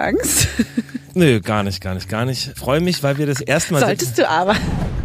Angst? 0.00 0.48
Nö, 1.14 1.40
gar 1.40 1.62
nicht, 1.62 1.80
gar 1.80 1.94
nicht, 1.94 2.08
gar 2.08 2.24
nicht. 2.24 2.58
Freue 2.58 2.80
mich, 2.80 3.02
weil 3.02 3.18
wir 3.18 3.26
das 3.26 3.40
erste 3.40 3.72
Mal. 3.72 3.80
Solltest 3.80 4.18
du 4.18 4.28
aber. 4.28 4.56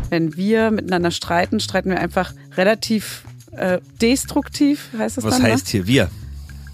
Wenn 0.09 0.35
wir 0.35 0.71
miteinander 0.71 1.12
streiten, 1.12 1.59
streiten 1.59 1.92
wir 1.92 2.00
einfach 2.00 2.33
relativ 2.58 3.23
äh, 3.52 3.79
destruktiv, 4.02 4.89
heißt 4.97 5.17
das 5.17 5.23
Was 5.23 5.36
dann? 5.36 5.44
ne? 5.44 5.52
heißt 5.52 5.67
hier 5.67 5.86
wir? 5.86 6.10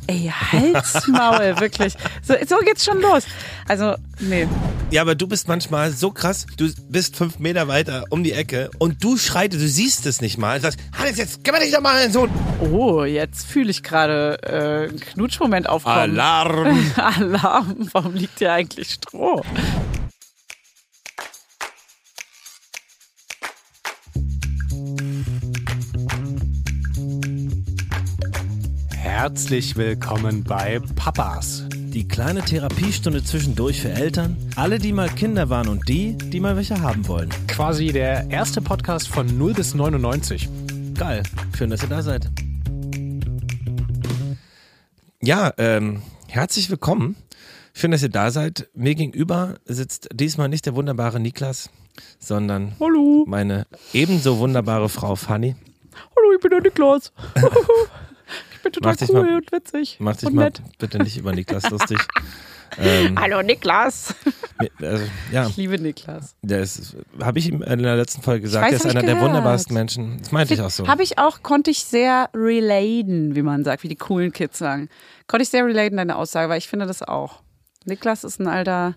Ey, 0.08 0.32
Halsmaul, 0.32 1.56
wirklich. 1.60 1.96
So, 2.22 2.36
so 2.48 2.58
geht's 2.60 2.86
schon 2.86 3.02
los. 3.02 3.24
Also, 3.68 3.96
nee. 4.20 4.48
Ja, 4.92 5.02
aber 5.02 5.16
du 5.16 5.28
bist 5.28 5.48
manchmal 5.48 5.92
so 5.92 6.12
krass. 6.12 6.46
Du 6.58 6.70
bist 6.88 7.16
fünf 7.16 7.40
Meter 7.40 7.68
weiter 7.68 8.06
um 8.12 8.24
die 8.24 8.32
Ecke 8.32 8.70
und 8.78 9.04
du 9.04 9.18
schreitest, 9.18 9.62
du 9.62 9.68
siehst 9.68 10.06
es 10.06 10.22
nicht 10.22 10.38
mal. 10.38 10.58
Du 10.60 10.64
sagst, 10.64 10.80
Hannes, 10.98 11.18
jetzt 11.18 11.44
kümmere 11.44 11.62
dich 11.64 11.72
doch 11.74 11.82
mal 11.82 11.96
an 11.96 12.04
den 12.04 12.12
Sohn. 12.12 12.30
Oh, 12.72 13.04
jetzt 13.04 13.48
fühle 13.48 13.72
ich 13.72 13.82
gerade 13.84 14.38
äh, 14.44 14.90
einen 14.90 15.00
Knutschmoment 15.00 15.68
aufkommen. 15.68 15.98
Alarm. 15.98 16.92
Alarm. 16.96 17.90
Warum 17.92 18.14
liegt 18.14 18.40
hier 18.40 18.54
eigentlich 18.54 18.92
Stroh? 18.92 19.42
Herzlich 28.96 29.76
willkommen 29.76 30.44
bei 30.44 30.80
Papas. 30.96 31.66
Die 31.96 32.06
kleine 32.06 32.42
Therapiestunde 32.42 33.24
zwischendurch 33.24 33.80
für 33.80 33.90
Eltern, 33.90 34.36
alle, 34.58 34.80
die 34.80 34.92
mal 34.92 35.08
Kinder 35.08 35.50
waren 35.50 35.70
und 35.70 35.88
die, 35.88 36.18
die 36.18 36.42
mal 36.42 36.58
welche 36.58 36.82
haben 36.82 37.08
wollen. 37.08 37.30
Quasi 37.48 37.88
der 37.88 38.30
erste 38.30 38.62
Podcast 38.62 39.08
von 39.08 39.38
0 39.38 39.54
bis 39.54 39.76
99. 39.76 40.50
Geil. 40.94 41.24
Schön, 41.58 41.70
dass 41.70 41.84
ihr 41.84 41.88
da 41.88 42.02
seid. 42.02 42.30
Ja, 45.22 45.54
ähm, 45.58 46.02
herzlich 46.28 46.70
willkommen. 46.70 47.16
Schön, 47.74 47.92
dass 47.92 48.04
ihr 48.04 48.10
da 48.10 48.30
seid. 48.30 48.68
Mir 48.74 48.96
gegenüber 48.96 49.56
sitzt 49.64 50.10
diesmal 50.12 50.50
nicht 50.50 50.66
der 50.66 50.76
wunderbare 50.76 51.22
Niklas, 51.22 51.70
sondern 52.20 52.76
Hallo. 52.78 53.24
meine 53.26 53.68
ebenso 53.94 54.40
wunderbare 54.40 54.90
Frau 54.90 55.16
Fanny. 55.16 55.56
Hallo, 56.14 56.34
ich 56.36 56.42
bin 56.42 56.50
der 56.50 56.60
Niklas. 56.60 57.14
ich 58.68 58.72
bin 58.74 58.84
total 58.84 58.96
cool 59.10 59.22
mal- 59.24 59.36
und 59.38 59.52
witzig. 59.52 59.98
Mach 60.00 60.16
dich 60.16 60.28
und 60.28 60.36
mal 60.36 60.46
nett. 60.46 60.62
bitte 60.80 60.98
nicht 61.00 61.18
über 61.18 61.34
Niklas 61.34 61.70
lustig. 61.70 62.00
ähm, 62.78 63.18
Hallo, 63.20 63.42
Niklas. 63.42 64.14
also, 64.82 65.04
ja, 65.32 65.48
Ich 65.48 65.56
liebe 65.58 65.78
Niklas. 65.80 66.36
der 66.42 66.62
ist, 66.62 66.96
habe 67.22 67.40
ich 67.40 67.48
ihm 67.50 67.62
in 67.62 67.84
der 67.84 67.96
letzten 67.96 68.22
Folge 68.22 68.42
gesagt, 68.42 68.64
weiß, 68.66 68.70
der 68.72 68.78
ist 68.80 68.86
ich 68.86 68.92
einer 68.98 69.06
der 69.06 69.22
wunderbarsten 69.22 69.74
Menschen. 69.74 70.18
Das 70.20 70.32
meinte 70.32 70.54
ich 70.54 70.62
auch 70.62 70.70
so. 70.70 70.88
Habe 70.88 71.04
ich 71.04 71.18
auch, 71.18 71.42
konnte 71.44 71.72
ich 71.72 71.84
sehr 71.86 72.30
relaten, 72.34 73.36
wie 73.36 73.42
man 73.44 73.64
sagt, 73.64 73.84
wie 73.84 73.88
die 73.88 73.96
coolen 73.96 74.32
Kids 74.34 74.58
sagen. 74.58 74.90
Konnte 75.28 75.44
ich 75.44 75.50
sehr 75.50 75.66
relaten, 75.66 75.98
deine 75.98 76.16
Aussage, 76.16 76.50
weil 76.50 76.58
ich 76.58 76.68
finde 76.68 76.86
das 76.86 77.02
auch. 77.02 77.42
Niklas 77.86 78.24
ist 78.24 78.40
ein 78.40 78.48
alter, 78.48 78.96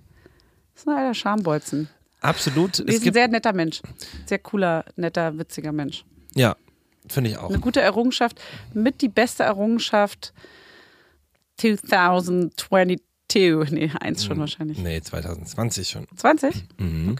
ist 0.75 0.89
ein 0.89 0.97
alter 0.97 1.15
Schambolzen. 1.15 1.89
Absolut. 2.21 2.81
Er 2.81 2.89
ist 2.89 3.07
ein 3.07 3.13
sehr 3.13 3.29
netter 3.29 3.53
Mensch. 3.53 3.81
Sehr 4.27 4.39
cooler, 4.39 4.85
netter, 4.97 5.39
witziger 5.39 5.73
Mensch. 5.73 6.05
ja, 6.35 6.57
finde 7.13 7.31
ich 7.31 7.39
auch. 7.39 7.49
Eine 7.49 7.61
gute 7.61 7.81
Errungenschaft, 7.81 8.41
mit 8.75 9.03
die 9.03 9.09
beste 9.09 9.43
Errungenschaft 9.45 10.33
2022. 11.59 13.01
Nee, 13.71 13.91
eins 14.01 14.25
schon 14.25 14.39
wahrscheinlich. 14.39 14.79
Nee, 14.79 15.01
2020 15.01 15.89
schon. 15.89 16.07
20? 16.17 16.65
Mhm. 16.79 17.17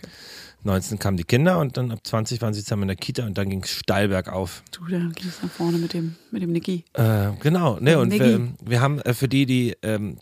19 0.65 0.99
kamen 0.99 1.17
die 1.17 1.25
Kinder 1.25 1.59
und 1.59 1.77
dann 1.77 1.93
ab 1.93 2.01
20 2.03 2.43
waren 2.43 2.53
sie 2.53 2.63
zusammen 2.63 2.83
in 2.83 2.89
der 2.89 2.97
Kita 2.97 3.25
und 3.25 3.39
dann 3.39 3.49
ging 3.49 3.63
es 3.63 3.71
steil 3.71 4.09
bergauf. 4.09 4.63
Du, 4.73 4.87
da 4.87 4.99
ging 4.99 5.29
es 5.29 5.43
nach 5.43 5.51
vorne 5.51 5.79
mit 5.79 5.93
dem, 5.93 6.17
mit 6.31 6.43
dem 6.43 6.51
Niki. 6.51 6.85
Äh, 6.95 7.31
genau, 7.41 7.79
ne, 7.79 7.99
und 7.99 8.13
wir, 8.13 8.49
wir 8.65 8.81
haben 8.81 9.01
äh, 9.01 9.15
für 9.15 9.29
die, 9.29 9.47
die 9.47 9.77
ähm, 9.83 10.19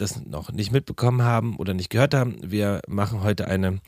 das 0.00 0.24
noch 0.24 0.52
nicht 0.52 0.72
mitbekommen 0.72 1.22
haben 1.22 1.56
oder 1.56 1.74
nicht 1.74 1.90
gehört 1.90 2.14
haben, 2.14 2.36
wir 2.42 2.80
machen 2.88 3.22
heute 3.22 3.46
eine 3.48 3.80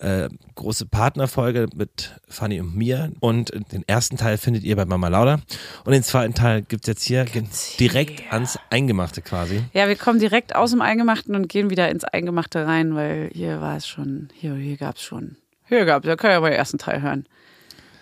äh, 0.00 0.28
große 0.54 0.86
Partnerfolge 0.86 1.66
mit 1.74 2.14
Fanny 2.28 2.60
und 2.60 2.76
mir 2.76 3.12
und 3.20 3.50
den 3.72 3.82
ersten 3.86 4.16
Teil 4.16 4.38
findet 4.38 4.62
ihr 4.64 4.76
bei 4.76 4.84
Mama 4.84 5.08
Lauda 5.08 5.40
und 5.84 5.92
den 5.92 6.02
zweiten 6.02 6.34
Teil 6.34 6.62
gibt 6.62 6.84
es 6.84 6.88
jetzt 6.88 7.02
hier 7.04 7.24
ge- 7.24 7.44
direkt 7.80 8.32
ans 8.32 8.58
Eingemachte 8.70 9.22
quasi. 9.22 9.64
Ja, 9.72 9.88
wir 9.88 9.96
kommen 9.96 10.18
direkt 10.18 10.54
aus 10.54 10.70
dem 10.70 10.80
Eingemachten 10.80 11.34
und 11.34 11.48
gehen 11.48 11.70
wieder 11.70 11.88
ins 11.90 12.04
Eingemachte 12.04 12.66
rein, 12.66 12.94
weil 12.94 13.30
hier 13.32 13.60
war 13.60 13.76
es 13.76 13.86
schon, 13.88 14.28
hier, 14.34 14.54
hier 14.54 14.76
gab 14.76 14.96
es 14.96 15.02
schon, 15.02 15.36
hier 15.68 15.84
gab 15.84 16.04
es, 16.04 16.08
da 16.08 16.16
können 16.16 16.32
wir 16.32 16.36
aber 16.38 16.50
den 16.50 16.58
ersten 16.58 16.78
Teil 16.78 17.02
hören. 17.02 17.26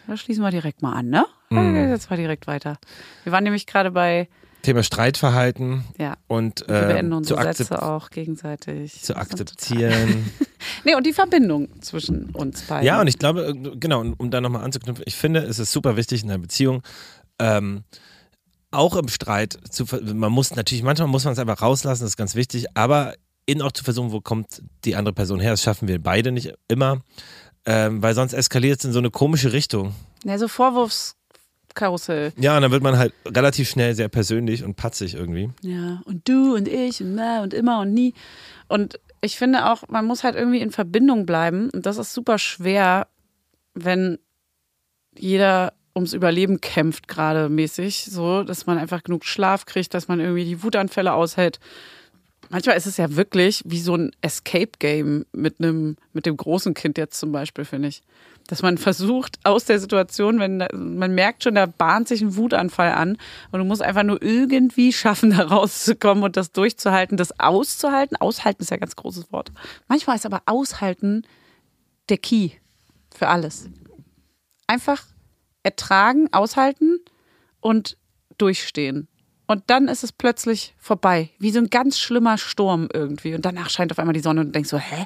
Da 0.06 0.16
schließen 0.18 0.42
wir 0.44 0.50
direkt 0.50 0.82
mal 0.82 0.92
an, 0.92 1.08
ne? 1.08 1.24
Mhm. 1.48 1.76
Jetzt 1.88 2.10
mal 2.10 2.16
direkt 2.16 2.46
weiter. 2.46 2.76
Wir 3.22 3.32
waren 3.32 3.44
nämlich 3.44 3.66
gerade 3.66 3.90
bei, 3.90 4.28
Thema 4.64 4.82
Streitverhalten 4.82 5.84
ja, 5.98 6.16
und 6.26 6.64
wir 6.66 6.74
äh, 6.82 6.86
beenden 6.94 7.10
zu, 7.12 7.16
unsere 7.34 7.40
akzep 7.40 7.66
Sätze 7.68 7.82
auch 7.82 8.10
gegenseitig. 8.10 9.02
zu 9.02 9.16
akzeptieren. 9.16 10.30
Nee, 10.84 10.94
und 10.94 11.04
die 11.06 11.12
Verbindung 11.12 11.68
zwischen 11.82 12.30
uns 12.30 12.62
beiden. 12.62 12.86
Ja, 12.86 12.98
und 13.00 13.06
ich 13.06 13.18
glaube, 13.18 13.48
äh, 13.48 13.76
genau, 13.76 14.00
um- 14.00 14.14
um 14.16 14.30
da 14.30 14.40
nochmal 14.40 14.64
anzuknüpfen, 14.64 15.04
ich 15.06 15.14
finde, 15.14 15.40
es 15.40 15.58
ist 15.58 15.72
super 15.72 15.96
wichtig 15.96 16.22
in 16.22 16.30
einer 16.30 16.38
Beziehung, 16.40 16.82
ähm, 17.38 17.84
auch 18.70 18.96
im 18.96 19.08
Streit 19.08 19.58
zu, 19.70 19.84
ver- 19.84 20.00
man 20.02 20.32
muss 20.32 20.56
natürlich, 20.56 20.82
manchmal 20.82 21.08
muss 21.08 21.24
man 21.24 21.34
es 21.34 21.38
einfach 21.38 21.60
rauslassen, 21.60 22.02
das 22.04 22.12
ist 22.12 22.16
ganz 22.16 22.34
wichtig, 22.34 22.66
aber 22.74 23.14
in 23.46 23.60
auch 23.60 23.72
zu 23.72 23.84
versuchen, 23.84 24.10
wo 24.10 24.20
kommt 24.22 24.62
die 24.86 24.96
andere 24.96 25.12
Person 25.12 25.38
her, 25.38 25.50
das 25.50 25.62
schaffen 25.62 25.86
wir 25.86 26.02
beide 26.02 26.32
nicht 26.32 26.54
immer, 26.66 27.02
ähm, 27.66 28.02
weil 28.02 28.14
sonst 28.14 28.32
eskaliert 28.32 28.78
es 28.78 28.86
in 28.86 28.92
so 28.92 28.98
eine 29.00 29.10
komische 29.10 29.52
Richtung. 29.52 29.94
Ja, 30.24 30.38
so 30.38 30.48
Vorwurfskarussell. 31.74 32.32
Ja, 32.38 32.56
und 32.56 32.62
dann 32.62 32.70
wird 32.70 32.82
man 32.82 32.96
halt 32.96 33.12
relativ 33.26 33.68
schnell 33.68 33.94
sehr 33.94 34.08
persönlich 34.08 34.64
und 34.64 34.76
patzig 34.76 35.14
irgendwie. 35.14 35.50
Ja, 35.62 36.00
und 36.04 36.28
du 36.28 36.54
und 36.54 36.68
ich 36.68 37.02
und 37.02 37.14
na 37.14 37.42
und 37.42 37.52
immer 37.52 37.80
und 37.80 37.92
nie. 37.92 38.14
Und 38.68 38.98
ich 39.20 39.36
finde 39.36 39.70
auch, 39.70 39.88
man 39.88 40.06
muss 40.06 40.24
halt 40.24 40.36
irgendwie 40.36 40.60
in 40.60 40.70
Verbindung 40.70 41.26
bleiben. 41.26 41.70
Und 41.70 41.86
das 41.86 41.98
ist 41.98 42.14
super 42.14 42.38
schwer, 42.38 43.08
wenn 43.74 44.18
jeder 45.16 45.72
ums 45.94 46.12
Überleben 46.12 46.60
kämpft, 46.60 47.08
gerade 47.08 47.48
mäßig. 47.48 48.06
So, 48.06 48.42
dass 48.42 48.66
man 48.66 48.78
einfach 48.78 49.02
genug 49.02 49.24
Schlaf 49.24 49.66
kriegt, 49.66 49.94
dass 49.94 50.08
man 50.08 50.20
irgendwie 50.20 50.44
die 50.44 50.62
Wutanfälle 50.62 51.12
aushält. 51.12 51.60
Manchmal 52.50 52.76
ist 52.76 52.86
es 52.86 52.96
ja 52.96 53.16
wirklich 53.16 53.62
wie 53.64 53.80
so 53.80 53.96
ein 53.96 54.12
Escape-Game 54.20 55.26
mit 55.32 55.58
einem, 55.58 55.96
mit 56.12 56.26
dem 56.26 56.36
großen 56.36 56.74
Kind 56.74 56.98
jetzt 56.98 57.18
zum 57.18 57.32
Beispiel, 57.32 57.64
finde 57.64 57.88
ich. 57.88 58.02
Dass 58.46 58.62
man 58.62 58.76
versucht, 58.76 59.38
aus 59.44 59.64
der 59.64 59.80
Situation, 59.80 60.38
wenn 60.38 60.58
man 60.72 61.14
merkt 61.14 61.44
schon, 61.44 61.54
da 61.54 61.66
bahnt 61.66 62.08
sich 62.08 62.20
ein 62.20 62.36
Wutanfall 62.36 62.92
an 62.92 63.16
und 63.50 63.58
du 63.58 63.64
musst 63.64 63.82
einfach 63.82 64.02
nur 64.02 64.22
irgendwie 64.22 64.92
schaffen, 64.92 65.30
da 65.36 65.44
rauszukommen 65.44 66.24
und 66.24 66.36
das 66.36 66.52
durchzuhalten, 66.52 67.16
das 67.16 67.38
auszuhalten. 67.40 68.16
Aushalten 68.16 68.62
ist 68.62 68.70
ja 68.70 68.76
ein 68.76 68.80
ganz 68.80 68.96
großes 68.96 69.32
Wort. 69.32 69.50
Manchmal 69.88 70.16
ist 70.16 70.26
aber 70.26 70.42
aushalten 70.46 71.22
der 72.08 72.18
Key 72.18 72.50
für 73.14 73.28
alles. 73.28 73.70
Einfach 74.66 75.06
ertragen, 75.62 76.28
aushalten 76.32 77.00
und 77.60 77.96
durchstehen. 78.36 79.08
Und 79.46 79.64
dann 79.66 79.88
ist 79.88 80.02
es 80.04 80.12
plötzlich 80.12 80.74
vorbei, 80.78 81.28
wie 81.38 81.50
so 81.50 81.58
ein 81.58 81.68
ganz 81.68 81.98
schlimmer 81.98 82.38
Sturm 82.38 82.88
irgendwie. 82.92 83.34
Und 83.34 83.44
danach 83.44 83.68
scheint 83.70 83.92
auf 83.92 83.98
einmal 83.98 84.14
die 84.14 84.20
Sonne 84.20 84.40
und 84.40 84.46
du 84.48 84.52
denkst 84.52 84.70
so, 84.70 84.78
hä? 84.78 85.04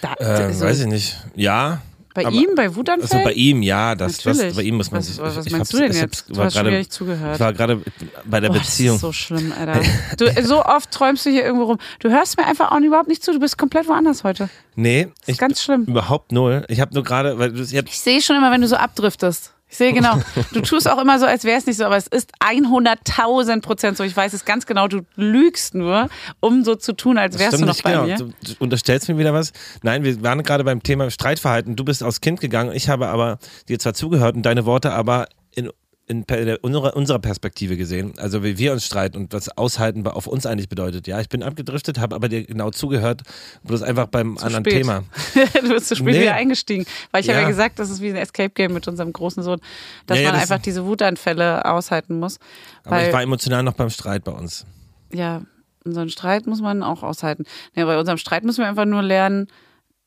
Da, 0.00 0.14
Äh, 0.14 0.52
so, 0.54 0.64
weiß 0.64 0.80
ich 0.80 0.86
nicht. 0.86 1.16
Ja. 1.34 1.82
bei 2.14 2.24
aber- 2.26 2.34
ihm, 2.34 2.54
bei 2.56 2.74
Wutanfällen? 2.74 3.12
Also 3.12 3.24
bei 3.24 3.34
ihm, 3.34 3.62
ja, 3.62 3.94
das, 3.94 4.18
das 4.18 4.38
bei 4.56 4.62
ihm 4.62 4.76
muss 4.76 4.90
man 4.90 5.00
was, 5.00 5.06
sich. 5.08 5.18
Was, 5.18 5.36
was 5.36 5.46
ich 5.46 5.52
meinst 5.52 5.72
du 5.72 5.78
denn 5.78 5.90
ich 5.92 6.00
jetzt? 6.00 6.24
Du 6.30 6.42
hast 6.42 6.54
wieder 6.58 6.70
nicht 6.70 6.92
zugehört. 6.92 7.34
Ich 7.34 7.40
war 7.40 7.52
gerade 7.52 7.80
bei 8.24 8.40
der 8.40 8.48
Boah, 8.48 8.54
Beziehung. 8.58 8.94
Das 8.96 8.96
ist 8.96 9.00
so 9.02 9.12
schlimm, 9.12 9.52
Alter. 9.52 9.82
Du, 10.16 10.42
so 10.42 10.64
oft 10.64 10.90
träumst 10.90 11.26
du 11.26 11.30
hier 11.30 11.44
irgendwo 11.44 11.64
rum. 11.66 11.78
Du 12.00 12.08
hörst 12.10 12.38
mir 12.38 12.46
einfach 12.46 12.72
auch 12.72 12.80
überhaupt 12.80 13.08
nicht 13.08 13.22
zu. 13.22 13.32
Du 13.32 13.38
bist 13.38 13.58
komplett 13.58 13.86
woanders 13.86 14.24
heute. 14.24 14.48
Nee, 14.76 15.08
Das 15.20 15.28
ist 15.34 15.38
ganz 15.38 15.62
schlimm. 15.62 15.84
Überhaupt 15.84 16.32
null. 16.32 16.64
Ich 16.68 16.80
habe 16.80 16.94
nur 16.94 17.04
gerade, 17.04 17.36
ich 17.54 17.74
Ich 17.74 17.98
sehe 18.00 18.22
schon 18.22 18.34
immer, 18.36 18.50
wenn 18.50 18.62
du 18.62 18.66
so 18.68 18.76
abdriftest. 18.76 19.52
Ich 19.70 19.76
sehe 19.76 19.92
genau. 19.92 20.18
Du 20.52 20.60
tust 20.60 20.88
auch 20.88 21.00
immer 21.00 21.18
so, 21.18 21.26
als 21.26 21.44
wäre 21.44 21.58
es 21.58 21.66
nicht 21.66 21.76
so, 21.76 21.84
aber 21.84 21.96
es 21.96 22.06
ist 22.06 22.32
100.000 22.40 23.60
Prozent 23.60 23.96
so. 23.96 24.04
Ich 24.04 24.16
weiß 24.16 24.32
es 24.32 24.44
ganz 24.44 24.66
genau. 24.66 24.88
Du 24.88 25.02
lügst 25.14 25.74
nur, 25.74 26.08
um 26.40 26.64
so 26.64 26.74
zu 26.74 26.94
tun, 26.94 27.18
als 27.18 27.38
wärst 27.38 27.60
du 27.60 27.66
noch 27.66 27.74
nicht, 27.74 27.82
bei 27.82 27.92
genau. 27.92 28.04
mir. 28.04 28.16
Du, 28.16 28.32
unterstellst 28.58 29.08
mir 29.08 29.18
wieder 29.18 29.34
was. 29.34 29.52
Nein, 29.82 30.04
wir 30.04 30.22
waren 30.22 30.42
gerade 30.42 30.64
beim 30.64 30.82
Thema 30.82 31.10
Streitverhalten. 31.10 31.76
Du 31.76 31.84
bist 31.84 32.02
aufs 32.02 32.20
Kind 32.20 32.40
gegangen. 32.40 32.72
Ich 32.74 32.88
habe 32.88 33.08
aber 33.08 33.38
dir 33.68 33.78
zwar 33.78 33.94
zugehört 33.94 34.36
und 34.36 34.42
deine 34.42 34.64
Worte 34.64 34.92
aber 34.92 35.28
in, 35.54 35.70
in, 36.08 36.24
unserer, 36.62 36.96
unserer 36.96 37.18
Perspektive 37.18 37.76
gesehen. 37.76 38.14
Also 38.18 38.42
wie 38.42 38.56
wir 38.58 38.72
uns 38.72 38.84
streiten 38.84 39.16
und 39.18 39.32
was 39.32 39.48
Aushalten 39.56 40.06
auf 40.06 40.26
uns 40.26 40.46
eigentlich 40.46 40.68
bedeutet. 40.68 41.06
Ja, 41.06 41.20
ich 41.20 41.28
bin 41.28 41.42
abgedriftet, 41.42 41.98
habe 41.98 42.16
aber 42.16 42.28
dir 42.28 42.44
genau 42.44 42.70
zugehört, 42.70 43.22
bloß 43.64 43.82
einfach 43.82 44.06
beim 44.06 44.38
anderen 44.38 44.64
spät. 44.64 44.72
Thema. 44.72 45.04
du 45.62 45.68
bist 45.68 45.88
zu 45.88 45.96
spät 45.96 46.14
Nee. 46.14 46.20
wieder 46.22 46.34
eingestiegen. 46.34 46.86
Weil 47.10 47.20
ich 47.22 47.28
habe 47.28 47.38
Ja. 47.38 47.42
ja 47.42 47.48
gesagt, 47.48 47.78
das 47.78 47.90
ist 47.90 48.00
wie 48.00 48.08
ein 48.08 48.16
Escape-Game 48.16 48.72
mit 48.72 48.88
unserem 48.88 49.12
großen 49.12 49.42
Sohn, 49.42 49.60
dass 50.06 50.16
Ja, 50.18 50.22
ja, 50.24 50.28
man 50.30 50.40
das- 50.40 50.50
einfach 50.50 50.62
diese 50.64 50.84
Wutanfälle 50.86 51.64
aushalten 51.64 52.18
muss. 52.18 52.38
Aber 52.84 53.06
ich 53.06 53.12
war 53.12 53.22
emotional 53.22 53.62
noch 53.62 53.74
beim 53.74 53.90
Streit 53.90 54.24
bei 54.24 54.32
uns. 54.32 54.64
ja, 55.12 55.42
unseren 55.84 56.10
Streit 56.10 56.46
muss 56.46 56.60
man 56.60 56.82
auch 56.82 57.02
aushalten. 57.02 57.44
Ja, 57.74 57.84
bei 57.86 57.98
unserem 57.98 58.18
Streit 58.18 58.44
müssen 58.44 58.58
wir 58.62 58.68
einfach 58.68 58.84
nur 58.84 59.02
lernen, 59.02 59.46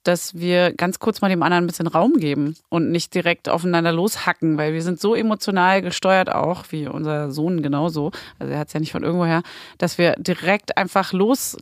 dass 0.04 0.36
wir 0.36 0.74
ganz 0.74 1.00
kurz 1.00 1.22
mal 1.22 1.30
dem 1.30 1.44
anderen 1.44 1.64
ein 1.64 1.68
bisschen 1.68 1.88
Raum 1.88 2.14
geben 2.14 2.56
und 2.70 2.92
nicht 2.92 3.14
direkt 3.14 3.50
aufeinander 3.50 3.92
loshacken, 3.92 4.58
weil 4.58 4.74
wir 4.74 4.82
sind 4.82 5.00
so 5.00 5.16
emotional 5.16 5.82
gesteuert 5.82 6.32
auch, 6.32 6.66
wie 6.70 6.88
unser 6.88 7.32
Sohn 7.32 7.62
genauso, 7.62 8.12
also 8.40 8.52
er 8.52 8.60
hat 8.60 8.68
es 8.68 8.74
ja 8.74 8.80
nicht 8.80 8.92
von 8.92 9.04
irgendwoher, 9.04 9.44
dass 9.78 9.98
wir 9.98 10.16
direkt 10.18 10.78
einfach 10.78 11.14
los 11.14 11.58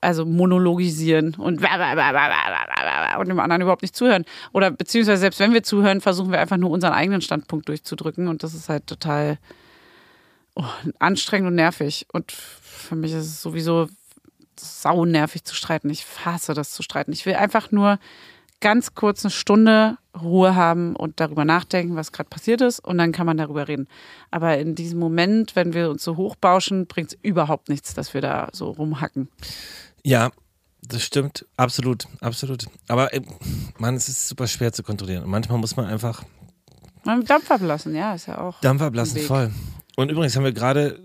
also 0.00 0.24
monologisieren 0.24 1.34
und 1.34 1.60
und 1.60 3.28
dem 3.28 3.40
anderen 3.40 3.62
überhaupt 3.62 3.82
nicht 3.82 3.94
zuhören. 3.94 4.24
Oder 4.52 4.70
beziehungsweise 4.70 5.20
selbst 5.20 5.40
wenn 5.40 5.52
wir 5.52 5.62
zuhören, 5.62 6.00
versuchen 6.00 6.32
wir 6.32 6.40
einfach 6.40 6.56
nur 6.56 6.70
unseren 6.70 6.92
eigenen 6.92 7.20
Standpunkt 7.20 7.68
durchzudrücken 7.68 8.28
und 8.28 8.42
das 8.42 8.54
ist 8.54 8.68
halt 8.68 8.86
total 8.86 9.38
oh, 10.54 10.64
anstrengend 10.98 11.48
und 11.48 11.54
nervig. 11.54 12.06
Und 12.12 12.32
für 12.32 12.96
mich 12.96 13.12
ist 13.12 13.26
es 13.26 13.42
sowieso 13.42 13.88
sau 14.60 15.04
nervig 15.04 15.44
zu 15.44 15.54
streiten. 15.54 15.90
Ich 15.90 16.06
hasse 16.24 16.54
das 16.54 16.70
zu 16.72 16.82
streiten. 16.82 17.12
Ich 17.12 17.26
will 17.26 17.34
einfach 17.34 17.70
nur 17.70 17.98
ganz 18.60 18.94
kurz 18.94 19.24
eine 19.24 19.30
Stunde 19.30 19.96
Ruhe 20.20 20.54
haben 20.54 20.96
und 20.96 21.20
darüber 21.20 21.44
nachdenken, 21.44 21.96
was 21.96 22.12
gerade 22.12 22.28
passiert 22.28 22.60
ist 22.60 22.80
und 22.80 22.98
dann 22.98 23.12
kann 23.12 23.26
man 23.26 23.36
darüber 23.36 23.68
reden. 23.68 23.88
Aber 24.30 24.58
in 24.58 24.74
diesem 24.74 24.98
Moment, 24.98 25.56
wenn 25.56 25.72
wir 25.72 25.88
uns 25.88 26.02
so 26.02 26.16
hochbauschen, 26.16 26.86
bringt 26.86 27.12
es 27.12 27.18
überhaupt 27.22 27.68
nichts, 27.68 27.94
dass 27.94 28.12
wir 28.12 28.20
da 28.20 28.48
so 28.52 28.70
rumhacken. 28.70 29.28
Ja, 30.04 30.30
das 30.82 31.02
stimmt. 31.02 31.46
Absolut, 31.56 32.06
absolut. 32.20 32.66
Aber 32.88 33.12
äh, 33.14 33.20
man, 33.78 33.94
es 33.94 34.08
ist 34.08 34.28
super 34.28 34.46
schwer 34.46 34.72
zu 34.72 34.82
kontrollieren. 34.82 35.24
Und 35.24 35.30
manchmal 35.30 35.58
muss 35.58 35.76
man 35.76 35.86
einfach 35.86 36.24
Man 37.04 37.24
Dampf 37.24 37.50
ablassen, 37.50 37.94
ja, 37.94 38.14
ist 38.14 38.26
ja 38.26 38.38
auch. 38.38 38.60
Dampf 38.60 38.82
ablassen, 38.82 39.20
voll. 39.20 39.52
Und 39.96 40.10
übrigens 40.10 40.34
haben 40.36 40.44
wir 40.44 40.52
gerade 40.52 41.00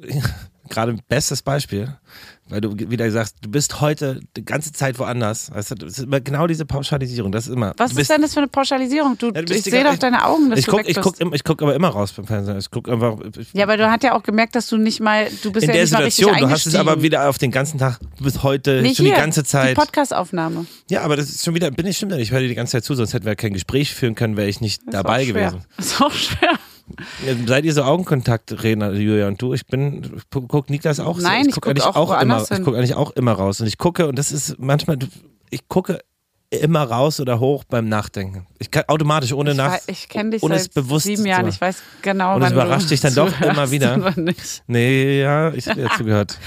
gerade 0.70 0.96
bestes 1.08 1.42
Beispiel, 1.42 1.96
weil 2.48 2.62
du 2.62 2.78
wieder 2.78 3.10
sagst, 3.12 3.38
du 3.42 3.50
bist 3.50 3.82
heute 3.82 4.20
die 4.38 4.46
ganze 4.46 4.72
Zeit 4.72 5.00
woanders. 5.00 5.48
Du, 5.48 5.76
das 5.76 5.98
ist 5.98 6.00
immer 6.04 6.20
genau 6.22 6.46
diese 6.48 6.66
Pauschalisierung. 6.66 7.32
Das 7.32 7.48
ist 7.48 7.54
immer. 7.54 7.74
Was 7.78 7.92
du 7.92 7.94
ist 7.94 7.96
bist, 7.96 8.10
denn 8.12 8.22
das 8.22 8.34
für 8.34 8.40
eine 8.42 8.48
Pauschalisierung? 8.48 9.18
Du, 9.18 9.28
Ja, 9.28 9.32
du 9.34 9.42
ich 9.42 9.64
bist 9.64 9.64
sehe 9.66 9.84
doch 9.84 9.98
deine 9.98 10.24
Augen, 10.26 10.50
dass 10.52 10.60
ich 10.60 10.66
du 10.66 10.72
guck, 10.72 10.80
weg 10.82 10.90
ich 10.90 10.96
bist. 10.96 11.18
guck, 11.20 11.34
ich 11.36 11.44
guck 11.44 11.62
aber 11.64 11.74
immer 11.76 11.88
raus 11.90 12.12
beim 12.14 12.26
Fernsehen. 12.28 12.58
Ich 12.60 12.70
guck 12.70 12.88
einfach. 12.90 13.18
Ich, 13.40 13.52
ja, 13.54 13.64
aber 13.64 13.78
du 13.78 13.90
hast 13.90 14.04
ja 14.04 14.14
auch 14.16 14.22
gemerkt, 14.24 14.56
dass 14.56 14.68
du 14.70 14.78
nicht 14.78 15.00
mal, 15.00 15.28
du 15.44 15.52
bist 15.52 15.64
in 15.64 15.70
ja 15.70 15.74
der 15.74 15.84
nicht 15.84 15.92
mal 15.94 16.04
richtig 16.04 16.16
Situation, 16.26 16.48
du 16.48 16.54
hast 16.54 16.66
es 16.68 16.76
aber 16.76 17.02
wieder 17.02 17.28
auf 17.30 17.38
den 17.40 17.52
ganzen 17.52 17.80
Tag, 17.80 18.00
du 18.18 18.24
bist 18.24 18.44
heute 18.44 18.82
Nee, 18.82 18.94
schon 18.94 19.06
hier, 19.08 19.16
die 19.16 19.22
ganze 19.22 19.44
Zeit. 19.44 19.72
Die 19.72 19.82
Podcastaufnahme. 19.82 20.66
ja, 20.90 21.02
aber 21.02 21.16
das 21.16 21.30
ist 21.30 21.44
schon 21.46 21.56
wieder, 21.56 21.72
bin 21.72 21.88
ich 21.88 21.98
stimmt 21.98 22.12
ja 22.12 22.18
nicht, 22.18 22.28
ich 22.28 22.32
höre 22.32 22.42
dir 22.42 22.48
die 22.48 22.56
ganze 22.56 22.74
Zeit 22.74 22.84
zu, 22.84 22.94
sonst 22.94 23.14
hätten 23.14 23.26
wir 23.26 23.36
kein 23.36 23.54
Gespräch 23.54 23.94
führen 23.96 24.14
können, 24.16 24.38
wäre 24.38 24.48
ich 24.50 24.62
nicht 24.62 24.84
Ist 24.84 24.94
dabei 24.94 25.26
gewesen. 25.26 25.62
Ist 25.78 26.00
auch 26.02 26.12
schwer. 26.12 26.52
Seid 27.48 27.66
ihr 27.66 27.74
so 27.74 27.84
Augenkontaktredner, 27.84 28.94
Julia 28.94 29.28
und 29.28 29.42
du? 29.42 29.54
Ich 29.54 29.66
bin, 29.66 30.22
guck, 30.32 30.48
guck 30.48 30.70
Niklas 30.70 31.00
auch 31.00 31.18
so. 31.20 31.24
Nein, 31.28 31.48
ich 31.48 31.54
guck 31.56 31.64
guck 31.64 31.72
eigentlich 31.72 31.84
auch 31.86 31.96
auch 31.96 32.10
immer, 32.10 32.36
woanders 32.36 32.52
ich 32.52 32.58
hin. 32.58 32.66
gucke 32.66 32.78
eigentlich 32.78 32.96
auch 32.96 33.12
immer 33.12 33.32
raus 33.34 33.62
und 33.62 33.68
ich 33.68 33.78
gucke 33.78 34.08
und 34.08 34.18
das 34.20 34.32
ist 34.32 34.60
manchmal, 34.60 34.98
ich 35.50 35.68
gucke 35.68 36.00
immer 36.52 36.84
raus 36.84 37.20
oder 37.20 37.40
hoch 37.40 37.64
beim 37.64 37.90
Nachdenken. 37.90 38.46
Ich 38.60 38.70
kann 38.72 38.84
automatisch 38.88 39.34
ohne 39.34 39.52
Ich, 39.52 39.58
nach, 39.58 39.78
ich 39.88 40.08
kenne 40.08 40.30
dich 40.32 40.44
ohne 40.44 40.60
seit 40.60 40.74
bewusst 40.74 41.06
sieben 41.06 41.26
Jahren. 41.26 41.48
Ich 41.48 41.60
weiß 41.60 41.82
genau, 42.02 42.36
Und 42.36 42.44
es 42.44 42.52
überrascht 42.52 42.90
dich 42.92 43.02
dann 43.02 43.16
doch 43.16 43.42
immer 43.42 43.72
wieder. 43.72 44.14
Nee, 44.68 45.22
ja, 45.22 45.52
ich 45.54 45.68
habe 45.68 45.82
dazu 45.82 46.04
gehört. 46.06 46.38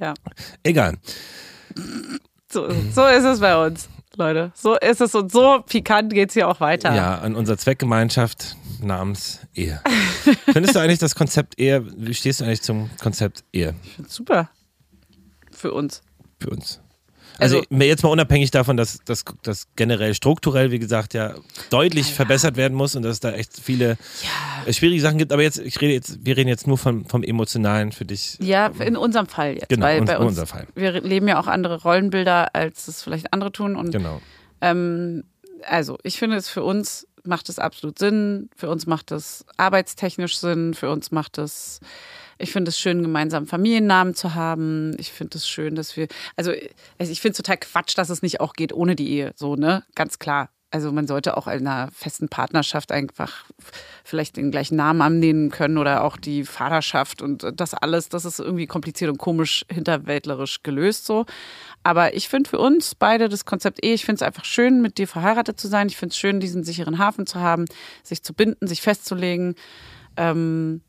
Ja, 0.00 0.14
Egal. 0.62 0.94
so, 2.50 2.68
so 2.92 3.06
ist 3.06 3.24
es 3.24 3.40
bei 3.40 3.66
uns, 3.66 3.88
Leute. 4.16 4.52
So 4.54 4.74
ist 4.76 5.00
es 5.00 5.14
und 5.14 5.30
so 5.30 5.60
pikant 5.66 6.12
geht 6.12 6.30
es 6.30 6.34
hier 6.34 6.48
auch 6.48 6.60
weiter. 6.60 6.94
Ja, 6.94 7.18
an 7.18 7.34
unserer 7.34 7.58
Zweckgemeinschaft 7.58 8.56
namens 8.82 9.40
Ehe. 9.54 9.80
Findest 10.52 10.74
du 10.74 10.80
eigentlich 10.80 10.98
das 10.98 11.14
Konzept 11.14 11.58
Ehe, 11.58 11.84
wie 11.96 12.14
stehst 12.14 12.40
du 12.40 12.44
eigentlich 12.44 12.62
zum 12.62 12.90
Konzept 13.00 13.44
Ehe 13.52 13.74
Ich 13.84 13.92
find's 13.94 14.14
super. 14.14 14.50
Für 15.52 15.72
uns. 15.72 16.02
für 16.40 16.50
uns? 16.50 16.80
Also, 17.38 17.58
Also- 17.58 17.84
jetzt 17.84 18.02
mal 18.02 18.08
unabhängig 18.08 18.50
davon, 18.50 18.76
dass 18.78 18.98
das 19.04 19.24
generell 19.76 20.14
strukturell, 20.14 20.70
wie 20.70 20.78
gesagt, 20.78 21.12
ja 21.12 21.34
deutlich 21.70 22.12
verbessert 22.14 22.56
werden 22.56 22.74
muss 22.74 22.94
und 22.96 23.02
dass 23.02 23.12
es 23.14 23.20
da 23.20 23.32
echt 23.32 23.60
viele 23.60 23.98
äh, 24.66 24.72
schwierige 24.72 25.02
Sachen 25.02 25.18
gibt. 25.18 25.32
Aber 25.32 25.42
jetzt, 25.42 25.58
ich 25.58 25.78
rede 25.82 25.92
jetzt, 25.92 26.24
wir 26.24 26.36
reden 26.36 26.48
jetzt 26.48 26.66
nur 26.66 26.78
vom, 26.78 27.04
vom 27.04 27.22
Emotionalen 27.22 27.92
für 27.92 28.06
dich. 28.06 28.38
Ja, 28.40 28.68
in 28.78 28.96
unserem 28.96 29.26
Fall 29.26 29.54
jetzt. 29.54 29.68
Genau, 29.68 29.84
weil 29.84 29.98
in 29.98 30.04
bei 30.06 30.16
uns, 30.18 30.28
unserem 30.30 30.46
Fall. 30.48 30.66
wir 30.74 30.92
leben 31.02 31.28
ja 31.28 31.38
auch 31.38 31.46
andere 31.46 31.82
Rollenbilder, 31.82 32.54
als 32.54 32.88
es 32.88 33.02
vielleicht 33.02 33.32
andere 33.34 33.52
tun. 33.52 33.76
Und 33.76 33.90
Genau. 33.92 34.22
Ähm, 34.62 35.24
also, 35.68 35.98
ich 36.04 36.18
finde 36.18 36.36
es 36.36 36.48
für 36.48 36.62
uns 36.64 37.06
macht 37.26 37.48
es 37.48 37.58
absolut 37.58 37.98
Sinn. 37.98 38.50
Für 38.56 38.68
uns 38.68 38.86
macht 38.86 39.12
es 39.12 39.44
arbeitstechnisch 39.56 40.38
Sinn. 40.38 40.74
Für 40.74 40.90
uns 40.90 41.10
macht 41.10 41.38
es, 41.38 41.80
ich 42.38 42.52
finde 42.52 42.70
es 42.70 42.78
schön, 42.78 43.02
gemeinsam 43.02 43.46
Familiennamen 43.46 44.14
zu 44.14 44.34
haben. 44.34 44.96
Ich 44.98 45.12
finde 45.12 45.38
es 45.38 45.48
schön, 45.48 45.74
dass 45.74 45.96
wir, 45.96 46.08
also, 46.36 46.52
ich 46.52 47.20
finde 47.20 47.32
es 47.32 47.36
total 47.36 47.58
Quatsch, 47.58 47.96
dass 47.96 48.10
es 48.10 48.22
nicht 48.22 48.40
auch 48.40 48.54
geht 48.54 48.72
ohne 48.72 48.96
die 48.96 49.10
Ehe. 49.10 49.32
So, 49.36 49.56
ne? 49.56 49.84
Ganz 49.94 50.18
klar. 50.18 50.50
Also 50.70 50.90
man 50.90 51.06
sollte 51.06 51.36
auch 51.36 51.46
in 51.46 51.66
einer 51.66 51.90
festen 51.92 52.28
Partnerschaft 52.28 52.90
einfach 52.90 53.44
vielleicht 54.04 54.36
den 54.36 54.50
gleichen 54.50 54.76
Namen 54.76 55.00
annehmen 55.00 55.50
können 55.50 55.78
oder 55.78 56.02
auch 56.02 56.16
die 56.16 56.44
Vaterschaft 56.44 57.22
und 57.22 57.46
das 57.54 57.72
alles, 57.72 58.08
das 58.08 58.24
ist 58.24 58.40
irgendwie 58.40 58.66
kompliziert 58.66 59.10
und 59.10 59.18
komisch 59.18 59.64
hinterwäldlerisch 59.70 60.64
gelöst 60.64 61.06
so. 61.06 61.24
Aber 61.84 62.14
ich 62.14 62.28
finde 62.28 62.50
für 62.50 62.58
uns 62.58 62.96
beide 62.96 63.28
das 63.28 63.44
Konzept 63.44 63.84
eh, 63.84 63.94
ich 63.94 64.04
finde 64.04 64.16
es 64.16 64.22
einfach 64.22 64.44
schön, 64.44 64.82
mit 64.82 64.98
dir 64.98 65.06
verheiratet 65.06 65.60
zu 65.60 65.68
sein. 65.68 65.86
Ich 65.86 65.96
finde 65.96 66.12
es 66.12 66.18
schön, 66.18 66.40
diesen 66.40 66.64
sicheren 66.64 66.98
Hafen 66.98 67.26
zu 67.26 67.40
haben, 67.40 67.66
sich 68.02 68.24
zu 68.24 68.34
binden, 68.34 68.66
sich 68.66 68.82
festzulegen. 68.82 69.54
Ähm, 70.16 70.80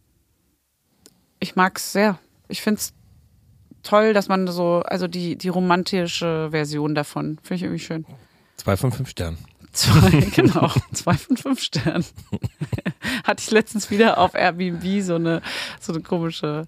ich 1.39 1.55
mag 1.55 1.77
es 1.77 1.91
sehr. 1.91 2.17
Ich 2.47 2.63
finde 2.63 2.79
es 2.79 2.93
toll, 3.83 4.13
dass 4.13 4.27
man 4.27 4.47
so, 4.47 4.81
also 4.85 5.07
die, 5.07 5.37
die 5.37 5.49
romantische 5.49 6.49
Version 6.51 6.95
davon, 6.95 7.37
finde 7.43 7.55
ich 7.55 7.63
irgendwie 7.63 7.83
schön. 7.83 8.05
Zwei 8.57 8.75
von 8.75 8.91
fünf 8.91 9.09
Sternen. 9.09 9.37
Zwei, 9.77 10.09
genau, 10.35 10.71
zwei 10.91 11.13
von 11.13 11.37
fünf 11.37 11.61
Sternen. 11.61 12.03
Hatte 13.23 13.43
ich 13.43 13.51
letztens 13.51 13.91
wieder 13.91 14.17
auf 14.17 14.33
Airbnb 14.33 15.03
so 15.03 15.15
eine, 15.15 15.41
so 15.79 15.93
eine 15.93 16.01
komische 16.01 16.67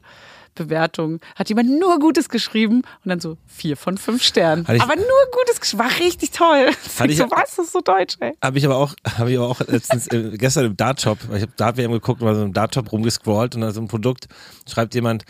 Bewertung. 0.55 1.19
Hat 1.35 1.49
jemand 1.49 1.69
nur 1.79 1.97
Gutes 1.99 2.29
geschrieben 2.29 2.83
und 3.03 3.09
dann 3.09 3.19
so 3.19 3.37
vier 3.47 3.77
von 3.77 3.97
fünf 3.97 4.21
Sternen. 4.23 4.65
Ich- 4.71 4.81
Aber 4.81 4.95
nur 4.95 5.05
Gutes 5.31 5.59
geschrieben. 5.59 5.83
War 5.83 5.99
richtig 5.99 6.31
toll. 6.31 6.67
Hatte 6.99 7.11
ich 7.11 7.17
so, 7.17 7.23
was? 7.31 7.55
Das 7.55 7.65
ist 7.65 7.71
so 7.73 7.81
deutsch, 7.81 8.17
ey. 8.19 8.33
Habe 8.43 8.57
ich 8.59 8.65
aber 8.65 8.75
auch, 8.77 8.93
habe 9.17 9.31
ich 9.31 9.37
aber 9.37 9.47
auch 9.47 9.59
letztens 9.61 10.07
äh, 10.07 10.37
gestern 10.37 10.65
im 10.65 10.77
Dartshop, 10.77 11.17
ich 11.33 11.41
habe 11.41 11.51
Dart-WM 11.57 11.91
geguckt 11.91 12.21
war 12.21 12.35
so 12.35 12.43
im 12.43 12.53
Dartshop 12.53 12.91
rumgescrollt 12.91 13.55
und 13.55 13.61
da 13.61 13.71
so 13.71 13.81
ein 13.81 13.87
Produkt, 13.87 14.27
schreibt 14.71 14.93
jemand, 14.95 15.23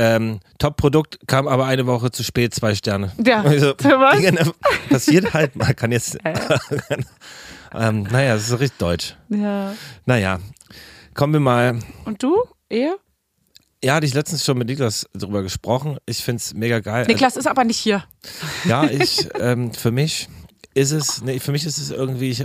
ähm, 0.00 0.40
Top-Produkt, 0.58 1.18
kam 1.26 1.46
aber 1.46 1.66
eine 1.66 1.86
Woche 1.86 2.10
zu 2.10 2.24
spät, 2.24 2.54
zwei 2.54 2.74
Sterne. 2.74 3.12
Ja, 3.22 3.42
Und 3.42 3.52
ich 3.54 3.60
so, 3.60 3.74
was? 3.78 4.16
Digga, 4.16 4.30
ne, 4.32 4.50
passiert 4.88 5.34
halt, 5.34 5.56
man 5.56 5.76
kann 5.76 5.92
jetzt, 5.92 6.16
ähm, 7.74 8.04
naja, 8.04 8.32
das 8.34 8.44
ist 8.44 8.48
so 8.48 8.56
richtig 8.56 8.78
deutsch. 8.78 9.14
Ja. 9.28 9.74
Naja, 10.06 10.40
kommen 11.12 11.34
wir 11.34 11.40
mal, 11.40 11.78
Und 12.06 12.22
du? 12.22 12.34
Ehe? 12.70 12.96
ja, 13.84 13.94
hatte 13.94 14.06
ich 14.06 14.14
letztens 14.14 14.42
schon 14.44 14.56
mit 14.56 14.68
Niklas 14.68 15.06
drüber 15.12 15.42
gesprochen, 15.42 15.98
ich 16.06 16.24
find's 16.24 16.54
mega 16.54 16.80
geil. 16.80 17.06
Niklas 17.06 17.36
ist 17.36 17.46
aber 17.46 17.64
nicht 17.64 17.78
hier. 17.78 18.02
Ja, 18.64 18.84
ich, 18.84 19.28
ähm, 19.38 19.72
für 19.74 19.90
mich 19.90 20.28
ist 20.72 20.92
es, 20.92 21.20
nee, 21.22 21.40
für 21.40 21.52
mich 21.52 21.66
ist 21.66 21.78
es 21.78 21.90
irgendwie, 21.90 22.30
ich 22.30 22.44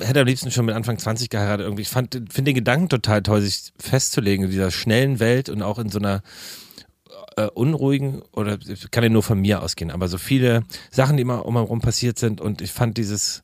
hätte 0.00 0.20
am 0.20 0.26
liebsten 0.26 0.50
schon 0.50 0.64
mit 0.64 0.74
Anfang 0.74 0.98
20 0.98 1.28
geheiratet. 1.28 1.64
Irgendwie. 1.66 1.82
Ich 1.82 1.88
finde 1.88 2.20
den 2.20 2.54
Gedanken 2.54 2.88
total 2.88 3.22
toll, 3.22 3.40
sich 3.42 3.72
festzulegen 3.78 4.44
in 4.44 4.50
dieser 4.50 4.70
schnellen 4.70 5.20
Welt 5.20 5.48
und 5.48 5.60
auch 5.62 5.78
in 5.78 5.88
so 5.90 5.98
einer 5.98 6.22
äh, 7.36 7.46
unruhigen, 7.46 8.22
oder 8.32 8.58
kann 8.90 9.04
ja 9.04 9.10
nur 9.10 9.22
von 9.22 9.40
mir 9.40 9.62
ausgehen, 9.62 9.90
aber 9.90 10.08
so 10.08 10.18
viele 10.18 10.64
Sachen, 10.90 11.16
die 11.16 11.22
immer 11.22 11.46
um 11.46 11.54
herum 11.54 11.80
passiert 11.80 12.18
sind 12.18 12.40
und 12.40 12.60
ich 12.60 12.72
fand 12.72 12.96
dieses 12.98 13.42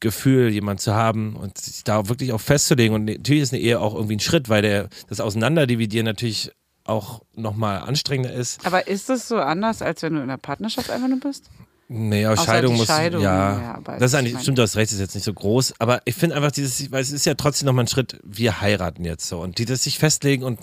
Gefühl, 0.00 0.50
jemand 0.50 0.80
zu 0.80 0.94
haben 0.94 1.36
und 1.36 1.58
sich 1.58 1.84
da 1.84 2.08
wirklich 2.08 2.32
auch 2.32 2.40
festzulegen 2.40 2.94
und 2.94 3.04
natürlich 3.06 3.42
ist 3.42 3.52
eine 3.52 3.62
Ehe 3.62 3.80
auch 3.80 3.94
irgendwie 3.94 4.16
ein 4.16 4.20
Schritt, 4.20 4.48
weil 4.48 4.62
der, 4.62 4.88
das 5.08 5.20
Auseinanderdividieren 5.20 6.04
natürlich 6.04 6.52
auch 6.84 7.22
nochmal 7.34 7.80
anstrengender 7.80 8.32
ist. 8.32 8.64
Aber 8.64 8.86
ist 8.86 9.10
es 9.10 9.28
so 9.28 9.36
anders, 9.36 9.82
als 9.82 10.02
wenn 10.02 10.12
du 10.12 10.18
in 10.18 10.24
einer 10.24 10.38
Partnerschaft 10.38 10.90
einfach 10.90 11.08
nur 11.08 11.20
bist? 11.20 11.50
Naja, 11.88 12.32
Außer 12.32 12.44
Scheidung 12.44 12.76
muss, 12.76 12.86
Scheidung, 12.88 13.22
ja, 13.22 13.60
ja, 13.60 13.74
aber 13.74 13.92
das 13.98 14.12
ist 14.12 14.14
ich 14.14 14.18
eigentlich, 14.18 14.42
stimmt, 14.42 14.58
du 14.58 14.62
hast 14.62 14.76
recht, 14.76 14.90
ist 14.90 14.98
jetzt 14.98 15.14
nicht 15.14 15.24
so 15.24 15.32
groß, 15.32 15.74
aber 15.78 16.02
ich 16.04 16.16
finde 16.16 16.34
einfach 16.34 16.50
dieses, 16.50 16.90
weil 16.90 17.00
es 17.00 17.12
ist 17.12 17.26
ja 17.26 17.34
trotzdem 17.34 17.66
nochmal 17.66 17.84
ein 17.84 17.88
Schritt, 17.88 18.18
wir 18.24 18.60
heiraten 18.60 19.04
jetzt 19.04 19.28
so 19.28 19.40
und 19.40 19.58
die 19.58 19.66
das 19.66 19.84
sich 19.84 19.98
festlegen 19.98 20.42
und 20.42 20.58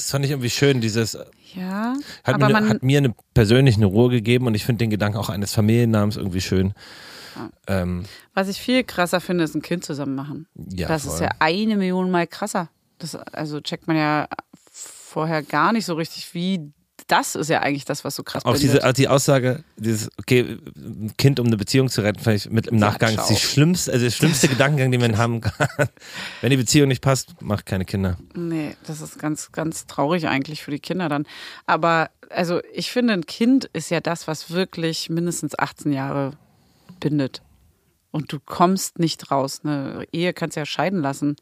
das 0.00 0.10
fand 0.10 0.24
ich 0.24 0.30
irgendwie 0.30 0.50
schön, 0.50 0.80
dieses, 0.80 1.16
Ja. 1.54 1.94
hat, 2.24 2.34
aber 2.34 2.46
mir, 2.46 2.52
man, 2.52 2.64
eine, 2.64 2.74
hat 2.74 2.82
mir 2.82 2.98
eine 2.98 3.14
persönlich 3.34 3.76
eine 3.76 3.86
Ruhe 3.86 4.10
gegeben 4.10 4.46
und 4.46 4.54
ich 4.54 4.64
finde 4.64 4.78
den 4.84 4.90
Gedanken 4.90 5.18
auch 5.18 5.28
eines 5.28 5.54
Familiennamens 5.54 6.16
irgendwie 6.16 6.40
schön. 6.40 6.72
Ähm, 7.66 8.04
was 8.34 8.48
ich 8.48 8.60
viel 8.60 8.82
krasser 8.84 9.20
finde, 9.20 9.44
ist 9.44 9.54
ein 9.54 9.62
Kind 9.62 9.84
zusammen 9.84 10.14
machen. 10.14 10.46
ja, 10.56 10.88
das 10.88 11.04
voll. 11.04 11.14
ist 11.14 11.20
ja 11.20 11.28
eine 11.38 11.76
Million 11.76 12.10
Mal 12.10 12.26
krasser. 12.26 12.70
Das, 12.98 13.14
also 13.14 13.60
checkt 13.60 13.86
man 13.86 13.96
ja 13.96 14.28
vorher 14.72 15.42
gar 15.42 15.72
nicht 15.72 15.86
so 15.86 15.94
richtig, 15.94 16.34
wie 16.34 16.72
das 17.10 17.34
ist 17.34 17.50
ja 17.50 17.60
eigentlich 17.60 17.84
das, 17.84 18.04
was 18.04 18.14
so 18.14 18.22
krass 18.22 18.44
auch 18.44 18.52
bindet. 18.52 18.74
diese, 18.74 18.88
auch 18.88 18.92
die 18.92 19.08
Aussage, 19.08 19.64
dieses, 19.76 20.10
okay, 20.18 20.58
ein 20.76 21.12
Kind 21.18 21.40
um 21.40 21.46
eine 21.46 21.56
Beziehung 21.56 21.88
zu 21.88 22.02
retten, 22.02 22.28
ich 22.30 22.48
mit 22.50 22.68
im 22.68 22.76
Nachgang 22.76 23.14
schau. 23.16 23.22
ist 23.22 23.28
die 23.28 23.36
schlimmste, 23.36 23.92
also 23.92 24.04
der 24.04 24.10
schlimmste 24.10 24.48
Gedankengang, 24.48 24.92
den 24.92 25.00
man 25.00 25.18
haben 25.18 25.40
kann. 25.40 25.88
Wenn 26.40 26.50
die 26.50 26.56
Beziehung 26.56 26.88
nicht 26.88 27.02
passt, 27.02 27.40
macht 27.42 27.66
keine 27.66 27.84
Kinder. 27.84 28.16
Nee, 28.34 28.76
das 28.86 29.00
ist 29.00 29.18
ganz, 29.18 29.50
ganz 29.52 29.86
traurig 29.86 30.28
eigentlich 30.28 30.62
für 30.62 30.70
die 30.70 30.78
Kinder 30.78 31.08
dann. 31.08 31.26
Aber 31.66 32.10
also 32.30 32.60
ich 32.72 32.92
finde, 32.92 33.14
ein 33.14 33.26
Kind 33.26 33.64
ist 33.72 33.90
ja 33.90 34.00
das, 34.00 34.28
was 34.28 34.50
wirklich 34.50 35.10
mindestens 35.10 35.58
18 35.58 35.92
Jahre 35.92 36.32
bindet. 37.00 37.42
Und 38.12 38.32
du 38.32 38.38
kommst 38.40 38.98
nicht 38.98 39.30
raus. 39.30 39.60
Eine 39.64 40.04
Ehe 40.12 40.32
kannst 40.32 40.56
du 40.56 40.60
ja 40.60 40.66
scheiden 40.66 41.00
lassen. 41.00 41.36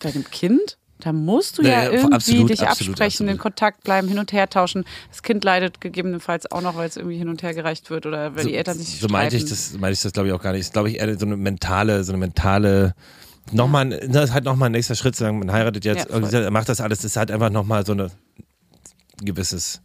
Bei 0.00 0.10
dem 0.10 0.24
Kind? 0.24 0.78
Da 1.00 1.12
musst 1.12 1.58
du 1.58 1.62
Nee, 1.62 1.68
ja 1.68 1.84
irgendwie 1.90 2.14
absolut, 2.14 2.50
dich 2.50 2.66
absolut, 2.66 2.94
absprechen, 2.94 3.28
in 3.28 3.34
absolut. 3.34 3.42
Kontakt 3.42 3.84
bleiben, 3.84 4.08
hin 4.08 4.18
und 4.18 4.32
her 4.32 4.48
tauschen. 4.50 4.84
Das 5.10 5.22
Kind 5.22 5.44
leidet 5.44 5.80
gegebenenfalls 5.80 6.50
auch 6.50 6.60
noch, 6.60 6.76
weil 6.76 6.88
es 6.88 6.96
irgendwie 6.96 7.16
hin 7.16 7.28
und 7.28 7.42
her 7.42 7.54
gereicht 7.54 7.88
wird 7.90 8.04
oder 8.06 8.34
weil 8.34 8.44
die 8.46 8.56
Eltern 8.56 8.76
sich 8.78 8.98
so 9.00 9.06
meinte 9.08 9.36
ich 9.36 9.42
streiten. 9.42 9.72
das, 9.72 9.80
meinte 9.80 9.92
ich 9.94 10.00
das 10.02 10.12
glaube 10.12 10.28
ich 10.28 10.34
auch 10.34 10.42
gar 10.42 10.50
nicht. 10.52 10.60
Das 10.62 10.66
ist 10.68 10.72
glaube 10.72 10.90
ich 10.90 10.98
eher 10.98 11.16
so 11.18 11.24
eine 11.26 11.36
mentale, 11.36 12.02
so 12.02 12.12
eine 12.12 12.18
mentale, 12.18 12.94
nochmal, 13.52 13.92
ein- 13.92 14.12
das 14.12 14.30
ist 14.30 14.34
halt 14.34 14.44
nochmal 14.44 14.68
ein 14.70 14.72
nächster 14.72 14.96
Schritt 14.96 15.14
zu 15.14 15.22
sagen, 15.24 15.38
man 15.38 15.52
heiratet 15.52 15.84
jetzt, 15.84 16.08
Ja, 16.10 16.50
macht 16.50 16.68
das 16.68 16.80
alles, 16.80 16.98
das 16.98 17.12
ist 17.12 17.16
halt 17.16 17.30
einfach 17.30 17.50
nochmal 17.50 17.86
so 17.86 17.92
eine, 17.92 18.06
ein 19.20 19.24
gewisses 19.24 19.80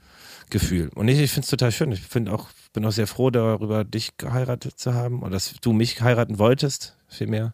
Gefühl. 0.50 0.90
Und 0.96 1.08
ich, 1.08 1.20
ich 1.20 1.32
finde 1.32 1.46
es 1.46 1.50
total 1.52 1.72
schön. 1.72 1.92
Ich 1.92 2.02
finde 2.02 2.32
auch, 2.34 2.48
bin 2.74 2.86
auch 2.86 2.92
sehr 2.92 3.08
froh 3.08 3.30
darüber, 3.30 3.84
dich 3.84 4.18
geheiratet 4.18 4.80
zu 4.80 4.94
haben 4.96 5.22
oder 5.22 5.32
dass 5.32 5.54
du 5.62 5.74
mich 5.74 6.02
heiraten 6.02 6.40
wolltest, 6.40 6.96
vielmehr. 7.08 7.54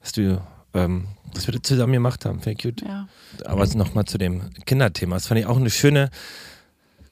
Dass 0.00 0.12
du, 0.12 0.40
ähm, 0.74 1.08
dass 1.34 1.46
wir 1.46 1.52
das 1.52 1.62
zusammen 1.62 1.92
gemacht 1.92 2.24
haben. 2.24 2.40
Finde 2.40 2.52
ich 2.52 2.62
cute. 2.62 2.82
Ja. 2.82 3.08
Aber 3.44 3.66
nochmal 3.66 4.04
zu 4.04 4.18
dem 4.18 4.50
Kinderthema. 4.66 5.16
Das 5.16 5.26
fand 5.26 5.40
ich 5.40 5.46
auch 5.46 5.56
eine 5.56 5.70
schöne, 5.70 6.10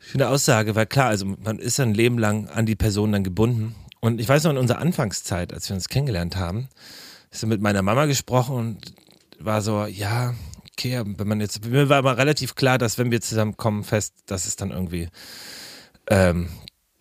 schöne 0.01 0.29
Aussage, 0.29 0.75
weil 0.75 0.87
klar, 0.87 1.09
also 1.09 1.27
man 1.27 1.59
ist 1.59 1.79
ein 1.81 1.95
Leben 1.95 2.19
lang 2.19 2.49
an 2.49 2.67
die 2.67 2.77
Person 2.77 3.13
dann 3.13 3.25
gebunden. 3.25 3.75
Und 4.01 4.21
ich 4.21 4.29
weiß 4.29 4.45
noch 4.45 4.53
in 4.53 4.59
unserer 4.59 4.79
Anfangszeit, 4.79 5.53
als 5.53 5.69
wir 5.69 5.75
uns 5.75 5.89
kennengelernt 5.89 6.37
haben, 6.37 6.69
ist 7.31 7.45
mit 7.47 7.61
meiner 7.61 7.83
Mama 7.83 8.07
gesprochen 8.07 8.57
und 8.57 8.95
war 9.39 9.61
so, 9.61 9.87
ja, 9.87 10.35
okay, 10.73 11.03
wenn 11.05 11.29
man 11.29 11.41
jetzt, 11.41 11.65
mir 11.65 11.89
war 11.89 11.99
aber 11.99 12.17
relativ 12.17 12.55
klar, 12.55 12.79
dass 12.79 12.99
wenn 12.99 13.11
wir 13.11 13.21
zusammenkommen, 13.21 13.85
fest, 13.85 14.15
dass 14.27 14.47
es 14.47 14.57
dann 14.57 14.71
irgendwie, 14.71 15.09
ähm, 16.09 16.49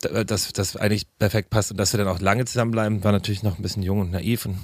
dass 0.01 0.53
das 0.53 0.75
eigentlich 0.77 1.07
perfekt 1.17 1.49
passt 1.49 1.71
und 1.71 1.77
dass 1.77 1.91
wir 1.93 1.97
dann 1.97 2.07
auch 2.07 2.19
lange 2.19 2.45
zusammenbleiben, 2.45 3.03
war 3.03 3.11
natürlich 3.11 3.41
noch 3.43 3.57
ein 3.57 3.61
bisschen 3.63 3.81
jung 3.81 3.99
und 4.01 4.11
naiv 4.11 4.45
und, 4.45 4.57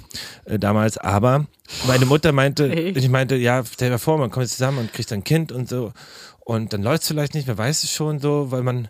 äh, 0.44 0.58
damals, 0.58 0.96
aber 0.96 1.46
meine 1.86 2.06
Mutter 2.06 2.30
meinte, 2.32 2.68
Hey. 2.70 2.90
ich 2.96 3.08
meinte, 3.08 3.34
ja, 3.34 3.64
stell 3.64 3.90
dir 3.90 3.98
vor, 3.98 4.16
man 4.18 4.30
kommt 4.30 4.44
jetzt 4.44 4.52
zusammen 4.58 4.78
und 4.78 4.92
kriegt 4.92 5.12
ein 5.12 5.24
Kind 5.24 5.50
und 5.50 5.68
so 5.68 5.92
und 6.40 6.72
dann 6.72 6.82
läuft 6.82 7.02
es 7.02 7.08
vielleicht 7.08 7.34
nicht, 7.34 7.48
wer 7.48 7.58
weiß 7.58 7.82
es 7.82 7.90
schon 7.90 8.20
so, 8.20 8.52
weil 8.52 8.62
man 8.62 8.88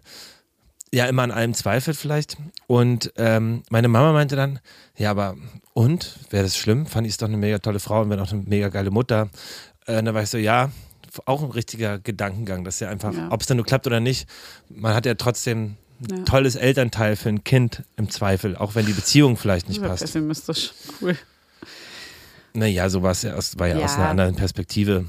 ja 0.92 1.06
immer 1.06 1.22
an 1.22 1.30
allem 1.30 1.54
zweifelt 1.54 1.96
vielleicht 1.96 2.36
und 2.66 3.12
ähm, 3.16 3.62
meine 3.70 3.88
Mama 3.88 4.12
meinte 4.12 4.36
dann, 4.36 4.60
ja, 4.98 5.10
aber 5.10 5.36
und, 5.72 6.18
wäre 6.30 6.44
das 6.44 6.56
schlimm? 6.56 6.86
Fand 6.86 7.06
ich 7.06 7.14
es 7.14 7.16
doch 7.16 7.26
eine 7.26 7.36
mega 7.38 7.58
tolle 7.58 7.80
Frau 7.80 8.02
und 8.02 8.10
wäre 8.10 8.22
auch 8.22 8.30
eine 8.30 8.42
mega 8.42 8.68
geile 8.68 8.90
Mutter. 8.92 9.28
Äh, 9.86 9.98
und 9.98 10.04
dann 10.04 10.14
war 10.14 10.22
ich 10.22 10.30
so, 10.30 10.38
ja, 10.38 10.70
auch 11.26 11.42
ein 11.42 11.50
richtiger 11.50 11.98
Gedankengang, 11.98 12.62
dass 12.64 12.78
ja 12.80 12.88
einfach, 12.90 13.12
Ja. 13.12 13.28
ob 13.32 13.40
es 13.40 13.48
dann 13.48 13.56
nur 13.56 13.66
klappt 13.66 13.86
oder 13.88 13.98
nicht, 13.98 14.28
man 14.68 14.94
hat 14.94 15.04
ja 15.06 15.14
trotzdem 15.14 15.76
ein 16.11 16.18
Ja. 16.18 16.25
tolles 16.25 16.56
Elternteil 16.56 17.16
für 17.16 17.28
ein 17.28 17.44
Kind 17.44 17.82
im 17.96 18.11
Zweifel, 18.11 18.56
auch 18.56 18.75
wenn 18.75 18.87
die 18.87 18.92
Beziehung 18.92 19.37
vielleicht 19.37 19.68
nicht 19.68 19.82
passt. 19.82 20.02
pessimistisch. 20.02 20.73
Cool. 21.00 21.16
Naja, 22.52 22.88
so 22.88 23.02
war 23.02 23.11
es 23.12 23.23
ja, 23.23 23.34
aus, 23.34 23.58
war 23.58 23.66
ja, 23.68 23.76
aus 23.78 23.92
Ja. 23.92 23.96
einer 23.99 24.08
anderen 24.11 24.37
Perspektive. 24.37 25.06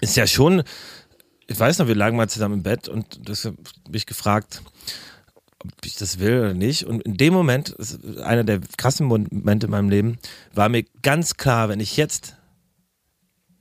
Ist 0.00 0.16
ja 0.16 0.26
schon, 0.26 0.62
ich 1.46 1.58
weiß 1.58 1.78
noch, 1.78 1.86
wir 1.88 1.94
lagen 1.94 2.16
mal 2.16 2.28
zusammen 2.28 2.54
im 2.56 2.62
Bett 2.62 2.88
und 2.88 3.28
das 3.28 3.44
habe 3.44 3.56
ich 3.92 4.06
gefragt, 4.06 4.62
ob 5.58 5.72
ich 5.84 5.96
das 5.96 6.18
will 6.18 6.38
oder 6.38 6.54
nicht. 6.54 6.84
Und 6.84 7.02
in 7.02 7.16
dem 7.16 7.32
Moment, 7.32 7.74
einer 8.22 8.44
der 8.44 8.60
krassen 8.76 9.06
Momente 9.06 9.66
in 9.66 9.70
meinem 9.70 9.90
Leben, 9.90 10.18
war 10.54 10.68
mir 10.68 10.84
ganz 11.02 11.36
klar, 11.36 11.68
wenn 11.68 11.80
ich 11.80 11.96
jetzt 11.96 12.36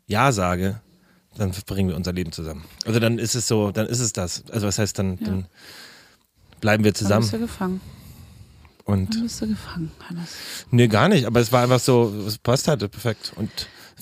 Ja 0.08 0.32
sage, 0.32 0.82
dann 1.38 1.54
verbringen 1.54 1.90
wir 1.90 1.96
unser 1.96 2.12
Leben 2.14 2.32
zusammen. 2.32 2.66
Also 2.86 3.00
dann 3.00 3.18
ist 3.18 3.36
es 3.36 3.48
so, 3.48 3.72
dann 3.72 3.88
ist 3.88 4.00
es 4.00 4.14
das. 4.14 4.44
Also 4.52 4.68
was 4.68 4.78
heißt 4.80 4.98
dann, 5.00 5.18
Ja. 5.20 5.26
dann 5.28 5.46
bleiben 6.62 6.84
wir 6.84 6.92
Dann 6.94 7.00
bist 7.00 7.12
du 7.12 7.20
zusammen. 7.28 7.42
gefangen. 7.42 7.82
Und 8.86 9.14
Dann 9.14 9.24
bist 9.24 9.42
du 9.42 9.48
gefangen, 9.48 9.92
Hannes. 10.10 10.30
Nee, 10.72 10.88
gar 10.88 11.08
nicht, 11.10 11.26
aber 11.26 11.40
es 11.40 11.52
war 11.52 11.64
einfach 11.64 11.80
so, 11.80 12.14
es 12.28 12.38
passt 12.38 12.68
halt 12.68 12.80
perfekt. 12.92 13.32
Und 13.36 13.50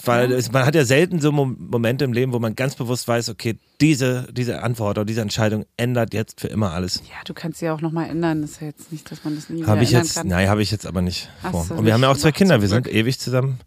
weil 0.06 0.32
es, 0.32 0.50
man 0.54 0.66
hat 0.66 0.76
ja 0.76 0.86
selten 0.86 1.20
so 1.20 1.34
Mom- 1.34 1.58
Momente 1.60 2.06
im 2.06 2.14
Leben, 2.14 2.32
wo 2.32 2.40
man 2.40 2.56
ganz 2.56 2.76
bewusst 2.76 3.06
weiß, 3.06 3.28
okay, 3.30 3.58
diese, 3.82 4.30
diese 4.32 4.64
Antwort 4.64 4.98
oder 4.98 5.04
diese 5.04 5.20
Entscheidung 5.20 5.66
ändert 5.76 6.14
jetzt 6.14 6.40
für 6.40 6.48
immer 6.48 6.72
alles. 6.72 7.02
Ja, 7.10 7.18
du 7.26 7.34
kannst 7.34 7.60
sie 7.60 7.66
ja 7.66 7.74
auch 7.74 7.82
nochmal 7.82 8.10
ändern. 8.10 8.42
Das 8.42 8.52
ist 8.52 8.62
ja 8.62 8.68
jetzt 8.68 8.92
nicht, 8.94 9.12
dass 9.12 9.26
man 9.26 9.36
das 9.36 9.50
nie 9.50 9.64
Habe 9.64 9.82
wieder 9.82 9.84
ich 9.84 9.90
ändern 9.90 10.06
jetzt, 10.06 10.16
kann. 10.16 10.28
nein, 10.28 10.48
habe 10.48 10.62
ich 10.62 10.72
jetzt 10.72 10.86
aber 10.88 11.02
nicht 11.02 11.30
vor. 11.52 11.66
du 11.68 11.74
Und 11.76 11.86
wir 11.86 11.94
haben 11.94 12.02
ja 12.02 12.10
auch 12.10 12.18
zwei 12.18 12.32
Kinder, 12.32 12.62
wir 12.62 12.70
sind 12.70 12.88
ewig 12.88 13.20
zusammen, 13.20 13.60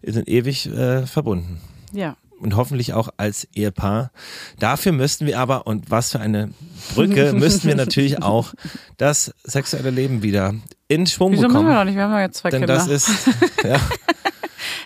wir 0.00 0.14
sind 0.14 0.26
ewig 0.26 0.66
äh, 0.66 1.06
verbunden. 1.06 1.60
Ja. 1.92 2.16
Und 2.40 2.56
hoffentlich 2.56 2.92
auch 2.92 3.08
als 3.16 3.48
Ehepaar. 3.54 4.10
Dafür 4.58 4.92
müssten 4.92 5.24
wir 5.26 5.38
aber, 5.38 5.66
und 5.66 5.90
was 5.90 6.12
für 6.12 6.20
eine 6.20 6.50
Brücke, 6.94 7.32
müssten 7.36 7.68
wir 7.68 7.74
natürlich 7.74 8.22
auch 8.22 8.52
das 8.98 9.32
sexuelle 9.44 9.90
Leben 9.90 10.22
wieder 10.22 10.54
in 10.88 11.06
Schwung 11.06 11.32
Wieso 11.32 11.42
machen 11.42 11.52
wir 11.52 11.58
bekommen. 11.60 11.74
noch 11.76 11.84
nicht? 11.84 11.96
Wir 11.96 12.02
haben 12.02 12.12
doch 12.12 12.18
jetzt 12.18 12.38
zwei 12.38 12.50
Denn 12.50 12.60
Kinder. 12.60 12.74
das 12.74 12.88
ist, 12.88 13.08
ja, 13.64 13.80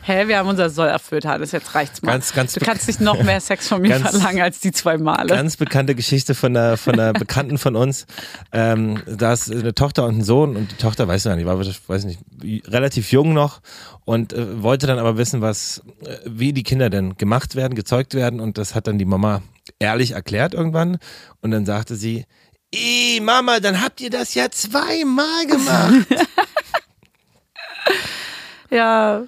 Hä, 0.03 0.29
wir 0.29 0.39
haben 0.39 0.49
unser 0.49 0.71
Soll 0.71 0.89
erfüllt, 0.89 1.25
Hannes. 1.25 1.53
Jetzt 1.53 1.75
reicht's 1.75 2.03
mal. 2.03 2.13
Ganz, 2.13 2.33
ganz 2.33 2.53
du 2.55 2.61
kannst 2.61 2.87
nicht 2.89 3.01
noch 3.01 3.23
mehr 3.23 3.41
Sex 3.41 3.69
von 3.69 3.81
mir 3.83 3.89
Ganz- 3.99 4.11
verlangen 4.11 4.43
als 4.43 4.61
die 4.61 4.73
zwei 4.73 4.99
Male. 4.99 5.29
ganz 5.35 5.57
bekannte 5.57 5.95
Geschichte 5.95 6.35
von 6.35 6.57
einer, 6.57 6.77
von 6.77 6.95
einer 6.95 7.13
Bekannten 7.19 7.59
von 7.59 7.77
uns. 7.77 8.07
Ähm, 8.53 9.03
da 9.07 9.33
ist 9.33 9.51
eine 9.51 9.75
Tochter 9.75 10.07
und 10.07 10.19
ein 10.19 10.25
Sohn 10.25 10.57
und 10.57 10.71
die 10.73 10.77
Tochter, 10.77 11.09
weiß 11.09 11.27
ich 11.27 11.35
nicht, 11.37 11.47
war, 11.47 11.59
weiß 11.59 12.05
nicht, 12.05 12.21
relativ 12.69 13.13
jung 13.13 13.33
noch 13.33 13.61
und 14.05 14.33
äh, 14.33 14.63
wollte 14.63 14.87
dann 14.87 14.99
aber 14.99 15.17
wissen, 15.19 15.41
was, 15.41 15.83
äh, 16.05 16.17
wie 16.25 16.53
die 16.53 16.63
Kinder 16.63 16.91
denn 16.91 17.17
gemacht 17.17 17.57
werden, 17.57 17.75
gezeugt 17.75 18.15
werden 18.15 18.41
und 18.41 18.59
das 18.59 18.75
hat 18.75 18.87
dann 18.87 18.99
die 18.99 19.05
Mama 19.05 19.43
ehrlich 19.79 20.13
erklärt 20.13 20.55
irgendwann 20.55 20.99
und 21.43 21.51
dann 21.51 21.67
sagte 21.67 21.95
sie, 21.97 22.25
Ih, 22.75 23.21
Mama, 23.21 23.61
dann 23.61 23.83
habt 23.83 24.01
ihr 24.03 24.11
das 24.11 24.35
ja 24.35 24.51
zweimal 24.51 25.47
gemacht. 25.47 26.07
Ja, 28.71 29.23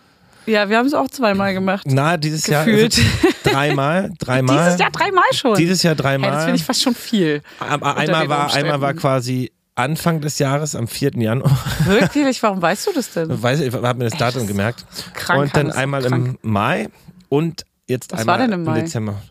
ja, 0.46 0.68
wir 0.68 0.78
haben 0.78 0.86
es 0.86 0.94
auch 0.94 1.08
zweimal 1.08 1.52
gemacht. 1.54 1.86
Na, 1.86 2.16
dieses 2.16 2.44
Gefühlt. 2.44 2.96
Jahr 2.96 3.06
also 3.24 3.28
dreimal, 3.44 4.10
dreimal. 4.18 4.56
Dieses 4.66 4.78
Jahr 4.80 4.90
dreimal 4.90 5.24
schon. 5.32 5.54
Dieses 5.56 5.82
Jahr 5.82 5.94
Hey, 5.94 6.02
dreimal. 6.02 6.30
das 6.30 6.44
finde 6.44 6.56
ich 6.56 6.64
fast 6.64 6.82
schon 6.82 6.94
viel. 6.94 7.42
Aber 7.58 7.96
einmal 7.96 8.28
war, 8.28 8.52
einmal 8.54 8.80
war 8.80 8.94
quasi 8.94 9.52
Anfang 9.74 10.20
des 10.20 10.38
Jahres, 10.38 10.74
am 10.74 10.88
4. 10.88 11.12
Januar. 11.16 11.56
Wirklich? 11.86 12.42
Warum 12.42 12.60
weißt 12.60 12.86
du 12.88 12.92
das 12.92 13.12
denn? 13.12 13.28
Weiß 13.42 13.60
ich, 13.60 13.72
habe 13.72 13.94
mir 13.98 14.04
das 14.10 14.18
Datum 14.18 14.34
das 14.34 14.42
ist 14.42 14.48
gemerkt. 14.48 14.84
krank, 15.14 15.40
und 15.42 15.56
dann 15.56 15.70
einmal 15.72 16.02
krank. 16.02 16.38
im 16.42 16.50
Mai 16.50 16.88
und 17.28 17.64
jetzt 17.86 18.12
Was 18.12 18.20
einmal 18.20 18.38
war 18.40 18.46
denn 18.46 18.52
im 18.52 18.64
Mai? 18.64 18.80
Dezember. 18.82 19.22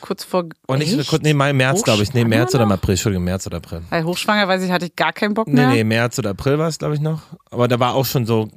Kurz 0.00 0.22
vor. 0.22 0.44
Und 0.66 0.78
nicht, 0.78 0.96
Echt? 0.96 1.08
kurz, 1.10 1.22
nee, 1.22 1.34
Mai, 1.34 1.52
März, 1.52 1.82
glaube 1.82 2.02
ich. 2.04 2.14
Nee, 2.14 2.24
März 2.24 2.54
oder 2.54 2.64
im? 2.64 2.70
April. 2.72 2.92
Entschuldigung, 2.92 3.24
März 3.24 3.46
oder 3.48 3.56
April. 3.56 3.82
Weil 3.90 4.04
hochschwanger, 4.04 4.46
weiß 4.46 4.62
ich, 4.62 4.70
hatte 4.70 4.86
ich 4.86 4.94
gar 4.94 5.12
keinen 5.12 5.34
Bock 5.34 5.48
Nee, 5.48 5.54
mehr. 5.54 5.68
nee, 5.70 5.84
März 5.84 6.18
oder 6.20 6.30
April 6.30 6.58
war 6.58 6.68
es, 6.68 6.78
glaube 6.78 6.94
ich, 6.94 7.00
noch. 7.00 7.22
Aber 7.50 7.66
da 7.66 7.80
war 7.80 7.94
auch 7.94 8.06
schon 8.06 8.24
so, 8.26 8.48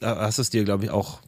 da 0.00 0.16
hast 0.22 0.38
du 0.38 0.42
es 0.42 0.50
dir, 0.50 0.64
glaube 0.64 0.84
ich, 0.84 0.90
auch 0.90 1.20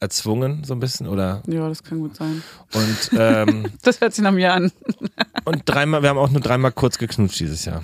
erzwungen, 0.00 0.62
so 0.64 0.74
ein 0.74 0.80
bisschen. 0.80 1.06
Oder 1.08 1.42
Ja, 1.46 1.68
das 1.68 1.82
kann 1.82 1.98
gut 2.00 2.16
sein. 2.16 2.42
und, 2.74 3.10
ähm, 3.18 3.66
Das 3.82 4.00
hört 4.00 4.14
sich 4.14 4.22
nach 4.22 4.32
mir 4.32 4.52
an. 4.52 4.70
und 5.44 5.62
dreimal, 5.64 6.02
wir 6.02 6.10
haben 6.10 6.18
auch 6.18 6.30
nur 6.30 6.40
dreimal 6.40 6.72
kurz 6.72 6.98
geknutscht 6.98 7.40
dieses 7.40 7.64
Jahr. 7.64 7.82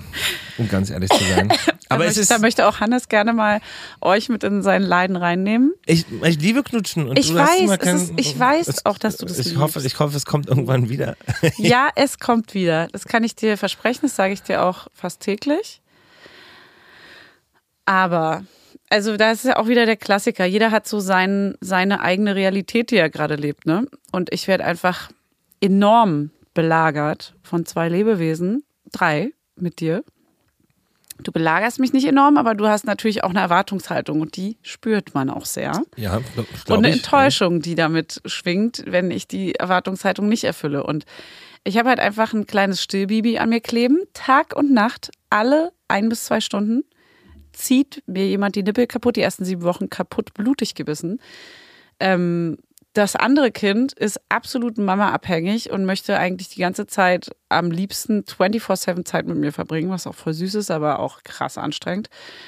Um 0.57 0.69
ganz 0.69 0.89
ehrlich 0.89 1.09
zu 1.09 1.23
sein. 1.23 1.49
Aber 1.89 2.03
da 2.05 2.09
es 2.09 2.15
möchte, 2.15 2.21
ist. 2.21 2.31
da 2.31 2.39
möchte 2.39 2.67
auch 2.67 2.79
Hannes 2.79 3.09
gerne 3.09 3.33
mal 3.33 3.59
euch 4.01 4.29
mit 4.29 4.43
in 4.43 4.63
seinen 4.63 4.83
Leiden 4.83 5.15
reinnehmen. 5.17 5.73
Ich, 5.85 6.05
ich 6.23 6.39
liebe 6.39 6.63
Knutschen. 6.63 7.07
Und 7.09 7.19
Ich 7.19 7.33
weiß, 7.33 7.77
kein- 7.79 7.95
ist- 7.97 8.13
ich 8.15 8.39
weiß 8.39 8.67
es- 8.69 8.85
auch, 8.85 8.97
dass 8.97 9.17
du 9.17 9.25
das 9.25 9.37
ich 9.39 9.57
hoffe, 9.57 9.79
liebst. 9.79 9.93
ich 9.93 9.99
hoffe, 9.99 10.15
es 10.17 10.25
kommt 10.25 10.47
irgendwann 10.47 10.89
wieder. 10.89 11.15
Ja, 11.57 11.89
es 11.95 12.17
kommt 12.19 12.53
wieder. 12.53 12.87
Das 12.91 13.05
kann 13.05 13.23
ich 13.23 13.35
dir 13.35 13.57
versprechen. 13.57 13.99
Das 14.03 14.15
sage 14.15 14.33
ich 14.33 14.41
dir 14.41 14.63
auch 14.63 14.87
fast 14.93 15.19
täglich. 15.19 15.81
Aber, 17.85 18.43
also 18.89 19.17
da 19.17 19.31
ist 19.31 19.45
ja 19.45 19.57
auch 19.57 19.67
wieder 19.67 19.85
der 19.85 19.97
Klassiker. 19.97 20.45
Jeder 20.45 20.71
hat 20.71 20.87
so 20.87 20.99
sein, 20.99 21.55
seine 21.59 22.01
eigene 22.01 22.35
Realität, 22.35 22.91
die 22.91 22.97
er 22.97 23.09
gerade 23.09 23.35
lebt. 23.35 23.65
Ne? 23.65 23.87
Und 24.11 24.31
ich 24.33 24.47
werde 24.47 24.65
einfach 24.65 25.09
enorm 25.61 26.31
belagert 26.53 27.33
von 27.43 27.65
zwei 27.65 27.89
Lebewesen, 27.89 28.63
drei 28.91 29.33
mit 29.55 29.79
dir. 29.79 30.03
Du 31.23 31.31
belagerst 31.31 31.79
mich 31.79 31.93
nicht 31.93 32.05
enorm, 32.07 32.37
aber 32.37 32.55
du 32.55 32.67
hast 32.67 32.85
natürlich 32.85 33.23
auch 33.23 33.29
eine 33.29 33.39
Erwartungshaltung 33.39 34.19
und 34.19 34.35
die 34.35 34.57
spürt 34.61 35.13
man 35.13 35.29
auch 35.29 35.45
sehr. 35.45 35.81
Ja, 35.95 36.19
Und 36.67 36.85
eine. 36.85 36.91
Enttäuschung, 36.91 37.61
die 37.61 37.75
damit 37.75 38.21
schwingt, 38.25 38.83
wenn 38.85 39.11
ich 39.11 39.27
die 39.27 39.55
Erwartungshaltung 39.55 40.27
nicht 40.27 40.43
erfülle. 40.43 40.83
Und 40.83 41.05
ich 41.63 41.77
habe 41.77 41.89
halt 41.89 42.01
einfach 42.01 42.33
ein 42.33 42.47
kleines 42.47 42.83
Stillbibi 42.83 43.37
an 43.37 43.49
mir 43.49 43.61
kleben, 43.61 43.99
Tag 44.13 44.55
und 44.55 44.73
Nacht, 44.73 45.09
alle 45.29 45.71
ein 45.87 46.09
bis 46.09 46.25
zwei 46.25 46.41
Stunden 46.41 46.83
zieht 47.55 48.03
mir 48.07 48.27
jemand 48.27 48.55
die 48.55 48.63
Nippel 48.63 48.87
kaputt, 48.87 49.15
die 49.15 49.21
ersten 49.21 49.45
sieben 49.45 49.63
Wochen 49.63 49.89
kaputt, 49.89 50.33
blutig 50.33 50.75
gebissen. 50.75 51.19
Ähm, 51.99 52.57
das 52.93 53.17
andere 53.17 53.51
Kind 53.51 53.91
ist 53.91 54.21
absolut 54.29 54.77
Mama-abhängig 54.77 55.69
und 55.69 55.83
möchte 55.83 56.17
eigentlich 56.17 56.47
die 56.47 56.61
ganze 56.61 56.87
Zeit 56.87 57.29
am 57.49 57.69
liebsten 57.69 58.21
24-7 58.21 59.03
Zeit 59.03 59.25
mit 59.27 59.35
mir 59.35 59.51
verbringen, 59.51 59.89
was 59.89 60.07
auch 60.07 60.15
voll 60.15 60.31
süß 60.33 60.55
ist, 60.55 60.71
aber 60.71 60.99
auch 60.99 61.23
krass 61.25 61.57
anstrengend. 61.57 62.07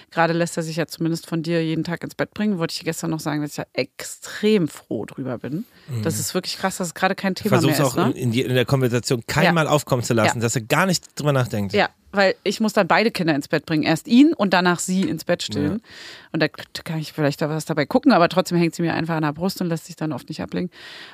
Gerade 0.10 0.32
lässt 0.32 0.56
er 0.56 0.64
sich 0.64 0.78
ja 0.78 0.88
zumindest 0.88 1.28
von 1.28 1.44
dir 1.44 1.62
jeden 1.66 1.84
Tag 1.84 2.02
ins 2.02 2.16
Bett 2.16 2.34
bringen. 2.34 2.60
Wollte 2.60 2.76
ich 2.78 2.86
gestern 2.86 3.10
noch 3.10 3.20
sagen, 3.20 3.42
dass 3.42 3.52
ich 3.52 3.58
ja 3.58 3.66
extrem 3.74 4.70
froh 4.70 5.04
drüber 5.06 5.38
bin. 5.38 5.66
Das 6.02 6.18
ist 6.18 6.34
wirklich 6.34 6.58
krass, 6.58 6.78
dass 6.78 6.88
es 6.88 6.94
gerade 6.94 7.16
kein 7.16 7.36
Thema 7.36 7.60
Versuch's 7.60 7.78
mehr 7.80 7.88
auch 7.88 7.98
ist. 7.98 8.04
Ne? 8.06 8.12
in, 8.12 8.16
in, 8.18 8.32
die, 8.32 8.42
in 8.44 8.54
der 8.56 8.66
Konversation 8.66 9.24
keinmal 9.28 9.66
Ja. 9.66 9.72
aufkommen 9.72 10.04
zu 10.04 10.14
lassen, 10.14 10.38
Ja. 10.38 10.44
dass 10.44 10.56
er 10.56 10.62
gar 10.62 10.86
nicht 10.86 11.20
drüber 11.20 11.34
nachdenkt. 11.34 11.74
Ja, 11.74 11.90
weil 12.18 12.36
ich 12.44 12.60
muss 12.60 12.74
dann 12.74 12.88
beide 12.88 13.12
Kinder 13.12 13.34
ins 13.34 13.48
Bett 13.48 13.66
bringen. 13.66 13.84
Erst 13.84 14.08
ihn 14.08 14.34
und 14.34 14.54
danach 14.54 14.80
sie 14.80 15.04
ins 15.04 15.24
Bett 15.24 15.44
stillen. 15.44 15.82
Und 16.32 16.42
da 16.42 16.48
kann 16.48 17.00
ich 17.00 17.14
vielleicht 17.14 17.42
da 17.42 17.50
was 17.50 17.66
dabei 17.66 17.86
gucken, 17.86 18.12
aber 18.12 18.28
trotzdem 18.28 18.58
hängt 18.58 18.76
sie 18.76 18.82
mir 18.82 18.94
einfach 18.94 19.16
an 19.16 19.24
der 19.24 19.34
Brust 19.34 19.62
und 19.62 19.68
lässt 19.68 19.86
sich 19.86 19.96
dann 19.96 20.12
oft 20.12 20.28
nicht 20.28 20.42
ablegen. 20.42 20.70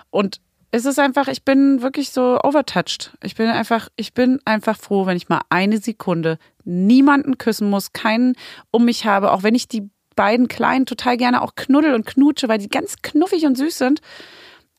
Und 0.10 0.39
es 0.72 0.86
ist 0.86 0.98
einfach, 0.98 1.27
ich 1.27 1.43
bin 1.43 1.83
wirklich 1.83 2.10
so 2.10 2.39
overtouched. 2.41 3.15
Ich 3.22 3.36
bin 3.36 3.48
einfach, 3.48 3.89
ich 3.95 4.13
bin 4.13 4.39
einfach 4.43 4.75
froh, 4.75 5.05
wenn 5.05 5.17
ich 5.17 5.29
mal 5.29 5.41
eine 5.50 5.77
Sekunde 5.77 6.39
niemanden 6.63 7.38
küssen 7.38 7.69
muss, 7.69 7.93
keinen 7.93 8.36
um 8.72 8.86
mich 8.86 9.05
habe, 9.05 9.31
auch 9.33 9.43
wenn 9.43 9.53
ich 9.53 9.67
die 9.67 9.89
beiden 10.15 10.48
Kleinen 10.48 10.88
total 10.88 11.17
gerne 11.17 11.43
auch 11.43 11.53
knuddel 11.55 11.93
und 11.93 12.07
knutsche, 12.07 12.50
weil 12.50 12.57
die 12.57 12.69
ganz 12.69 13.03
knuffig 13.03 13.45
und 13.45 13.55
süß 13.55 13.77
sind. 13.77 14.01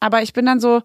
Aber 0.00 0.22
ich 0.22 0.32
bin 0.32 0.46
dann 0.46 0.58
so, 0.58 0.82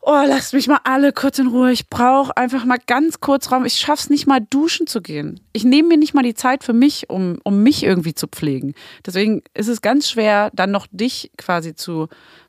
oh, 0.00 0.22
lasst 0.26 0.54
mich 0.54 0.68
mal 0.68 0.80
alle 0.84 1.12
kurz 1.12 1.38
in 1.38 1.48
Ruhe. 1.48 1.72
Ich 1.72 1.88
brauche 1.88 2.36
einfach 2.36 2.64
mal 2.64 2.78
ganz 2.86 3.20
kurz 3.20 3.50
Raum. 3.52 3.64
Ich 3.64 3.74
schaff's 3.74 4.10
nicht 4.10 4.26
mal 4.26 4.40
duschen 4.40 4.86
zu 4.86 5.02
gehen. 5.02 5.40
Ich 5.52 5.64
nehme 5.64 5.88
mir 5.88 5.98
nicht 5.98 6.14
mal 6.14 6.22
die 6.22 6.34
Zeit 6.34 6.64
für 6.64 6.72
mich, 6.72 7.10
um, 7.10 7.38
um 7.44 7.62
mich 7.62 7.82
irgendwie 7.82 8.14
zu 8.14 8.26
pflegen. 8.26 8.74
Deswegen 9.04 9.42
ist 9.54 9.68
es 9.68 9.82
ganz 9.82 10.08
schwer, 10.08 10.50
dann 10.54 10.70
noch 10.70 10.86
dich 10.90 11.30
quasi 11.36 11.74
zu 11.74 12.08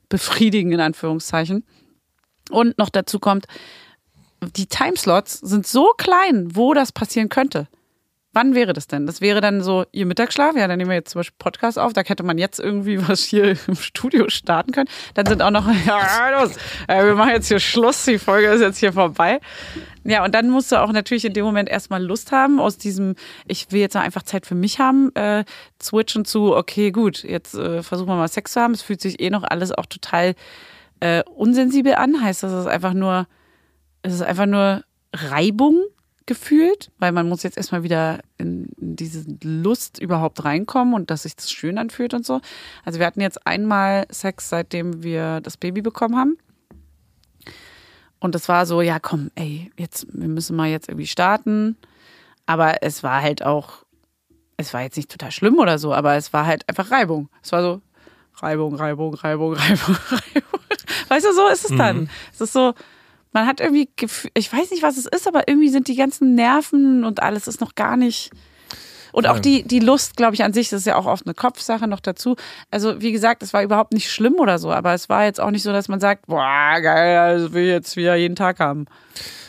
befriedigen, 0.10 0.72
in 0.72 0.80
Anführungszeichen. 0.80 1.64
Und 2.50 2.78
noch 2.78 2.90
dazu 2.90 3.20
kommt, 3.20 3.46
die 4.56 4.68
Timeslots 4.68 5.40
sind 5.40 5.68
so 5.68 5.92
klein, 5.98 6.56
wo 6.56 6.74
das 6.74 6.92
passieren 6.92 7.30
könnte. 7.30 7.68
Wann 8.40 8.56
wäre 8.56 8.72
das 8.72 8.88
denn? 8.88 9.06
Das 9.06 9.20
wäre 9.20 9.42
dann 9.42 9.62
so 9.62 9.84
ihr 9.92 10.06
Mittagsschlaf. 10.06 10.56
Ja, 10.56 10.70
dann 10.70 10.78
nehmen 10.78 10.90
wir 10.90 10.96
jetzt 10.96 11.12
zum 11.12 11.20
Beispiel 11.20 11.36
Podcast 11.40 11.78
auf. 11.78 11.92
Da 11.92 12.04
hätte 12.06 12.24
man 12.24 12.38
jetzt 12.38 12.58
irgendwie 12.58 13.06
was 13.06 13.22
hier 13.22 13.58
im 13.68 13.76
Studio 13.76 14.30
starten 14.30 14.72
können. 14.72 14.88
Dann 15.14 15.26
sind 15.26 15.42
auch 15.42 15.52
noch, 15.52 15.68
ja, 15.86 16.40
los, 16.40 16.56
äh, 16.88 17.04
wir 17.04 17.16
machen 17.16 17.32
jetzt 17.32 17.50
hier 17.50 17.60
Schluss. 17.60 18.06
Die 18.06 18.18
Folge 18.18 18.48
ist 18.48 18.62
jetzt 18.62 18.78
hier 18.78 18.94
vorbei. 18.94 19.42
Ja, 20.06 20.24
und 20.24 20.34
dann 20.34 20.50
musst 20.50 20.72
du 20.72 20.78
auch 20.78 20.94
natürlich 20.94 21.26
in 21.26 21.34
dem 21.34 21.44
Moment 21.44 21.68
erstmal 21.68 22.02
Lust 22.02 22.32
haben, 22.32 22.62
aus 22.62 22.78
diesem, 22.78 23.16
ich 23.46 23.74
will 23.74 23.82
jetzt 23.82 23.98
einfach 23.98 24.24
Zeit 24.24 24.46
für 24.46 24.56
mich 24.56 24.80
haben, 24.80 25.14
äh, 25.16 25.44
switchen 25.84 26.24
zu, 26.24 26.56
okay, 26.56 26.92
gut, 26.92 27.24
jetzt 27.24 27.56
äh, 27.56 27.84
versuchen 27.84 28.08
wir 28.08 28.16
mal 28.16 28.30
Sex 28.30 28.54
zu 28.54 28.62
haben. 28.62 28.74
Es 28.74 28.82
fühlt 28.82 29.02
sich 29.02 29.20
eh 29.20 29.30
noch 29.32 29.44
alles 29.44 29.74
auch 29.74 29.86
total 29.86 30.34
äh, 31.02 31.24
unsensibel 31.26 31.94
an. 31.96 32.24
Heißt 32.24 32.44
das, 32.44 32.54
ist 32.54 32.68
einfach 32.68 32.94
nur, 32.94 33.28
es 34.02 34.14
ist 34.14 34.22
einfach 34.22 34.46
nur 34.46 34.86
Reibung 35.14 35.84
gefühlt, 36.30 36.92
weil 37.00 37.12
man 37.12 37.28
muss 37.28 37.42
jetzt 37.42 37.58
erstmal 37.58 37.82
wieder 37.82 38.20
in, 38.38 38.68
diese 38.78 39.26
Lust 39.42 40.00
überhaupt 40.00 40.46
reinkommen 40.46 40.94
und 40.94 41.10
dass 41.10 41.24
sich 41.24 41.36
das 41.36 41.52
schön 41.52 41.80
anfühlt 41.80 42.14
und 42.14 42.24
so. 42.24 42.40
Also 42.86 43.00
wir 43.00 43.08
hatten 43.08 43.20
jetzt 43.20 43.48
einmal 43.48 44.06
Sex, 44.12 44.48
seitdem 44.48 45.02
wir 45.02 45.42
das 45.42 45.58
Baby 45.58 45.82
bekommen 45.82 46.16
haben. 46.16 46.38
Und 48.20 48.36
das 48.36 48.48
war 48.48 48.68
so, 48.68 48.82
ja, 48.82 49.00
komm, 49.00 49.32
ey, 49.34 49.72
jetzt, 49.76 50.06
wir 50.14 50.28
müssen 50.28 50.56
mal 50.56 50.70
jetzt 50.70 50.88
irgendwie 50.88 51.08
starten. 51.08 51.78
Aber 52.46 52.84
es 52.84 53.02
war 53.02 53.24
halt 53.24 53.44
auch, 53.44 53.84
es 54.56 54.72
war 54.72 54.84
jetzt 54.84 54.98
nicht 54.98 55.10
total 55.10 55.32
schlimm 55.32 55.58
oder 55.58 55.80
so, 55.80 55.96
aber 55.96 56.14
es 56.14 56.32
war 56.32 56.46
halt 56.46 56.70
einfach 56.70 56.92
Reibung. 56.92 57.30
Es 57.42 57.52
war 57.52 57.64
so 57.64 57.82
Reibung, 58.36 58.76
Reibung, 58.76 59.16
Reibung, 59.16 59.54
Reibung, 59.54 59.96
Reibung. 60.12 60.60
Weißt 61.08 61.26
du, 61.26 61.34
so 61.34 61.48
ist 61.48 61.72
es 61.72 61.76
dann. 61.76 62.02
Mhm. 62.02 62.10
Es 62.32 62.40
ist 62.40 62.54
so, 62.54 62.76
man 63.32 63.46
hat 63.46 63.60
irgendwie, 63.60 63.90
Gefühl, 63.96 64.32
ich 64.34 64.52
weiß 64.52 64.72
nicht, 64.72 64.84
was 64.84 64.98
es 64.98 65.06
ist, 65.06 65.28
aber 65.28 65.48
irgendwie 65.48 65.70
sind 65.70 65.88
die 65.88 65.96
ganzen 65.96 66.36
Nerven 66.36 67.04
und 67.04 67.22
alles 67.22 67.48
ist 67.48 67.62
noch 67.62 67.76
gar 67.76 67.98
nicht. 67.98 68.32
Und 69.12 69.28
auch 69.28 69.40
die, 69.40 69.64
die 69.64 69.80
Lust, 69.80 70.18
glaube 70.18 70.36
ich, 70.36 70.44
an 70.44 70.54
sich, 70.54 70.70
das 70.70 70.82
ist 70.82 70.86
ja 70.86 70.96
auch 70.96 71.06
oft 71.06 71.26
eine 71.26 71.34
Kopfsache 71.34 71.88
noch 71.88 72.00
dazu. 72.00 72.36
Also, 72.70 73.02
wie 73.02 73.12
gesagt, 73.12 73.42
es 73.42 73.54
war 73.54 73.64
überhaupt 73.64 73.94
nicht 73.94 74.12
schlimm 74.12 74.36
oder 74.36 74.60
so, 74.60 74.72
aber 74.72 74.94
es 74.94 75.10
war 75.10 75.26
jetzt 75.26 75.40
auch 75.40 75.52
nicht 75.52 75.64
so, 75.64 75.72
dass 75.72 75.88
man 75.88 76.00
sagt, 76.00 76.28
boah, 76.28 76.80
geil, 76.80 77.40
das 77.40 77.54
will 77.54 77.64
ich 77.64 77.72
jetzt 77.72 77.96
wieder 77.96 78.16
jeden 78.16 78.36
Tag 78.36 78.60
haben. 78.60 78.86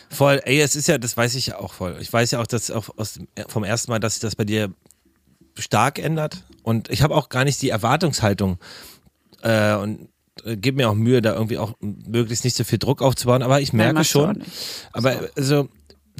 Voll, 0.08 0.40
ey, 0.44 0.60
es 0.60 0.76
ist 0.76 0.88
ja, 0.88 0.98
das 0.98 1.16
weiß 1.16 1.34
ich 1.34 1.48
ja 1.48 1.58
auch 1.58 1.72
voll. 1.72 1.96
Ich 2.00 2.12
weiß 2.12 2.30
ja 2.32 2.40
auch, 2.40 2.46
dass 2.46 2.70
auch 2.70 2.88
aus, 2.96 3.20
vom 3.48 3.62
ersten 3.62 3.92
Mal, 3.92 4.00
dass 4.00 4.14
sich 4.14 4.20
das 4.20 4.34
bei 4.34 4.44
dir 4.44 4.72
stark 5.56 5.98
ändert. 5.98 6.44
Und 6.62 6.90
ich 6.90 7.02
habe 7.02 7.14
auch 7.14 7.28
gar 7.28 7.44
nicht 7.44 7.60
die 7.62 7.70
Erwartungshaltung 7.70 8.58
äh, 9.42 9.74
und 9.74 10.08
äh, 10.44 10.56
gebe 10.56 10.76
mir 10.76 10.90
auch 10.90 10.94
Mühe, 10.94 11.22
da 11.22 11.34
irgendwie 11.34 11.58
auch 11.58 11.74
möglichst 11.80 12.44
nicht 12.44 12.56
so 12.56 12.64
viel 12.64 12.78
Druck 12.78 13.02
aufzubauen. 13.02 13.42
Aber 13.42 13.60
ich 13.60 13.72
merke 13.72 14.00
auch 14.00 14.04
schon, 14.04 14.42
aber 14.92 15.30
also 15.36 15.68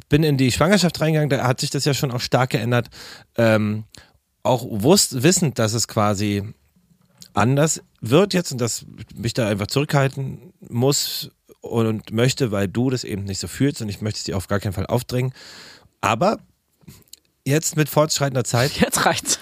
bin 0.09 0.23
in 0.23 0.37
die 0.37 0.51
Schwangerschaft 0.51 0.99
reingegangen, 0.99 1.29
da 1.29 1.47
hat 1.47 1.61
sich 1.61 1.69
das 1.69 1.85
ja 1.85 1.93
schon 1.93 2.11
auch 2.11 2.19
stark 2.19 2.51
geändert. 2.51 2.89
Ähm, 3.37 3.85
auch 4.43 4.65
wusst, 4.69 5.23
wissend, 5.23 5.59
dass 5.59 5.73
es 5.73 5.87
quasi 5.87 6.43
anders 7.33 7.81
wird 8.01 8.33
jetzt 8.33 8.51
und 8.51 8.59
dass 8.59 8.85
ich 9.09 9.17
mich 9.17 9.33
da 9.33 9.47
einfach 9.47 9.67
zurückhalten 9.67 10.53
muss 10.59 11.31
und 11.61 12.11
möchte, 12.11 12.51
weil 12.51 12.67
du 12.67 12.89
das 12.89 13.03
eben 13.03 13.23
nicht 13.23 13.39
so 13.39 13.47
fühlst 13.47 13.81
und 13.81 13.89
ich 13.89 14.01
möchte 14.01 14.17
es 14.17 14.23
dir 14.23 14.35
auf 14.35 14.47
gar 14.47 14.59
keinen 14.59 14.73
Fall 14.73 14.87
aufdrängen. 14.87 15.33
Aber 16.01 16.39
jetzt 17.45 17.77
mit 17.77 17.87
fortschreitender 17.89 18.43
Zeit, 18.43 18.71
Jetzt 18.79 19.05
reicht's. 19.05 19.39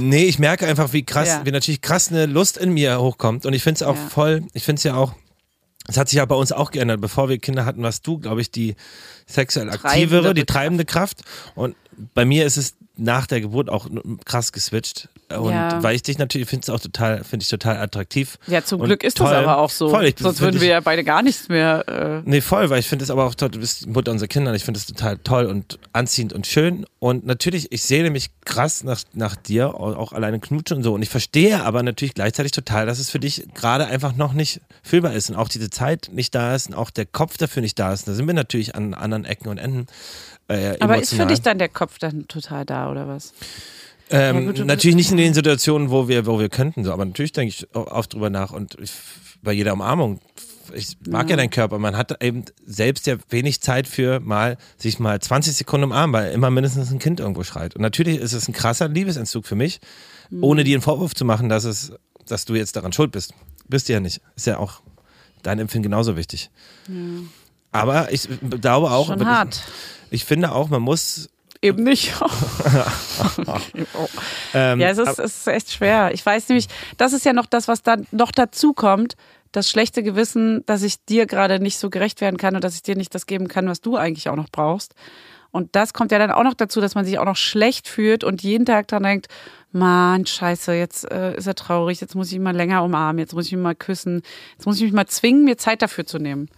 Nee, 0.00 0.24
ich 0.24 0.38
merke 0.38 0.66
einfach, 0.66 0.92
wie 0.92 1.04
krass, 1.04 1.28
Ja. 1.28 1.44
wie 1.46 1.50
natürlich 1.50 1.80
krass 1.80 2.08
eine 2.10 2.26
Lust 2.26 2.56
in 2.56 2.72
mir 2.72 3.00
hochkommt 3.00 3.46
und 3.46 3.52
ich 3.52 3.62
finde 3.62 3.76
es 3.76 3.82
auch 3.82 3.96
Ja. 3.96 4.08
voll, 4.08 4.42
ich 4.52 4.64
finde 4.64 4.78
es 4.80 4.84
ja 4.84 4.94
auch, 4.94 5.12
es 5.88 5.96
hat 5.96 6.08
sich 6.08 6.16
ja 6.18 6.24
bei 6.26 6.34
uns 6.34 6.52
auch 6.52 6.70
geändert. 6.70 7.00
Bevor 7.00 7.28
wir 7.30 7.38
Kinder 7.38 7.64
hatten, 7.64 7.82
warst 7.82 8.06
du, 8.06 8.18
glaube 8.18 8.40
ich, 8.42 8.50
die 8.50 8.76
sexuell 9.26 9.68
aktivere, 9.70 9.90
Treibendere 9.94 10.34
die 10.34 10.44
treibende 10.44 10.84
Kraft. 10.84 11.22
Und 11.54 11.76
bei 12.14 12.24
mir 12.26 12.44
ist 12.44 12.56
es 12.58 12.74
nach 12.98 13.26
der 13.26 13.40
Geburt 13.40 13.70
auch 13.70 13.86
krass 14.24 14.52
geswitcht. 14.52 15.08
Und 15.36 15.52
Ja. 15.52 15.82
weil 15.82 15.94
ich 15.94 16.02
dich 16.02 16.16
natürlich 16.18 16.48
finde 16.48 16.64
es 16.64 16.70
auch 16.70 16.80
total, 16.80 17.22
finde 17.22 17.42
ich 17.42 17.48
total 17.50 17.76
attraktiv. 17.76 18.38
Ja, 18.46 18.64
zum 18.64 18.80
Und 18.80 18.86
Glück 18.86 19.04
ist 19.04 19.18
toll. 19.18 19.28
das 19.30 19.36
aber 19.44 19.58
auch 19.58 19.68
so. 19.70 19.90
Voll, 19.90 20.06
ich- 20.06 20.14
Sonst 20.18 20.40
würden 20.40 20.56
ich- 20.56 20.62
wir 20.62 20.68
ja 20.68 20.80
beide 20.80 21.04
gar 21.04 21.22
nichts 21.22 21.48
mehr. 21.48 21.86
Äh, 21.86 22.22
Nee, 22.24 22.40
voll, 22.40 22.70
weil 22.70 22.80
ich 22.80 22.88
finde 22.88 23.04
es 23.04 23.10
aber 23.10 23.24
auch 23.24 23.34
toll, 23.34 23.50
du 23.50 23.58
bist 23.60 23.84
die 23.84 23.90
Mutter 23.90 24.10
unserer 24.10 24.28
Kinder 24.28 24.50
und 24.50 24.56
ich 24.56 24.64
finde 24.64 24.78
es 24.78 24.86
total 24.86 25.18
toll 25.18 25.44
und 25.46 25.78
anziehend 25.92 26.32
und 26.32 26.46
schön. 26.46 26.86
Und 26.98 27.26
natürlich, 27.26 27.70
ich 27.72 27.82
sehne 27.82 28.10
mich 28.10 28.30
krass 28.44 28.82
nach, 28.84 29.00
nach 29.12 29.36
dir, 29.36 29.74
auch 29.74 30.12
alleine 30.12 30.40
knutschen 30.40 30.78
und 30.78 30.82
so. 30.82 30.94
Und 30.94 31.02
ich 31.02 31.10
verstehe 31.10 31.62
aber 31.62 31.82
natürlich 31.82 32.14
gleichzeitig 32.14 32.52
total, 32.52 32.86
dass 32.86 32.98
es 32.98 33.10
für 33.10 33.20
dich 33.20 33.46
gerade 33.54 33.86
einfach 33.86 34.16
noch 34.16 34.32
nicht 34.32 34.60
fühlbar 34.82 35.12
ist 35.12 35.28
und 35.30 35.36
auch 35.36 35.48
diese 35.48 35.68
Zeit 35.70 36.08
nicht 36.12 36.34
da 36.34 36.54
ist 36.54 36.68
und 36.68 36.74
auch 36.74 36.90
der 36.90 37.04
Kopf 37.06 37.36
dafür 37.36 37.60
nicht 37.62 37.78
da 37.78 37.92
ist. 37.92 38.08
Da 38.08 38.14
sind 38.14 38.26
wir 38.26 38.34
natürlich 38.34 38.74
an 38.74 38.94
anderen 38.94 39.24
Ecken 39.26 39.48
und 39.48 39.58
Enden. 39.58 39.86
Äh, 40.48 40.76
aber 40.80 40.98
ist 41.00 41.14
für 41.14 41.26
dich 41.26 41.42
dann 41.42 41.58
der 41.58 41.68
Kopf 41.68 41.98
dann 41.98 42.26
total 42.26 42.64
da 42.64 42.90
oder 42.90 43.06
was? 43.06 43.32
Ähm, 44.10 44.36
Ja, 44.36 44.52
gut, 44.52 44.66
natürlich 44.66 44.96
nicht 44.96 45.10
in 45.10 45.18
den 45.18 45.34
Situationen, 45.34 45.90
wo 45.90 46.08
wir, 46.08 46.24
wo 46.26 46.38
wir 46.40 46.48
könnten, 46.48 46.84
so, 46.84 46.92
aber 46.92 47.04
natürlich 47.04 47.32
denke 47.32 47.50
ich 47.54 47.74
oft 47.74 48.14
drüber 48.14 48.30
nach 48.30 48.52
und 48.52 48.76
ich, 48.80 48.92
bei 49.42 49.52
jeder 49.52 49.74
Umarmung. 49.74 50.20
Ich 50.74 50.96
mag 51.06 51.26
ja. 51.26 51.30
Ja. 51.30 51.36
deinen 51.36 51.50
Körper. 51.50 51.78
Man 51.78 51.96
hat 51.96 52.22
eben 52.22 52.44
selbst 52.66 53.06
ja 53.06 53.16
wenig 53.30 53.60
Zeit 53.62 53.88
für 53.88 54.20
mal 54.20 54.58
sich 54.76 54.98
mal 54.98 55.18
20 55.18 55.54
Sekunden 55.54 55.84
umarmen, 55.84 56.12
weil 56.12 56.32
immer 56.32 56.50
mindestens 56.50 56.90
ein 56.90 56.98
Kind 56.98 57.20
irgendwo 57.20 57.42
schreit. 57.42 57.74
Und 57.74 57.80
natürlich 57.82 58.18
ist 58.18 58.34
es 58.34 58.48
ein 58.48 58.52
krasser 58.52 58.88
Liebesentzug 58.88 59.46
für 59.46 59.54
mich, 59.54 59.80
ohne 60.42 60.64
dir 60.64 60.74
einen 60.76 60.82
Vorwurf 60.82 61.14
zu 61.14 61.24
machen, 61.24 61.48
dass 61.48 61.64
es, 61.64 61.92
dass 62.26 62.44
du 62.44 62.54
jetzt 62.54 62.76
daran 62.76 62.92
schuld 62.92 63.12
bist. 63.12 63.32
Bist 63.68 63.88
du 63.88 63.94
ja 63.94 64.00
nicht. 64.00 64.20
Ist 64.36 64.46
ja 64.46 64.58
auch 64.58 64.82
dein 65.42 65.58
Empfinden 65.58 65.84
genauso 65.84 66.16
wichtig. 66.18 66.50
Aber 67.72 68.12
ich 68.12 68.28
glaube 68.60 68.90
auch, 68.90 69.06
Schon 69.06 69.26
hart. 69.26 69.54
ich 69.54 69.62
finde 70.24 70.52
auch, 70.52 70.68
man 70.68 70.82
muss 70.82 71.28
Eben 71.60 71.82
nicht. 71.82 72.12
ähm, 74.54 74.80
ja, 74.80 74.90
es 74.90 74.98
ist, 74.98 75.18
es 75.18 75.38
ist 75.38 75.46
echt 75.48 75.72
schwer. 75.72 76.12
Ich 76.14 76.24
weiß 76.24 76.48
nämlich, 76.48 76.68
das 76.96 77.12
ist 77.12 77.24
ja 77.24 77.32
noch 77.32 77.46
das, 77.46 77.66
was 77.66 77.82
dann 77.82 78.06
noch 78.12 78.30
dazu 78.30 78.72
kommt. 78.72 79.16
Das 79.50 79.68
schlechte 79.68 80.02
Gewissen, 80.02 80.64
dass 80.66 80.82
ich 80.82 81.04
dir 81.06 81.26
gerade 81.26 81.58
nicht 81.58 81.78
so 81.78 81.90
gerecht 81.90 82.20
werden 82.20 82.36
kann 82.36 82.54
und 82.54 82.62
dass 82.62 82.74
ich 82.74 82.82
dir 82.82 82.96
nicht 82.96 83.14
das 83.14 83.26
geben 83.26 83.48
kann, 83.48 83.66
was 83.66 83.80
du 83.80 83.96
eigentlich 83.96 84.28
auch 84.28 84.36
noch 84.36 84.50
brauchst. 84.50 84.94
Und 85.50 85.74
das 85.74 85.94
kommt 85.94 86.12
ja 86.12 86.18
dann 86.18 86.30
auch 86.30 86.44
noch 86.44 86.54
dazu, 86.54 86.80
dass 86.80 86.94
man 86.94 87.04
sich 87.04 87.18
auch 87.18 87.24
noch 87.24 87.36
schlecht 87.36 87.88
fühlt 87.88 88.22
und 88.22 88.42
jeden 88.42 88.66
Tag 88.66 88.86
dann 88.88 89.02
denkt, 89.02 89.28
Mann, 89.72 90.26
scheiße, 90.26 90.74
jetzt 90.74 91.10
äh, 91.10 91.34
ist 91.36 91.46
er 91.46 91.54
traurig, 91.54 92.00
jetzt 92.00 92.14
muss 92.14 92.28
ich 92.28 92.34
ihn 92.34 92.42
mal 92.42 92.54
länger 92.54 92.84
umarmen, 92.84 93.18
jetzt 93.18 93.34
muss 93.34 93.46
ich 93.46 93.54
ihn 93.54 93.62
mal 93.62 93.74
küssen, 93.74 94.22
jetzt 94.56 94.66
muss 94.66 94.76
ich 94.76 94.82
mich 94.82 94.92
mal 94.92 95.06
zwingen, 95.06 95.44
mir 95.44 95.56
Zeit 95.56 95.82
dafür 95.82 96.06
zu 96.06 96.18
nehmen. 96.18 96.48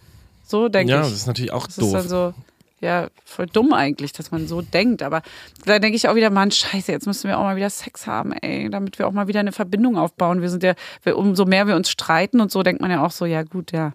So 0.43 0.67
denke 0.67 0.91
ja, 0.91 0.99
ich. 0.99 1.07
das 1.07 1.13
ist 1.13 1.27
natürlich 1.27 1.53
auch 1.53 1.67
Das 1.67 1.77
ist 1.77 1.83
doof. 1.83 1.93
dann 1.93 2.09
so, 2.09 2.33
ja, 2.81 3.09
voll 3.23 3.45
dumm 3.45 3.73
eigentlich, 3.73 4.11
dass 4.11 4.31
man 4.31 4.47
so 4.47 4.61
denkt. 4.61 5.03
Aber 5.03 5.21
da 5.65 5.79
denke 5.79 5.95
ich 5.95 6.07
auch 6.07 6.15
wieder, 6.15 6.31
Mann, 6.31 6.51
scheiße, 6.51 6.91
jetzt 6.91 7.05
müssen 7.05 7.27
wir 7.27 7.37
auch 7.37 7.43
mal 7.43 7.55
wieder 7.55 7.69
Sex 7.69 8.07
haben, 8.07 8.33
ey, 8.33 8.69
damit 8.69 8.99
wir 8.99 9.07
auch 9.07 9.11
mal 9.11 9.27
wieder 9.27 9.39
eine 9.39 9.51
Verbindung 9.51 9.97
aufbauen. 9.97 10.41
Wir 10.41 10.49
sind 10.49 10.63
ja, 10.63 10.73
wir, 11.03 11.17
umso 11.17 11.45
mehr 11.45 11.67
wir 11.67 11.75
uns 11.75 11.89
streiten 11.89 12.41
und 12.41 12.51
so, 12.51 12.63
denkt 12.63 12.81
man 12.81 12.91
ja 12.91 13.05
auch 13.05 13.11
so, 13.11 13.25
ja 13.25 13.43
gut, 13.43 13.71
ja, 13.71 13.93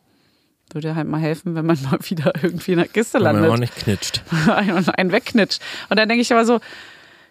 würde 0.73 0.95
halt 0.95 1.09
mal 1.09 1.21
helfen, 1.21 1.55
wenn 1.55 1.67
man 1.67 1.79
mal 1.91 1.99
wieder 2.03 2.33
irgendwie 2.41 2.73
in 2.73 2.79
der 2.79 2.89
Kiste 2.89 3.19
Wenn 3.19 3.25
man 3.25 3.37
auch 3.37 3.41
landet 3.49 3.61
nicht 3.61 3.77
knitscht. 3.77 4.23
und 4.77 4.99
einen 4.99 5.13
wegknitscht. 5.13 5.61
Und 5.89 5.99
dann 5.99 6.09
denke 6.09 6.23
ich 6.23 6.33
aber 6.33 6.45
so, 6.45 6.61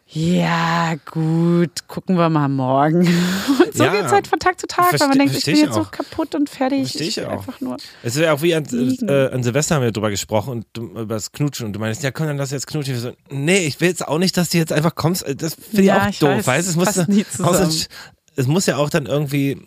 ja, 0.08 0.94
gut, 1.12 1.88
gucken 1.88 2.16
wir 2.18 2.30
mal 2.30 2.48
morgen. 2.48 3.00
Und 3.00 3.08
so 3.74 3.84
Ja. 3.84 3.92
geht's 3.92 4.12
halt 4.12 4.28
von 4.28 4.40
Tag 4.40 4.60
zu 4.60 4.68
Tag, 4.68 4.94
weil 5.00 5.08
man 5.08 5.18
denkt, 5.18 5.36
ich 5.36 5.46
bin 5.46 5.56
ich 5.56 5.62
jetzt 5.62 5.74
so 5.74 5.82
auch. 5.82 5.92
kaputt 5.92 6.36
und 6.36 6.48
fertig. 6.50 6.82
Versteh 6.92 7.04
ich 7.06 7.18
will 7.18 7.26
auch. 7.26 7.32
einfach 7.32 7.60
nur. 7.60 7.78
Es 8.04 8.16
wäre 8.16 8.32
auch 8.34 8.42
wie 8.44 8.54
an, 8.54 8.66
Liegen. 8.66 9.10
äh, 9.10 9.30
an 9.34 9.42
Silvester 9.42 9.76
haben 9.76 9.82
wir 9.84 9.92
drüber 9.92 10.12
gesprochen 10.12 10.52
und 10.52 10.66
du, 10.74 10.84
über 10.92 11.16
das 11.16 11.32
Knutschen 11.32 11.66
und 11.66 11.74
du 11.74 11.80
meinst, 11.80 12.04
ja 12.04 12.12
komm, 12.12 12.28
dann 12.28 12.38
lass 12.38 12.52
jetzt 12.52 12.68
knutschen. 12.68 12.94
Ich 12.96 13.02
so, 13.02 13.14
nee, 13.32 13.66
ich 13.66 13.82
will 13.82 13.88
jetzt 13.90 14.08
auch 14.08 14.20
nicht, 14.20 14.38
dass 14.38 14.50
du 14.50 14.58
jetzt 14.60 14.72
einfach 14.72 14.94
kommst. 14.94 15.24
Äh, 15.24 15.36
Das 15.36 15.56
finde 15.56 15.82
ich 15.82 15.88
Ja, 15.88 16.06
auch 16.06 16.10
ich 16.10 16.20
doof, 16.20 16.46
weiß, 16.46 16.78
weißt 16.78 16.98
du? 16.98 17.02
Es 17.22 17.40
muss, 17.40 17.88
es 18.36 18.48
muss 18.48 18.66
ja 18.68 18.78
auch 18.78 18.90
dann 18.92 19.08
irgendwie 19.08 19.60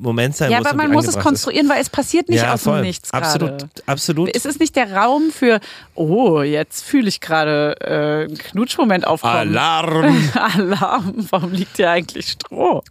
Moment 0.00 0.36
sein 0.36 0.50
Ja, 0.50 0.58
muss. 0.58 0.66
aber 0.66 0.72
und 0.74 0.76
man 0.78 0.92
muss 0.92 1.04
es 1.04 1.08
angebracht 1.16 1.18
ist. 1.18 1.24
konstruieren, 1.42 1.68
weil 1.68 1.80
es 1.80 1.90
passiert 1.90 2.28
nicht 2.28 2.42
ja, 2.42 2.54
aus 2.54 2.62
dem 2.62 2.72
voll. 2.72 2.82
Nichts 2.82 3.12
Absolut, 3.12 3.48
gerade. 3.50 3.68
absolut. 3.86 4.34
Es 4.34 4.44
ist 4.44 4.60
nicht 4.60 4.76
der 4.76 4.92
Raum 4.94 5.30
für, 5.30 5.60
oh, 5.94 6.42
jetzt 6.42 6.84
fühle 6.84 7.08
ich 7.08 7.20
gerade 7.20 7.76
äh, 7.80 8.24
einen 8.26 8.38
Knutschmoment 8.38 9.06
aufkommen. 9.06 9.34
Alarm! 9.56 10.30
Alarm, 10.34 11.26
warum 11.30 11.52
liegt 11.52 11.76
hier 11.76 11.90
eigentlich 11.90 12.28
Stroh? 12.32 12.82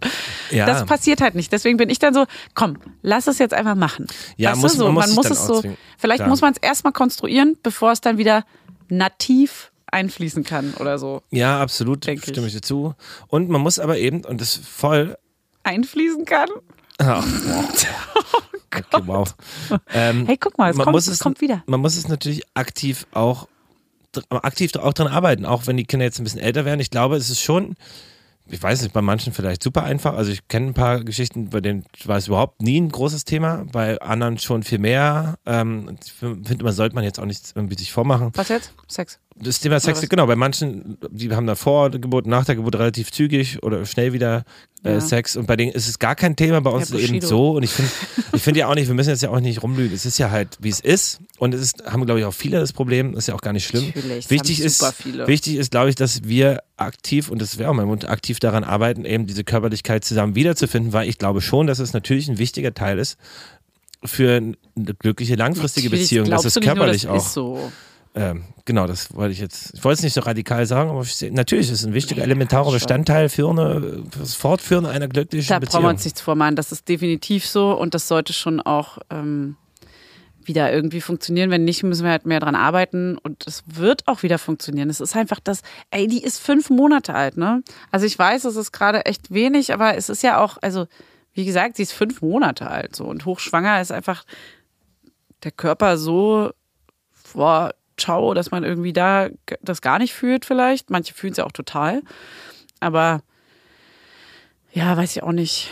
Ja. 0.52 0.66
Das 0.66 0.86
passiert 0.86 1.22
halt 1.22 1.36
nicht. 1.36 1.52
Deswegen 1.52 1.78
bin 1.78 1.90
ich 1.90 2.00
dann 2.00 2.14
so, 2.14 2.26
komm, 2.54 2.78
lass 3.02 3.28
es 3.28 3.40
jetzt 3.40 3.54
einfach 3.54 3.76
machen. 3.76 4.08
Ja, 4.38 4.52
weißt 4.52 4.62
muss- 4.62 4.74
so, 4.74 4.86
man 4.86 4.94
muss 4.94 5.08
man 5.08 5.16
muss 5.16 5.30
es 5.30 5.46
so, 5.46 5.62
vielleicht 5.98 6.20
Klar. 6.20 6.30
muss 6.30 6.42
man 6.42 6.54
es 6.54 6.60
erstmal 6.60 6.94
konstruieren, 6.94 7.58
bevor 7.64 7.92
es 7.92 8.02
dann 8.02 8.18
wieder 8.18 8.46
nativ 8.90 9.72
einfließen 9.88 10.44
kann 10.44 10.74
oder 10.80 11.00
so. 11.00 11.22
Ja, 11.32 11.62
absolut, 11.62 12.04
stimme 12.04 12.48
ich 12.48 12.54
dir 12.54 12.62
zu. 12.62 12.96
Und 13.28 13.50
man 13.50 13.62
muss 13.62 13.80
aber 13.80 13.98
eben, 13.98 14.26
und 14.26 14.42
das 14.42 14.56
voll 14.56 15.18
Einfließen 15.64 16.26
kann? 16.26 16.50
Ach, 17.00 17.26
wow. 17.46 17.66
okay, 18.66 19.02
wow. 19.06 19.36
Ähm, 19.94 20.24
Oh 20.24 20.28
Hey, 20.28 20.38
guck 20.38 20.58
mal, 20.58 20.72
es, 20.72 20.78
man 20.78 20.86
kommt, 20.86 20.96
muss 20.96 21.08
es 21.08 21.20
kommt 21.20 21.42
wieder. 21.42 21.64
Man 21.68 21.80
muss 21.82 21.98
es 21.98 22.08
natürlich 22.08 22.44
aktiv 22.54 23.06
auch 23.14 23.48
aktiv 24.30 24.74
auch 24.78 24.94
dran 24.94 25.08
arbeiten, 25.08 25.46
auch 25.46 25.68
wenn 25.68 25.76
die 25.76 25.84
Kinder 25.84 26.06
jetzt 26.06 26.20
ein 26.20 26.24
bisschen 26.24 26.40
älter 26.40 26.64
werden. 26.64 26.80
Ich 26.80 26.90
glaube, 26.90 27.18
es 27.18 27.30
ist 27.30 27.42
schon, 27.42 27.76
ich 28.48 28.62
weiß 28.62 28.82
nicht, 28.82 28.94
bei 28.94 29.02
manchen 29.02 29.34
vielleicht 29.34 29.62
super 29.62 29.84
einfach. 29.84 30.16
Also 30.16 30.32
ich 30.32 30.48
kenne 30.48 30.68
ein 30.68 30.74
paar 30.74 31.04
Geschichten, 31.04 31.50
bei 31.50 31.62
denen 31.62 31.86
war 32.06 32.18
es 32.18 32.28
überhaupt 32.28 32.62
nie 32.62 32.80
ein 32.80 32.90
großes 32.90 33.26
Thema, 33.26 33.66
bei 33.72 34.00
anderen 34.00 34.38
schon 34.38 34.64
viel 34.64 34.80
mehr. 34.80 35.38
Ähm, 35.46 35.98
ich 36.04 36.14
finde, 36.14 36.64
man 36.64 36.74
sollte 36.74 36.96
man 36.96 37.04
jetzt 37.04 37.20
auch 37.20 37.26
nicht 37.26 37.52
irgendwie 37.56 37.78
sich 37.78 37.92
vormachen. 37.92 38.32
Was 38.36 38.50
jetzt? 38.50 38.74
Sex. 38.88 39.20
Das 39.38 39.60
Thema 39.60 39.82
Sex, 39.82 40.08
genau, 40.08 40.28
bei 40.28 40.38
manchen, 40.38 40.98
die 41.10 41.30
haben 41.36 41.46
da 41.46 41.56
vor 41.56 41.90
der 41.90 42.00
Geburt, 42.00 42.26
nach 42.26 42.46
der 42.46 42.56
Geburt 42.56 42.76
relativ 42.76 43.12
zügig 43.12 43.62
oder 43.64 43.86
schnell 43.86 44.14
wieder 44.14 44.46
äh, 44.86 44.94
Ja. 44.94 45.02
Sex. 45.02 45.36
Und 45.36 45.46
bei 45.46 45.58
denen 45.58 45.74
ist 45.74 45.90
es 45.90 46.00
gar 46.00 46.16
kein 46.16 46.38
Thema, 46.38 46.62
bei 46.62 46.70
uns 46.70 46.90
Ja, 46.90 46.98
ist 46.98 47.10
eben 47.10 47.20
so. 47.20 47.52
Und 47.52 47.64
ich 47.64 47.72
finde 47.72 47.92
ich 48.32 48.42
finde 48.42 48.62
ja 48.62 48.68
auch 48.68 48.76
nicht, 48.76 48.88
wir 48.88 48.96
müssen 48.96 49.10
jetzt 49.10 49.24
ja 49.24 49.30
auch 49.30 49.42
nicht 49.42 49.62
rumlügen, 49.62 49.94
es 49.94 50.06
ist 50.06 50.18
ja 50.20 50.32
halt, 50.32 50.58
wie 50.62 50.70
es 50.70 50.80
ist. 50.80 51.20
Und 51.38 51.54
es 51.54 51.60
ist, 51.60 51.86
haben 51.86 52.06
glaube 52.06 52.22
ich 52.22 52.26
auch 52.26 52.34
viele 52.34 52.62
das 52.62 52.72
Problem, 52.72 53.14
ist 53.18 53.28
ja 53.28 53.36
auch 53.36 53.42
gar 53.42 53.52
nicht 53.52 53.68
schlimm. 53.68 53.88
Natürlich, 53.88 54.24
das 54.24 54.30
Wichtig 54.32 54.62
ist, 54.62 54.82
wichtig 55.28 55.56
ist, 55.58 55.70
glaube 55.72 55.90
ich, 55.90 55.96
dass 55.96 56.24
wir 56.24 56.64
aktiv, 56.78 57.30
und 57.30 57.42
das 57.42 57.58
wäre 57.58 57.70
auch 57.70 57.74
mein 57.74 57.88
Mund, 57.88 58.08
aktiv 58.08 58.40
daran 58.40 58.64
arbeiten, 58.64 59.04
eben 59.04 59.28
diese 59.28 59.44
Körperlichkeit 59.44 60.06
zusammen 60.06 60.36
wiederzufinden, 60.36 60.94
weil 60.94 61.10
ich 61.10 61.18
glaube 61.18 61.42
schon, 61.42 61.68
dass 61.68 61.80
es 61.80 61.92
natürlich 61.92 62.30
ein 62.30 62.38
wichtiger 62.38 62.74
Teil 62.74 63.00
ist 63.00 63.18
für 64.06 64.38
eine 64.38 64.56
glückliche 65.00 65.36
langfristige 65.36 65.88
Natürlich 65.90 66.10
Beziehung, 66.10 66.32
es 66.32 66.42
du 66.42 66.48
nicht 66.48 66.56
nur, 66.68 66.76
körperlich 66.76 67.02
das 67.02 67.12
auch. 67.12 67.18
Ist 67.18 67.34
so. 67.34 67.72
Ähm, 68.16 68.46
genau, 68.64 68.88
das 68.88 69.14
wollte 69.14 69.34
ich 69.34 69.40
jetzt. 69.40 69.74
Ich 69.74 69.84
wollte 69.84 69.98
es 69.98 70.04
nicht 70.04 70.14
so 70.14 70.22
radikal 70.22 70.66
sagen, 70.66 70.90
aber 70.90 71.02
ich, 71.02 71.32
natürlich 71.32 71.68
ist 71.70 71.82
es 71.82 71.86
ein 71.86 71.94
wichtiger, 71.94 72.24
elementarer. 72.24 72.72
Bestandteil 72.72 73.30
für, 73.30 73.50
eine, 73.50 74.04
für 74.10 74.20
das 74.20 74.36
Fortführen 74.36 74.86
einer 74.86 75.08
glücklichen 75.08 75.48
Da 75.50 75.56
brauchen 75.56 75.62
wir 75.62 75.68
Beziehung. 75.68 75.86
uns 75.86 76.06
nichts 76.06 76.22
vormachen. 76.22 76.56
Das 76.56 76.72
ist 76.72 76.88
definitiv 76.88 77.46
so 77.46 77.74
und 77.74 77.94
das 77.94 78.08
sollte 78.08 78.32
schon 78.34 78.62
auch 78.62 79.00
ähm, 79.10 79.58
wieder 80.44 80.72
irgendwie 80.72 81.02
funktionieren. 81.02 81.52
Wenn 81.52 81.66
nicht, 81.66 81.84
müssen 81.84 82.04
wir 82.04 82.12
halt 82.12 82.26
mehr 82.26 82.40
dran 82.40 82.56
arbeiten 82.56 83.18
und 83.18 83.46
es 83.46 83.64
wird 83.68 84.08
auch 84.08 84.24
wieder 84.24 84.38
funktionieren. 84.38 84.90
Es 84.90 85.02
ist 85.02 85.16
einfach 85.16 85.40
das, 85.40 85.62
ey, 85.92 86.08
die 86.08 86.24
ist 86.24 86.40
fünf 86.40 86.70
Monate 86.70 87.14
alt, 87.14 87.36
ne? 87.36 87.64
Also 87.92 88.06
ich 88.06 88.18
weiß, 88.18 88.46
es 88.46 88.56
ist 88.56 88.72
gerade 88.72 89.06
echt 89.06 89.34
wenig, 89.34 89.74
aber 89.74 89.98
es 89.98 90.10
ist 90.10 90.24
ja 90.24 90.40
auch, 90.40 90.58
also 90.62 90.88
wie 91.34 91.46
gesagt, 91.46 91.76
sie 91.76 91.84
ist 91.84 91.92
fünf 91.92 92.22
Monate 92.22 92.70
alt 92.70 92.96
so 92.96 93.04
und 93.04 93.26
hochschwanger 93.26 93.82
ist 93.82 93.92
einfach 93.92 94.24
der 95.44 95.52
Körper 95.52 95.98
so 95.98 96.52
vor 97.12 97.72
Ciao, 97.98 98.34
dass 98.34 98.52
man 98.52 98.64
irgendwie 98.64 98.94
da 98.94 99.30
das 99.62 99.82
gar 99.82 100.00
nicht 100.00 100.14
fühlt 100.14 100.46
vielleicht. 100.46 100.90
Manche 100.90 101.14
fühlen 101.14 101.32
es 101.32 101.38
ja 101.38 101.46
auch 101.46 101.52
total. 101.52 102.02
Aber 102.80 103.22
ja, 104.74 104.96
weiß 104.96 105.16
ich 105.16 105.24
auch 105.24 105.32
nicht. 105.32 105.70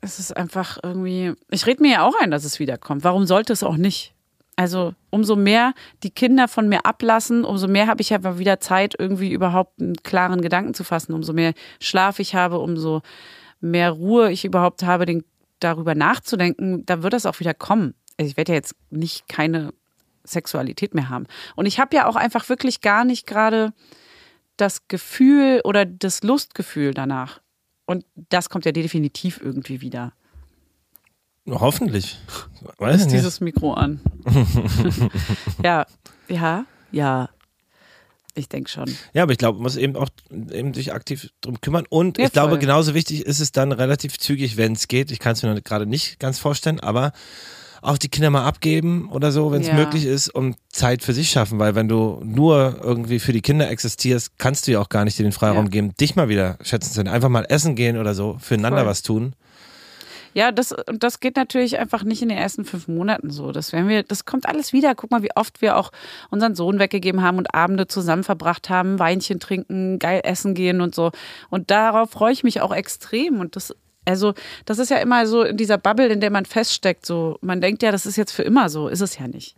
Es 0.00 0.20
ist 0.20 0.36
einfach 0.36 0.78
irgendwie. 0.82 1.34
Ich 1.50 1.66
rede 1.66 1.82
mir 1.82 1.92
ja 1.92 2.02
auch 2.02 2.14
ein, 2.20 2.30
dass 2.30 2.44
es 2.44 2.60
wiederkommt. 2.60 3.02
Warum 3.02 3.26
sollte 3.26 3.52
es 3.52 3.64
auch 3.64 3.76
nicht? 3.76 4.14
Also 4.54 4.94
umso 5.10 5.36
mehr 5.36 5.72
die 6.02 6.10
Kinder 6.10 6.48
von 6.48 6.68
mir 6.68 6.84
ablassen, 6.84 7.44
umso 7.44 7.68
mehr 7.68 7.86
habe 7.86 8.00
ich 8.00 8.10
ja 8.10 8.38
wieder 8.38 8.58
Zeit, 8.58 8.94
irgendwie 8.98 9.30
überhaupt 9.30 9.80
einen 9.80 9.94
klaren 9.94 10.40
Gedanken 10.40 10.74
zu 10.74 10.82
fassen. 10.82 11.12
Umso 11.12 11.32
mehr 11.32 11.52
Schlaf 11.80 12.18
ich 12.18 12.34
habe, 12.34 12.58
umso 12.58 13.02
mehr 13.60 13.90
Ruhe 13.90 14.32
ich 14.32 14.44
überhaupt 14.44 14.82
habe, 14.82 15.06
den, 15.06 15.24
darüber 15.60 15.94
nachzudenken, 15.94 16.84
da 16.86 17.02
wird 17.02 17.12
das 17.12 17.26
auch 17.26 17.38
wieder 17.40 17.54
kommen. 17.54 17.94
Also 18.18 18.30
ich 18.30 18.36
werde 18.36 18.52
ja 18.52 18.56
jetzt 18.56 18.74
nicht 18.90 19.28
keine 19.28 19.72
Sexualität 20.28 20.94
mehr 20.94 21.08
haben. 21.08 21.26
Und 21.56 21.66
ich 21.66 21.80
habe 21.80 21.96
ja 21.96 22.06
auch 22.06 22.16
einfach 22.16 22.48
wirklich 22.48 22.80
gar 22.80 23.04
nicht 23.04 23.26
gerade 23.26 23.72
das 24.56 24.88
Gefühl 24.88 25.60
oder 25.64 25.84
das 25.86 26.22
Lustgefühl 26.22 26.94
danach. 26.94 27.40
Und 27.86 28.04
das 28.14 28.50
kommt 28.50 28.64
ja 28.66 28.72
definitiv 28.72 29.40
irgendwie 29.42 29.80
wieder. 29.80 30.12
Hoffentlich. 31.48 32.18
Weiß 32.76 33.00
Ist 33.02 33.10
dieses 33.12 33.40
Mikro 33.40 33.72
an. 33.72 34.00
ja, 35.64 35.86
ja, 36.28 36.66
ja. 36.92 37.30
Ich 38.34 38.48
denke 38.48 38.70
schon. 38.70 38.94
Ja, 39.14 39.24
aber 39.24 39.32
ich 39.32 39.38
glaube, 39.38 39.56
man 39.56 39.64
muss 39.64 39.76
eben 39.76 39.96
auch 39.96 40.08
eben 40.30 40.72
sich 40.74 40.92
aktiv 40.92 41.30
drum 41.40 41.60
kümmern. 41.60 41.86
Und 41.88 42.18
Ja, 42.18 42.26
ich 42.26 42.32
glaube, 42.32 42.50
voll. 42.50 42.58
genauso 42.58 42.94
wichtig 42.94 43.26
ist 43.26 43.40
es 43.40 43.50
dann 43.50 43.72
relativ 43.72 44.18
zügig, 44.18 44.56
wenn 44.56 44.72
es 44.74 44.86
geht. 44.86 45.10
Ich 45.10 45.18
kann 45.18 45.32
es 45.32 45.42
mir 45.42 45.60
gerade 45.60 45.86
nicht 45.86 46.20
ganz 46.20 46.38
vorstellen, 46.38 46.78
aber 46.78 47.12
auch 47.82 47.98
die 47.98 48.08
Kinder 48.08 48.30
mal 48.30 48.44
abgeben 48.46 49.08
oder 49.10 49.32
so, 49.32 49.50
wenn 49.52 49.60
es 49.62 49.68
Ja. 49.68 49.74
möglich 49.74 50.04
ist, 50.04 50.28
und 50.28 50.56
Zeit 50.70 51.02
für 51.02 51.12
sich 51.12 51.30
schaffen, 51.30 51.58
weil 51.58 51.74
wenn 51.74 51.88
du 51.88 52.20
nur 52.24 52.80
irgendwie 52.82 53.18
für 53.18 53.32
die 53.32 53.42
Kinder 53.42 53.70
existierst, 53.70 54.38
kannst 54.38 54.66
du 54.66 54.72
ja 54.72 54.80
auch 54.80 54.88
gar 54.88 55.04
nicht 55.04 55.18
dir 55.18 55.22
den 55.24 55.32
Freiraum 55.32 55.66
Ja. 55.66 55.70
geben, 55.70 55.94
dich 56.00 56.16
mal 56.16 56.28
wieder 56.28 56.56
schätzen 56.62 56.90
zu 56.92 56.98
können. 57.00 57.08
Einfach 57.14 57.28
mal 57.28 57.46
essen 57.48 57.74
gehen 57.74 57.96
oder 57.98 58.14
so, 58.14 58.36
füreinander 58.40 58.80
Voll. 58.80 58.86
was 58.88 59.02
tun. 59.02 59.32
Ja, 60.34 60.52
das, 60.52 60.72
und 60.72 61.02
das 61.02 61.20
geht 61.20 61.36
natürlich 61.36 61.78
einfach 61.78 62.04
nicht 62.04 62.22
in 62.22 62.28
den 62.28 62.36
ersten 62.38 62.64
fünf 62.64 62.86
Monaten 62.86 63.30
so. 63.30 63.50
Das 63.50 63.72
werden 63.72 63.88
wir, 63.88 64.02
das 64.02 64.24
kommt 64.24 64.46
alles 64.46 64.72
wieder. 64.72 64.94
Guck 64.94 65.10
mal, 65.10 65.22
wie 65.22 65.34
oft 65.34 65.62
wir 65.62 65.76
auch 65.76 65.90
unseren 66.30 66.54
Sohn 66.54 66.78
weggegeben 66.78 67.22
haben 67.22 67.38
und 67.38 67.54
Abende 67.54 67.88
zusammen 67.88 68.22
verbracht 68.24 68.68
haben, 68.68 68.98
Weinchen 68.98 69.40
trinken, 69.40 69.98
geil 69.98 70.20
essen 70.22 70.54
gehen 70.54 70.80
und 70.80 70.94
so. 70.94 71.10
Und 71.48 71.70
darauf 71.70 72.10
freue 72.10 72.32
ich 72.32 72.44
mich 72.44 72.60
auch 72.60 72.72
extrem. 72.72 73.40
Und 73.40 73.56
das, 73.56 73.74
also, 74.08 74.34
das 74.64 74.78
ist 74.78 74.90
ja 74.90 74.98
immer 74.98 75.26
so 75.26 75.42
in 75.42 75.56
dieser 75.56 75.78
Bubble, 75.78 76.08
in 76.08 76.20
der 76.20 76.30
man 76.30 76.46
feststeckt. 76.46 77.04
So, 77.04 77.38
man 77.40 77.60
denkt 77.60 77.82
ja, 77.82 77.92
das 77.92 78.06
ist 78.06 78.16
jetzt 78.16 78.32
für 78.32 78.42
immer 78.42 78.68
so. 78.68 78.88
Ist 78.88 79.02
es 79.02 79.18
ja 79.18 79.28
nicht. 79.28 79.56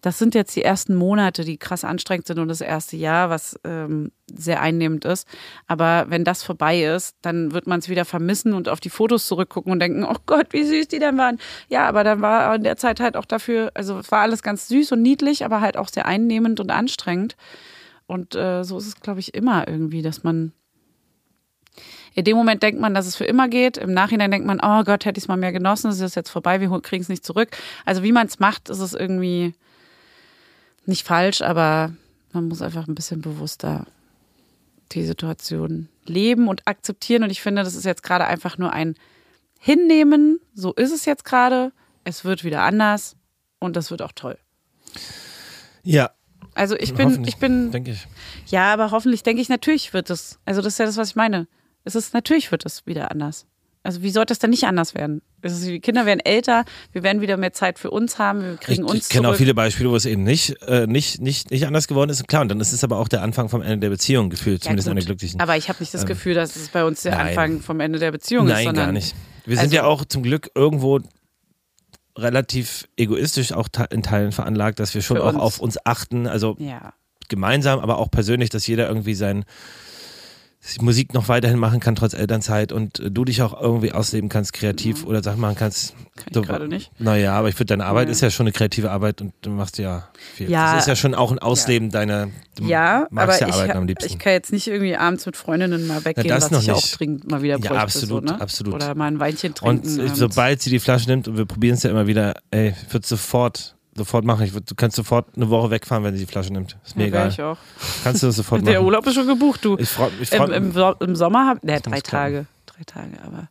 Das 0.00 0.18
sind 0.18 0.34
jetzt 0.36 0.54
die 0.54 0.62
ersten 0.62 0.94
Monate, 0.94 1.44
die 1.44 1.56
krass 1.56 1.84
anstrengend 1.84 2.28
sind 2.28 2.38
und 2.38 2.46
das 2.46 2.60
erste 2.60 2.96
Jahr, 2.96 3.30
was 3.30 3.58
ähm, 3.64 4.12
sehr 4.32 4.60
einnehmend 4.60 5.04
ist. 5.04 5.26
Aber 5.66 6.06
wenn 6.08 6.22
das 6.22 6.44
vorbei 6.44 6.84
ist, 6.84 7.16
dann 7.22 7.52
wird 7.52 7.66
man 7.66 7.80
es 7.80 7.88
wieder 7.88 8.04
vermissen 8.04 8.52
und 8.52 8.68
auf 8.68 8.78
die 8.78 8.90
Fotos 8.90 9.26
zurückgucken 9.26 9.72
und 9.72 9.80
denken, 9.80 10.04
oh 10.04 10.14
Gott, 10.26 10.48
wie 10.50 10.62
süß 10.62 10.86
die 10.86 11.00
denn 11.00 11.18
waren. 11.18 11.38
Ja, 11.68 11.88
aber 11.88 12.04
dann 12.04 12.20
war 12.20 12.54
in 12.54 12.62
der 12.62 12.76
Zeit 12.76 13.00
halt 13.00 13.16
auch 13.16 13.24
dafür, 13.24 13.72
also 13.74 13.98
es 13.98 14.12
war 14.12 14.20
alles 14.20 14.42
ganz 14.44 14.68
süß 14.68 14.92
und 14.92 15.02
niedlich, 15.02 15.44
aber 15.44 15.60
halt 15.60 15.76
auch 15.76 15.88
sehr 15.88 16.06
einnehmend 16.06 16.60
und 16.60 16.70
anstrengend. 16.70 17.36
Und 18.06 18.36
äh, 18.36 18.62
so 18.62 18.78
ist 18.78 18.86
es, 18.86 19.00
glaube 19.00 19.18
ich, 19.18 19.34
immer 19.34 19.66
irgendwie, 19.66 20.02
dass 20.02 20.22
man 20.22 20.52
in 22.18 22.24
dem 22.24 22.36
Moment 22.36 22.64
denkt 22.64 22.80
man, 22.80 22.94
dass 22.94 23.06
es 23.06 23.14
für 23.14 23.26
immer 23.26 23.46
geht. 23.46 23.76
Im 23.76 23.92
Nachhinein 23.92 24.32
denkt 24.32 24.44
man, 24.44 24.58
oh 24.60 24.82
Gott, 24.82 25.04
hätte 25.04 25.18
ich 25.18 25.24
es 25.24 25.28
mal 25.28 25.36
mehr 25.36 25.52
genossen, 25.52 25.88
es 25.88 26.00
ist 26.00 26.16
jetzt 26.16 26.30
vorbei, 26.30 26.60
wir 26.60 26.68
kriegen 26.80 27.00
es 27.00 27.08
nicht 27.08 27.24
zurück. 27.24 27.56
Also 27.84 28.02
wie 28.02 28.10
man 28.10 28.26
es 28.26 28.40
macht, 28.40 28.70
ist 28.70 28.80
es 28.80 28.92
irgendwie 28.92 29.54
nicht 30.84 31.06
falsch, 31.06 31.42
aber 31.42 31.92
man 32.32 32.48
muss 32.48 32.60
einfach 32.60 32.88
ein 32.88 32.96
bisschen 32.96 33.20
bewusster 33.20 33.86
die 34.90 35.04
Situation 35.04 35.88
leben 36.06 36.48
und 36.48 36.66
akzeptieren. 36.66 37.22
Und 37.22 37.30
ich 37.30 37.40
finde, 37.40 37.62
das 37.62 37.76
ist 37.76 37.84
jetzt 37.84 38.02
gerade 38.02 38.26
einfach 38.26 38.58
nur 38.58 38.72
ein 38.72 38.96
Hinnehmen. 39.60 40.40
So 40.54 40.72
ist 40.72 40.90
es 40.90 41.04
jetzt 41.04 41.24
gerade. 41.24 41.70
Es 42.02 42.24
wird 42.24 42.42
wieder 42.42 42.62
anders 42.62 43.14
und 43.60 43.76
das 43.76 43.92
wird 43.92 44.02
auch 44.02 44.12
toll. 44.12 44.38
Ja, 45.84 46.10
Also 46.54 46.74
ich 46.76 46.94
bin, 46.94 47.24
ich 47.26 47.36
bin, 47.36 47.70
denke 47.70 47.92
ich. 47.92 48.08
ja, 48.46 48.72
aber 48.72 48.90
hoffentlich 48.90 49.22
denke 49.22 49.40
ich, 49.40 49.48
natürlich 49.48 49.92
wird 49.92 50.10
es. 50.10 50.40
Also 50.44 50.62
das 50.62 50.72
ist 50.72 50.78
ja 50.78 50.86
das, 50.86 50.96
was 50.96 51.10
ich 51.10 51.16
meine. 51.16 51.46
Es 51.88 51.94
ist 51.94 52.12
natürlich 52.12 52.50
wird 52.52 52.66
es 52.66 52.84
wieder 52.86 53.10
anders. 53.10 53.46
Also 53.82 54.02
wie 54.02 54.10
sollte 54.10 54.32
es 54.34 54.38
denn 54.38 54.50
nicht 54.50 54.64
anders 54.64 54.94
werden? 54.94 55.22
Ist, 55.40 55.64
die 55.64 55.80
Kinder 55.80 56.04
werden 56.04 56.20
älter, 56.20 56.64
wir 56.92 57.02
werden 57.02 57.22
wieder 57.22 57.36
mehr 57.38 57.52
Zeit 57.54 57.78
für 57.78 57.90
uns 57.90 58.18
haben, 58.18 58.42
wir 58.42 58.56
kriegen 58.56 58.84
Ich, 58.84 58.90
uns 58.90 59.02
ich 59.04 59.08
kenne 59.08 59.28
auch 59.30 59.36
viele 59.36 59.54
Beispiele, 59.54 59.88
wo 59.90 59.96
es 59.96 60.04
eben 60.04 60.24
nicht, 60.24 60.60
äh, 60.62 60.86
nicht, 60.86 61.20
nicht, 61.22 61.50
nicht 61.50 61.66
anders 61.66 61.88
geworden 61.88 62.10
ist. 62.10 62.26
Klar, 62.28 62.42
und 62.42 62.48
dann 62.48 62.60
ist 62.60 62.72
es 62.72 62.84
aber 62.84 62.98
auch 62.98 63.08
der 63.08 63.22
Anfang 63.22 63.48
vom 63.48 63.62
Ende 63.62 63.78
der 63.78 63.88
Beziehung 63.88 64.28
gefühlt, 64.28 64.60
Ja, 64.62 64.64
zumindest 64.64 64.88
gut. 64.88 64.92
einer 64.96 65.04
glücklichen. 65.06 65.40
Aber 65.40 65.56
ich 65.56 65.68
habe 65.70 65.78
nicht 65.80 65.94
das 65.94 66.02
Ähm, 66.02 66.08
Gefühl, 66.08 66.34
dass 66.34 66.56
es 66.56 66.68
bei 66.68 66.84
uns 66.84 67.02
der 67.02 67.12
nein. 67.16 67.28
Anfang 67.28 67.60
vom 67.62 67.80
Ende 67.80 67.98
der 67.98 68.10
Beziehung 68.12 68.46
ist, 68.48 68.52
Nein, 68.52 68.74
gar 68.74 68.92
nicht. 68.92 69.14
Wir 69.46 69.56
sind 69.56 69.66
Also- 69.66 69.76
ja 69.76 69.84
auch 69.84 70.04
zum 70.04 70.22
Glück 70.22 70.50
irgendwo 70.54 71.00
relativ 72.16 72.88
egoistisch 72.96 73.52
auch 73.52 73.68
in 73.90 74.02
Teilen 74.02 74.32
veranlagt, 74.32 74.80
dass 74.80 74.92
wir 74.94 75.02
schon 75.02 75.18
auch 75.18 75.28
uns. 75.34 75.36
auf 75.42 75.60
uns 75.60 75.78
achten, 75.86 76.26
also 76.26 76.56
Ja. 76.58 76.92
gemeinsam, 77.28 77.78
aber 77.78 77.98
auch 77.98 78.10
persönlich, 78.10 78.50
dass 78.50 78.66
jeder 78.66 78.88
irgendwie 78.88 79.14
sein 79.14 79.44
Musik 80.80 81.14
noch 81.14 81.28
weiterhin 81.28 81.58
machen 81.58 81.80
kann, 81.80 81.94
trotz 81.94 82.12
Elternzeit 82.14 82.72
und 82.72 83.00
äh, 83.00 83.10
du 83.10 83.24
dich 83.24 83.40
auch 83.42 83.58
irgendwie 83.60 83.92
ausleben 83.92 84.28
kannst, 84.28 84.52
kreativ 84.52 85.04
oder 85.06 85.22
Sachen 85.22 85.40
machen 85.40 85.56
kannst. 85.56 85.94
Kann 86.16 86.26
ich 86.42 86.46
gerade 86.46 86.68
nicht. 86.68 86.90
Naja, 86.98 87.32
aber 87.34 87.48
ich 87.48 87.54
finde, 87.54 87.72
deine 87.72 87.86
Arbeit 87.86 88.08
Ja. 88.08 88.12
ist 88.12 88.20
ja 88.20 88.30
schon 88.30 88.44
eine 88.44 88.52
kreative 88.52 88.90
Arbeit 88.90 89.20
und 89.20 89.32
du 89.42 89.50
machst 89.50 89.78
ja 89.78 90.08
viel. 90.34 90.50
Ja. 90.50 90.74
Das 90.74 90.82
ist 90.82 90.88
ja 90.88 90.96
schon 90.96 91.14
auch 91.14 91.30
ein 91.32 91.38
Ausleben 91.38 91.90
deiner, 91.90 92.28
Ja, 92.60 93.06
magst 93.10 93.40
aber 93.42 93.48
ja 93.48 93.54
arbeiten 93.54 93.76
am 93.78 93.84
ich, 93.84 93.88
liebsten. 93.90 94.12
ich 94.12 94.18
kann 94.18 94.32
jetzt 94.32 94.52
nicht 94.52 94.66
irgendwie 94.66 94.96
abends 94.96 95.24
mit 95.26 95.36
Freundinnen 95.36 95.86
mal 95.86 96.04
weggehen, 96.04 96.28
das 96.28 96.44
was 96.44 96.50
noch 96.50 96.60
ich 96.60 96.66
ja 96.66 96.74
auch 96.74 96.82
nicht. 96.82 96.98
dringend 96.98 97.30
mal 97.30 97.40
wieder 97.42 97.54
Ja, 97.54 97.58
bräuchte. 97.60 97.78
absolut, 97.80 98.28
so, 98.28 98.34
ne? 98.34 98.40
absolut. 98.40 98.74
Oder 98.74 98.94
mal 98.94 99.06
ein 99.06 99.20
Weinchen 99.20 99.50
und 99.62 99.84
trinken. 99.84 99.98
äh, 100.00 100.02
abends. 100.02 100.18
sobald 100.18 100.60
sie 100.60 100.70
die 100.70 100.80
Flasche 100.80 101.08
nimmt 101.08 101.28
und 101.28 101.36
wir 101.38 101.46
probieren 101.46 101.74
es 101.76 101.82
ja 101.84 101.90
immer 101.90 102.06
wieder, 102.06 102.34
ey, 102.50 102.74
würde 102.90 103.06
sofort, 103.06 103.76
sofort 103.98 104.24
machen. 104.24 104.44
Ich 104.46 104.52
du 104.52 104.74
kannst 104.74 104.96
sofort 104.96 105.26
eine 105.36 105.50
Woche 105.50 105.70
wegfahren, 105.70 106.02
wenn 106.04 106.14
sie 106.14 106.20
die 106.20 106.26
Flasche 106.30 106.52
nimmt. 106.52 106.76
Ist 106.86 106.96
mir 106.96 107.02
ja, 107.04 107.08
egal. 107.08 107.28
ich 107.28 107.42
auch. 107.42 107.58
Kannst 108.02 108.22
du 108.22 108.28
das 108.28 108.36
sofort 108.36 108.62
Der 108.66 108.74
machen. 108.74 108.86
Urlaub 108.86 109.06
ist 109.06 109.14
schon 109.14 109.26
gebucht, 109.26 109.64
du. 109.64 109.76
Ich 109.78 109.88
freue 109.90 110.10
ich 110.20 110.30
freu, 110.30 110.44
Im, 110.46 110.52
im, 110.52 110.72
So- 110.72 110.94
Im 111.00 111.14
Sommer 111.16 111.46
haben, 111.46 111.60
ne, 111.62 111.80
drei 111.80 112.00
Tage. 112.00 112.46
Drei 112.66 112.84
Tage, 112.84 113.18
aber 113.24 113.48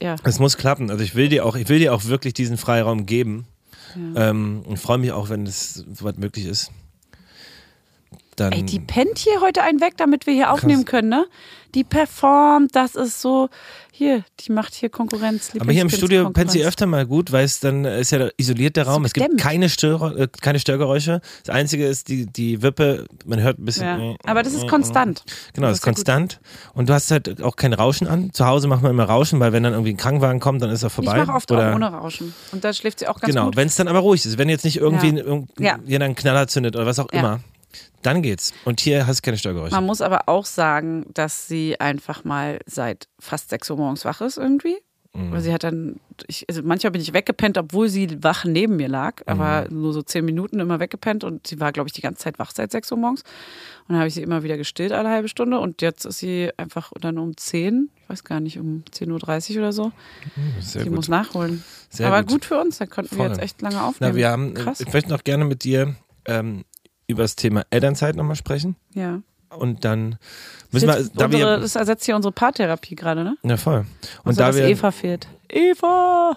ja. 0.00 0.16
Es 0.22 0.38
muss 0.38 0.56
klappen. 0.56 0.90
Also 0.90 1.02
ich 1.02 1.14
will 1.14 1.28
dir 1.28 1.44
auch, 1.44 1.56
ich 1.56 1.68
will 1.68 1.78
dir 1.80 1.92
auch 1.94 2.04
wirklich 2.04 2.32
diesen 2.34 2.56
Freiraum 2.56 3.06
geben. 3.06 3.46
Ähm, 4.14 4.62
und 4.66 4.78
freue 4.78 4.98
mich 4.98 5.10
auch, 5.10 5.30
wenn 5.30 5.44
es 5.46 5.74
soweit 5.92 6.16
möglich 6.16 6.46
ist. 6.46 6.70
Dann, 8.36 8.52
Ey, 8.52 8.62
die 8.62 8.78
pennt 8.78 9.18
hier 9.18 9.40
heute 9.40 9.62
einen 9.62 9.80
weg, 9.80 9.94
damit 9.96 10.26
wir 10.26 10.32
hier 10.34 10.52
aufnehmen 10.52 10.84
können, 10.84 11.08
ne? 11.08 11.26
Die 11.74 11.84
performt, 11.84 12.74
das 12.74 12.94
ist 12.96 13.20
so, 13.20 13.48
hier, 13.92 14.24
die 14.40 14.50
macht 14.52 14.74
hier 14.74 14.88
Konkurrenz. 14.88 15.50
aber 15.58 15.72
hier 15.72 15.82
im 15.82 15.90
Studio 15.90 16.30
pennt 16.30 16.50
sie 16.50 16.64
öfter 16.64 16.86
mal 16.86 17.06
gut, 17.06 17.32
weil 17.32 17.44
es 17.44 17.60
dann 17.60 17.84
ist 17.84 18.10
ja 18.12 18.28
isoliert 18.36 18.76
der 18.76 18.86
Raum. 18.86 19.04
Es 19.04 19.12
gibt 19.12 19.38
keine, 19.38 19.68
Stör, 19.68 20.16
äh, 20.18 20.28
keine 20.40 20.58
Störgeräusche. 20.58 21.20
Das 21.44 21.54
Einzige 21.54 21.86
ist 21.86 22.08
die, 22.08 22.26
die 22.26 22.62
Wippe, 22.62 23.06
man 23.24 23.40
hört 23.40 23.58
ein 23.58 23.64
bisschen. 23.64 23.86
Ja. 23.86 24.14
Aber 24.24 24.42
das 24.42 24.52
ist 24.54 24.66
konstant. 24.68 25.22
Genau, 25.54 25.68
das 25.68 25.78
ist 25.78 25.80
ist 25.80 25.86
ja 25.86 25.90
gut. 25.92 25.96
konstant. 25.96 26.40
Und 26.74 26.88
du 26.88 26.92
hast 26.94 27.10
halt 27.10 27.42
auch 27.42 27.56
kein 27.56 27.72
Rauschen 27.72 28.08
an. 28.08 28.32
Zu 28.32 28.46
Hause 28.46 28.66
macht 28.68 28.82
man 28.82 28.90
immer 28.90 29.04
Rauschen, 29.04 29.38
weil 29.38 29.52
wenn 29.52 29.62
dann 29.62 29.72
irgendwie 29.74 29.92
ein 29.92 29.96
Krankenwagen 29.96 30.40
kommt, 30.40 30.62
dann 30.62 30.70
ist 30.70 30.82
er 30.82 30.88
Ich 30.88 30.92
vorbei. 30.94 31.18
mache 31.24 31.32
oft 31.36 31.50
Oder, 31.52 31.70
auch 31.70 31.74
ohne 31.76 31.86
Rauschen. 31.92 32.34
Und 32.52 32.64
da 32.64 32.72
schläft 32.72 32.98
sie 33.00 33.06
auch 33.06 33.20
ganz 33.20 33.32
Genau, 33.32 33.46
gut. 33.46 33.56
wenn 33.56 33.68
es 33.68 33.76
dann 33.76 33.86
aber 33.88 34.00
ruhig 34.00 34.24
ist, 34.26 34.38
wenn 34.38 34.48
jetzt 34.48 34.64
nicht 34.64 34.78
irgendwie 34.78 35.08
Ja. 35.16 35.22
irgend- 35.24 35.50
Ja. 35.58 35.78
jeder 35.86 36.04
einen 36.06 36.14
Knaller 36.16 36.48
zündet 36.48 36.74
oder 36.74 36.86
was 36.86 36.98
auch 36.98 37.08
immer, 37.10 37.40
dann 38.02 38.22
geht's. 38.22 38.52
Und 38.64 38.80
hier 38.80 39.06
hast 39.06 39.18
du 39.18 39.22
keine 39.22 39.38
Störgeräusche. 39.38 39.74
Man 39.74 39.84
muss 39.86 40.00
aber 40.00 40.28
auch 40.28 40.46
sagen, 40.46 41.06
dass 41.14 41.46
sie 41.48 41.78
einfach 41.80 42.24
mal 42.24 42.58
seit 42.66 43.08
fast 43.18 43.50
6 43.50 43.70
Uhr 43.70 43.76
morgens 43.76 44.04
wach 44.04 44.20
ist 44.20 44.38
irgendwie. 44.38 44.76
Mhm. 45.12 45.32
Weil 45.32 45.40
sie 45.40 45.52
hat 45.52 45.64
dann, 45.64 45.98
ich, 46.28 46.46
also 46.48 46.62
manchmal 46.62 46.92
bin 46.92 47.00
ich 47.02 47.12
weggepennt, 47.12 47.58
obwohl 47.58 47.88
sie 47.88 48.22
wach 48.22 48.44
neben 48.44 48.76
mir 48.76 48.86
lag, 48.86 49.14
aber 49.26 49.66
Mhm. 49.68 49.80
nur 49.80 49.92
so 49.92 50.02
zehn 50.02 50.24
Minuten 50.24 50.60
immer 50.60 50.78
weggepennt 50.78 51.24
und 51.24 51.48
sie 51.48 51.58
war, 51.58 51.72
glaube 51.72 51.88
ich, 51.88 51.92
die 51.92 52.00
ganze 52.00 52.22
Zeit 52.22 52.38
wach 52.38 52.52
seit 52.54 52.70
6 52.70 52.92
Uhr 52.92 52.98
morgens. 52.98 53.22
Und 53.22 53.88
dann 53.88 53.98
habe 53.98 54.06
ich 54.06 54.14
sie 54.14 54.22
immer 54.22 54.44
wieder 54.44 54.56
gestillt 54.56 54.92
alle 54.92 55.08
halbe 55.08 55.26
Stunde 55.26 55.58
und 55.58 55.82
jetzt 55.82 56.04
ist 56.04 56.18
sie 56.20 56.50
einfach 56.56 56.92
dann 57.00 57.18
um 57.18 57.36
10, 57.36 57.90
ich 58.04 58.08
weiß 58.08 58.22
gar 58.22 58.38
nicht, 58.38 58.60
um 58.60 58.84
10.30 58.94 59.50
Uhr 59.54 59.58
oder 59.58 59.72
so. 59.72 59.90
Sehr 60.60 60.82
sie 60.82 60.88
gut. 60.88 60.94
muss 60.94 61.08
nachholen. 61.08 61.64
Sehr 61.88 62.06
aber 62.06 62.20
gut. 62.22 62.30
gut. 62.30 62.44
für 62.44 62.60
uns, 62.60 62.78
da 62.78 62.86
konnten 62.86 63.10
wir 63.10 63.24
Voll. 63.24 63.28
jetzt 63.30 63.40
echt 63.42 63.60
lange 63.62 63.82
aufnehmen. 63.82 64.12
Na, 64.12 64.16
wir 64.16 64.28
haben, 64.30 64.54
Krass. 64.54 64.78
ich 64.80 64.92
möchte 64.92 65.10
noch 65.10 65.24
gerne 65.24 65.44
mit 65.44 65.64
dir 65.64 65.96
ähm, 66.26 66.64
über 67.10 67.22
das 67.22 67.36
Thema 67.36 67.64
Elternzeit 67.70 68.16
nochmal 68.16 68.36
sprechen. 68.36 68.76
Ja. 68.94 69.20
Und 69.50 69.84
dann 69.84 70.16
müssen 70.70 70.86
wir, 70.88 70.94
das, 70.94 71.12
da 71.12 71.24
unsere, 71.26 71.42
wir, 71.54 71.58
das 71.58 71.74
ersetzt 71.74 72.04
hier 72.04 72.14
unsere 72.16 72.30
Paartherapie 72.32 72.94
gerade, 72.94 73.24
ne? 73.24 73.36
ja 73.42 73.56
voll. 73.56 73.84
Und 74.24 74.28
Also, 74.28 74.40
da 74.40 74.54
wir, 74.54 74.66
Eva 74.68 74.90
fehlt. 74.92 75.26
Eva! 75.48 76.36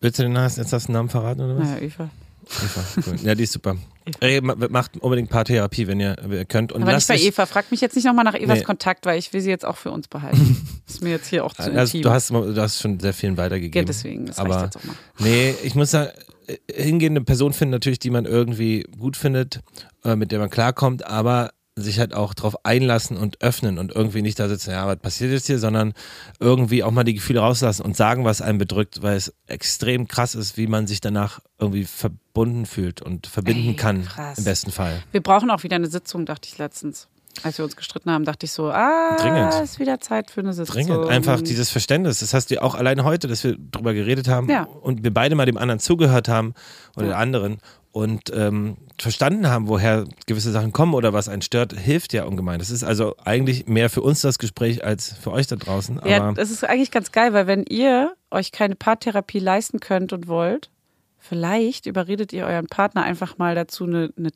willst 0.00 0.18
du 0.18 0.22
den 0.22 0.32
Namen, 0.32 0.46
jetzt 0.56 0.72
hast 0.72 0.84
du 0.84 0.86
den 0.88 0.92
Namen 0.94 1.08
verraten 1.08 1.40
oder 1.42 1.58
was? 1.58 1.68
Naja, 1.68 1.82
Eva. 1.82 2.08
Eva, 2.50 2.84
cool. 3.06 3.16
Ja, 3.22 3.34
die 3.34 3.42
ist 3.44 3.52
super. 3.52 3.76
Ey, 4.20 4.40
ma- 4.40 4.54
macht 4.70 4.96
unbedingt 4.96 5.28
Paartherapie, 5.28 5.86
wenn 5.86 6.00
ihr, 6.00 6.16
könnt. 6.48 6.72
Und 6.72 6.82
Aber 6.82 6.94
nicht 6.94 7.06
bei 7.06 7.18
Eva. 7.18 7.44
Frag 7.44 7.70
mich 7.70 7.82
jetzt 7.82 7.94
nicht 7.94 8.06
nochmal 8.06 8.24
nach 8.24 8.34
Evas 8.34 8.58
Nee. 8.60 8.64
Kontakt, 8.64 9.04
weil 9.04 9.18
ich 9.18 9.30
will 9.34 9.42
sie 9.42 9.50
jetzt 9.50 9.66
auch 9.66 9.76
für 9.76 9.90
uns 9.90 10.08
behalten. 10.08 10.56
ist 10.88 11.02
mir 11.02 11.10
jetzt 11.10 11.26
hier 11.26 11.44
auch 11.44 11.52
zu 11.52 11.64
Also, 11.64 11.98
intim. 11.98 12.02
du, 12.02 12.10
hast, 12.10 12.30
du 12.30 12.56
hast 12.56 12.80
schon 12.80 12.98
sehr 13.00 13.12
vielen 13.12 13.34
ja, 13.34 13.42
weitergegeben. 13.42 13.84
deswegen, 13.86 14.24
das 14.26 14.38
aber 14.38 14.64
jetzt 14.64 14.76
auch 14.78 14.84
mal. 14.84 14.96
Nee, 15.18 15.54
ich 15.62 15.74
muss 15.74 15.90
sagen, 15.90 16.10
äh, 16.48 16.56
hingehende 16.72 17.20
Person 17.20 17.52
finden 17.52 17.72
natürlich, 17.72 17.98
die 17.98 18.10
man 18.10 18.24
irgendwie 18.24 18.82
gut 18.98 19.16
findet, 19.16 19.60
äh, 20.04 20.16
mit 20.16 20.32
der 20.32 20.38
man 20.38 20.50
klarkommt, 20.50 21.06
aber 21.06 21.52
sich 21.82 21.98
halt 21.98 22.14
auch 22.14 22.34
drauf 22.34 22.64
einlassen 22.64 23.16
und 23.16 23.40
öffnen 23.40 23.78
und 23.78 23.94
irgendwie 23.94 24.22
nicht 24.22 24.38
da 24.38 24.48
sitzen, 24.48 24.70
ja, 24.70 24.86
was 24.86 24.96
passiert 24.98 25.30
jetzt 25.30 25.46
hier, 25.46 25.58
sondern 25.58 25.94
irgendwie 26.40 26.82
auch 26.82 26.90
mal 26.90 27.04
die 27.04 27.14
Gefühle 27.14 27.40
rauslassen 27.40 27.82
und 27.82 27.96
sagen, 27.96 28.24
was 28.24 28.42
einen 28.42 28.58
bedrückt, 28.58 29.02
weil 29.02 29.16
es 29.16 29.32
extrem 29.46 30.08
krass 30.08 30.34
ist, 30.34 30.56
wie 30.56 30.66
man 30.66 30.86
sich 30.86 31.00
danach 31.00 31.40
irgendwie 31.58 31.84
verbunden 31.84 32.66
fühlt 32.66 33.00
und 33.00 33.26
verbinden 33.26 33.70
Ey, 33.70 33.76
kann, 33.76 34.04
krass. 34.04 34.38
im 34.38 34.44
besten 34.44 34.72
Fall. 34.72 35.02
Wir 35.12 35.22
brauchen 35.22 35.50
auch 35.50 35.62
wieder 35.62 35.76
eine 35.76 35.88
Sitzung, 35.88 36.26
dachte 36.26 36.48
ich 36.50 36.58
letztens. 36.58 37.08
Als 37.42 37.58
wir 37.58 37.64
uns 37.64 37.76
gestritten 37.76 38.10
haben, 38.10 38.24
dachte 38.24 38.46
ich 38.46 38.52
so, 38.52 38.70
ah, 38.70 39.16
Dringend. 39.18 39.54
ist 39.62 39.78
wieder 39.78 40.00
Zeit 40.00 40.30
für 40.30 40.40
eine 40.40 40.52
Sitzung. 40.52 40.74
Dringend. 40.74 41.08
Einfach 41.08 41.40
dieses 41.40 41.70
Verständnis. 41.70 42.20
Das 42.20 42.34
hast 42.34 42.50
du 42.50 42.56
ja 42.56 42.62
auch 42.62 42.74
alleine 42.74 43.04
heute, 43.04 43.28
dass 43.28 43.44
wir 43.44 43.56
drüber 43.58 43.94
geredet 43.94 44.28
haben 44.28 44.48
Ja. 44.50 44.64
und 44.64 45.04
wir 45.04 45.12
beide 45.14 45.34
mal 45.34 45.46
dem 45.46 45.56
anderen 45.58 45.78
zugehört 45.80 46.28
haben 46.28 46.54
oder 46.96 47.06
Ja. 47.06 47.10
der 47.12 47.18
anderen 47.18 47.58
und 47.92 48.30
ähm, 48.34 48.76
verstanden 48.98 49.48
haben, 49.48 49.66
woher 49.68 50.04
gewisse 50.26 50.50
Sachen 50.52 50.72
kommen 50.72 50.94
oder 50.94 51.12
was 51.12 51.28
einen 51.28 51.42
stört, 51.42 51.72
hilft 51.72 52.12
ja 52.12 52.24
ungemein. 52.24 52.58
Das 52.58 52.70
ist 52.70 52.84
also 52.84 53.14
eigentlich 53.24 53.66
mehr 53.66 53.88
für 53.90 54.02
uns 54.02 54.20
das 54.20 54.38
Gespräch 54.38 54.84
als 54.84 55.14
für 55.20 55.32
euch 55.32 55.46
da 55.46 55.56
draußen. 55.56 55.98
Aber 56.00 56.08
Ja, 56.08 56.32
das 56.32 56.50
ist 56.50 56.64
eigentlich 56.64 56.90
ganz 56.90 57.12
geil, 57.12 57.32
weil 57.32 57.46
wenn 57.46 57.64
ihr 57.64 58.12
euch 58.30 58.52
keine 58.52 58.74
Paartherapie 58.76 59.38
leisten 59.38 59.80
könnt 59.80 60.12
und 60.12 60.28
wollt, 60.28 60.70
vielleicht 61.18 61.86
überredet 61.86 62.32
ihr 62.32 62.44
euren 62.46 62.66
Partner 62.66 63.02
einfach 63.02 63.38
mal 63.38 63.54
dazu, 63.54 63.84
eine, 63.84 64.10
eine 64.18 64.32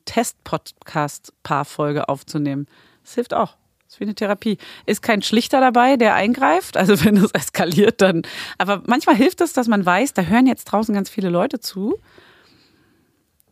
Test-Podcast-Paarfolge 0.93 2.09
aufzunehmen. 2.09 2.67
Das 3.03 3.15
hilft 3.15 3.33
auch. 3.33 3.55
Das 3.85 3.95
ist 3.95 3.99
wie 3.99 4.05
eine 4.05 4.15
Therapie. 4.15 4.57
Ist 4.85 5.01
kein 5.01 5.21
Schlichter 5.21 5.59
dabei, 5.59 5.97
der 5.97 6.15
eingreift. 6.15 6.77
Also 6.77 6.99
wenn 7.05 7.17
es 7.17 7.31
eskaliert, 7.31 8.01
dann. 8.01 8.23
Aber 8.57 8.81
manchmal 8.87 9.15
hilft 9.15 9.41
es, 9.41 9.53
dass 9.53 9.67
man 9.67 9.85
weiß, 9.85 10.13
da 10.13 10.23
hören 10.23 10.47
jetzt 10.47 10.65
draußen 10.65 10.93
ganz 10.93 11.09
viele 11.09 11.29
Leute 11.29 11.59
zu. 11.59 11.99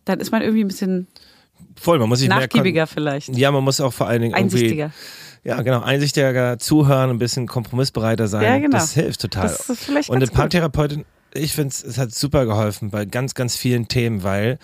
Dann 0.05 0.19
ist 0.19 0.31
man 0.31 0.41
irgendwie 0.41 0.63
ein 0.63 0.67
bisschen 0.67 1.07
voll, 1.75 1.99
man 1.99 2.09
muss 2.09 2.19
sich 2.19 2.29
mehr 2.29 2.39
nachgiebiger 2.39 2.87
vielleicht. 2.87 3.35
Ja, 3.35 3.51
man 3.51 3.63
muss 3.63 3.79
auch 3.81 3.93
vor 3.93 4.07
allen 4.07 4.21
Dingen 4.21 4.33
Einsichtiger. 4.33 4.91
Ja, 5.43 5.61
genau. 5.61 5.81
Einsichtiger 5.81 6.59
zuhören, 6.59 7.09
ein 7.09 7.17
bisschen 7.17 7.47
kompromissbereiter 7.47 8.27
sein. 8.27 8.43
Ja, 8.43 8.57
genau. 8.59 8.77
Das 8.77 8.93
hilft 8.93 9.21
total. 9.21 9.47
Das 9.47 9.69
ist 9.69 9.83
vielleicht 9.83 10.09
Und 10.09 10.17
eine. 10.17 10.27
Paartherapeutin, 10.27 11.05
ich 11.33 11.53
finde 11.53 11.69
es 11.69 11.97
hat 11.97 12.13
super 12.13 12.45
geholfen 12.45 12.91
bei 12.91 13.05
ganz, 13.05 13.33
ganz 13.33 13.55
vielen 13.55 13.87
Themen, 13.87 14.23
weil 14.23 14.59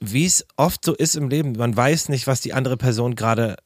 wie 0.00 0.26
es 0.26 0.46
oft 0.56 0.84
so 0.84 0.94
ist 0.94 1.14
im 1.14 1.28
Leben, 1.28 1.52
man 1.52 1.76
weiß 1.76 2.08
nicht, 2.08 2.26
was 2.26 2.40
die 2.40 2.52
andere 2.54 2.76
Person 2.76 3.14
gerade 3.14 3.56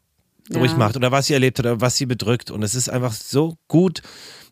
Ja. 0.49 0.59
durchmacht 0.59 0.97
oder 0.97 1.11
was 1.11 1.27
sie 1.27 1.35
erlebt 1.35 1.59
hat 1.59 1.67
oder 1.67 1.81
was 1.81 1.97
sie 1.97 2.07
bedrückt. 2.07 2.51
Und 2.51 2.63
es 2.63 2.75
ist 2.75 2.89
einfach 2.89 3.13
so 3.13 3.57
gut, 3.69 4.03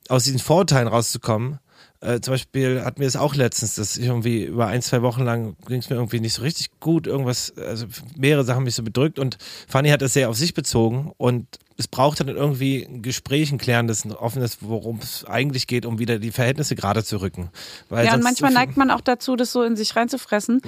aus 0.08 0.24
diesen 0.24 0.38
Vorurteilen 0.38 0.88
rauszukommen. 0.88 1.58
Äh, 2.00 2.20
zum 2.20 2.34
Beispiel 2.34 2.84
hatten 2.84 3.00
wir 3.00 3.06
es 3.06 3.16
auch 3.16 3.34
letztens, 3.34 3.76
dass 3.76 3.96
ich 3.96 4.06
irgendwie 4.06 4.44
über 4.44 4.66
ein, 4.66 4.82
zwei 4.82 5.00
Wochen 5.00 5.22
lang 5.22 5.56
ging 5.66 5.78
es 5.78 5.88
mir 5.88 5.96
irgendwie 5.96 6.20
nicht 6.20 6.34
so 6.34 6.42
richtig 6.42 6.68
gut. 6.78 7.06
Irgendwas, 7.06 7.54
also 7.56 7.86
mehrere 8.16 8.44
Sachen 8.44 8.64
mich 8.64 8.74
so 8.74 8.82
bedrückt 8.82 9.18
und 9.18 9.38
Fanny 9.68 9.88
hat 9.88 10.02
das 10.02 10.12
sehr 10.12 10.28
auf 10.28 10.36
sich 10.36 10.52
bezogen 10.52 11.12
und 11.16 11.46
es 11.76 11.88
brauchte 11.88 12.24
dann 12.24 12.36
irgendwie 12.36 12.84
ein 12.84 13.00
Gespräch, 13.00 13.50
ein 13.52 13.58
klärendes, 13.58 14.04
ein 14.04 14.12
offenes, 14.12 14.58
worum 14.60 14.98
es 14.98 15.24
eigentlich 15.24 15.66
geht, 15.66 15.86
um 15.86 15.98
wieder 15.98 16.18
die 16.18 16.30
Verhältnisse 16.30 16.76
gerade 16.76 17.02
zu 17.02 17.20
rücken. 17.20 17.48
Weil 17.88 18.04
Ja, 18.04 18.14
und 18.14 18.22
manchmal 18.22 18.52
so 18.52 18.58
neigt 18.58 18.76
man 18.76 18.90
auch 18.90 19.00
dazu, 19.00 19.34
das 19.34 19.50
so 19.50 19.62
in 19.62 19.74
sich 19.74 19.96
reinzufressen. 19.96 20.60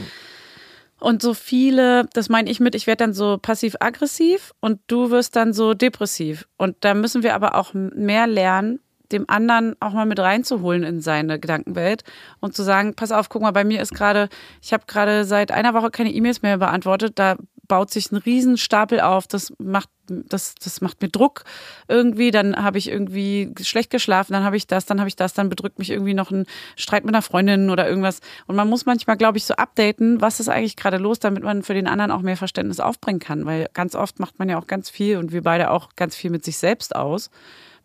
Und 0.98 1.20
so 1.20 1.34
viele, 1.34 2.08
das 2.14 2.28
meine 2.28 2.50
ich 2.50 2.58
mit, 2.58 2.74
ich 2.74 2.86
werde 2.86 3.04
dann 3.04 3.12
so 3.12 3.38
passiv-aggressiv 3.40 4.52
und 4.60 4.80
du 4.86 5.10
wirst 5.10 5.36
dann 5.36 5.52
so 5.52 5.74
depressiv. 5.74 6.48
Und 6.56 6.76
da 6.80 6.94
müssen 6.94 7.22
wir 7.22 7.34
aber 7.34 7.54
auch 7.54 7.74
mehr 7.74 8.26
lernen, 8.26 8.80
dem 9.12 9.28
anderen 9.28 9.76
auch 9.80 9.92
mal 9.92 10.06
mit 10.06 10.18
reinzuholen 10.18 10.82
in 10.82 11.00
seine 11.00 11.38
Gedankenwelt 11.38 12.02
und 12.40 12.54
zu 12.54 12.62
sagen, 12.62 12.94
pass 12.94 13.12
auf, 13.12 13.28
guck 13.28 13.42
mal, 13.42 13.52
bei 13.52 13.64
mir 13.64 13.80
ist 13.80 13.94
gerade, 13.94 14.28
ich 14.62 14.72
habe 14.72 14.84
gerade 14.86 15.24
seit 15.24 15.52
einer 15.52 15.74
Woche 15.74 15.90
keine 15.90 16.12
E-Mails 16.12 16.42
mehr 16.42 16.58
beantwortet, 16.58 17.18
da 17.18 17.36
baut 17.68 17.90
sich 17.90 18.10
ein 18.12 18.16
Riesenstapel 18.16 19.00
auf, 19.00 19.26
das 19.26 19.52
macht, 19.58 19.88
das, 20.06 20.54
das 20.54 20.80
macht 20.80 21.02
mir 21.02 21.08
Druck 21.08 21.44
irgendwie, 21.88 22.30
dann 22.30 22.56
habe 22.56 22.78
ich 22.78 22.88
irgendwie 22.88 23.52
schlecht 23.60 23.90
geschlafen, 23.90 24.32
dann 24.32 24.44
habe 24.44 24.56
ich 24.56 24.66
das, 24.66 24.86
dann 24.86 25.00
habe 25.00 25.08
ich 25.08 25.16
das, 25.16 25.34
dann 25.34 25.48
bedrückt 25.48 25.78
mich 25.78 25.90
irgendwie 25.90 26.14
noch 26.14 26.30
ein 26.30 26.46
Streit 26.76 27.04
mit 27.04 27.14
einer 27.14 27.22
Freundin 27.22 27.70
oder 27.70 27.88
irgendwas. 27.88 28.20
Und 28.46 28.56
man 28.56 28.68
muss 28.68 28.86
manchmal, 28.86 29.16
glaube 29.16 29.38
ich, 29.38 29.44
so 29.44 29.54
updaten, 29.54 30.20
was 30.20 30.40
ist 30.40 30.48
eigentlich 30.48 30.76
gerade 30.76 30.98
los, 30.98 31.18
damit 31.18 31.42
man 31.42 31.62
für 31.62 31.74
den 31.74 31.86
anderen 31.86 32.10
auch 32.10 32.22
mehr 32.22 32.36
Verständnis 32.36 32.80
aufbringen 32.80 33.20
kann, 33.20 33.46
weil 33.46 33.68
ganz 33.74 33.94
oft 33.94 34.20
macht 34.20 34.38
man 34.38 34.48
ja 34.48 34.58
auch 34.58 34.66
ganz 34.66 34.90
viel 34.90 35.16
und 35.18 35.32
wir 35.32 35.42
beide 35.42 35.70
auch 35.70 35.90
ganz 35.96 36.14
viel 36.16 36.30
mit 36.30 36.44
sich 36.44 36.58
selbst 36.58 36.94
aus 36.94 37.30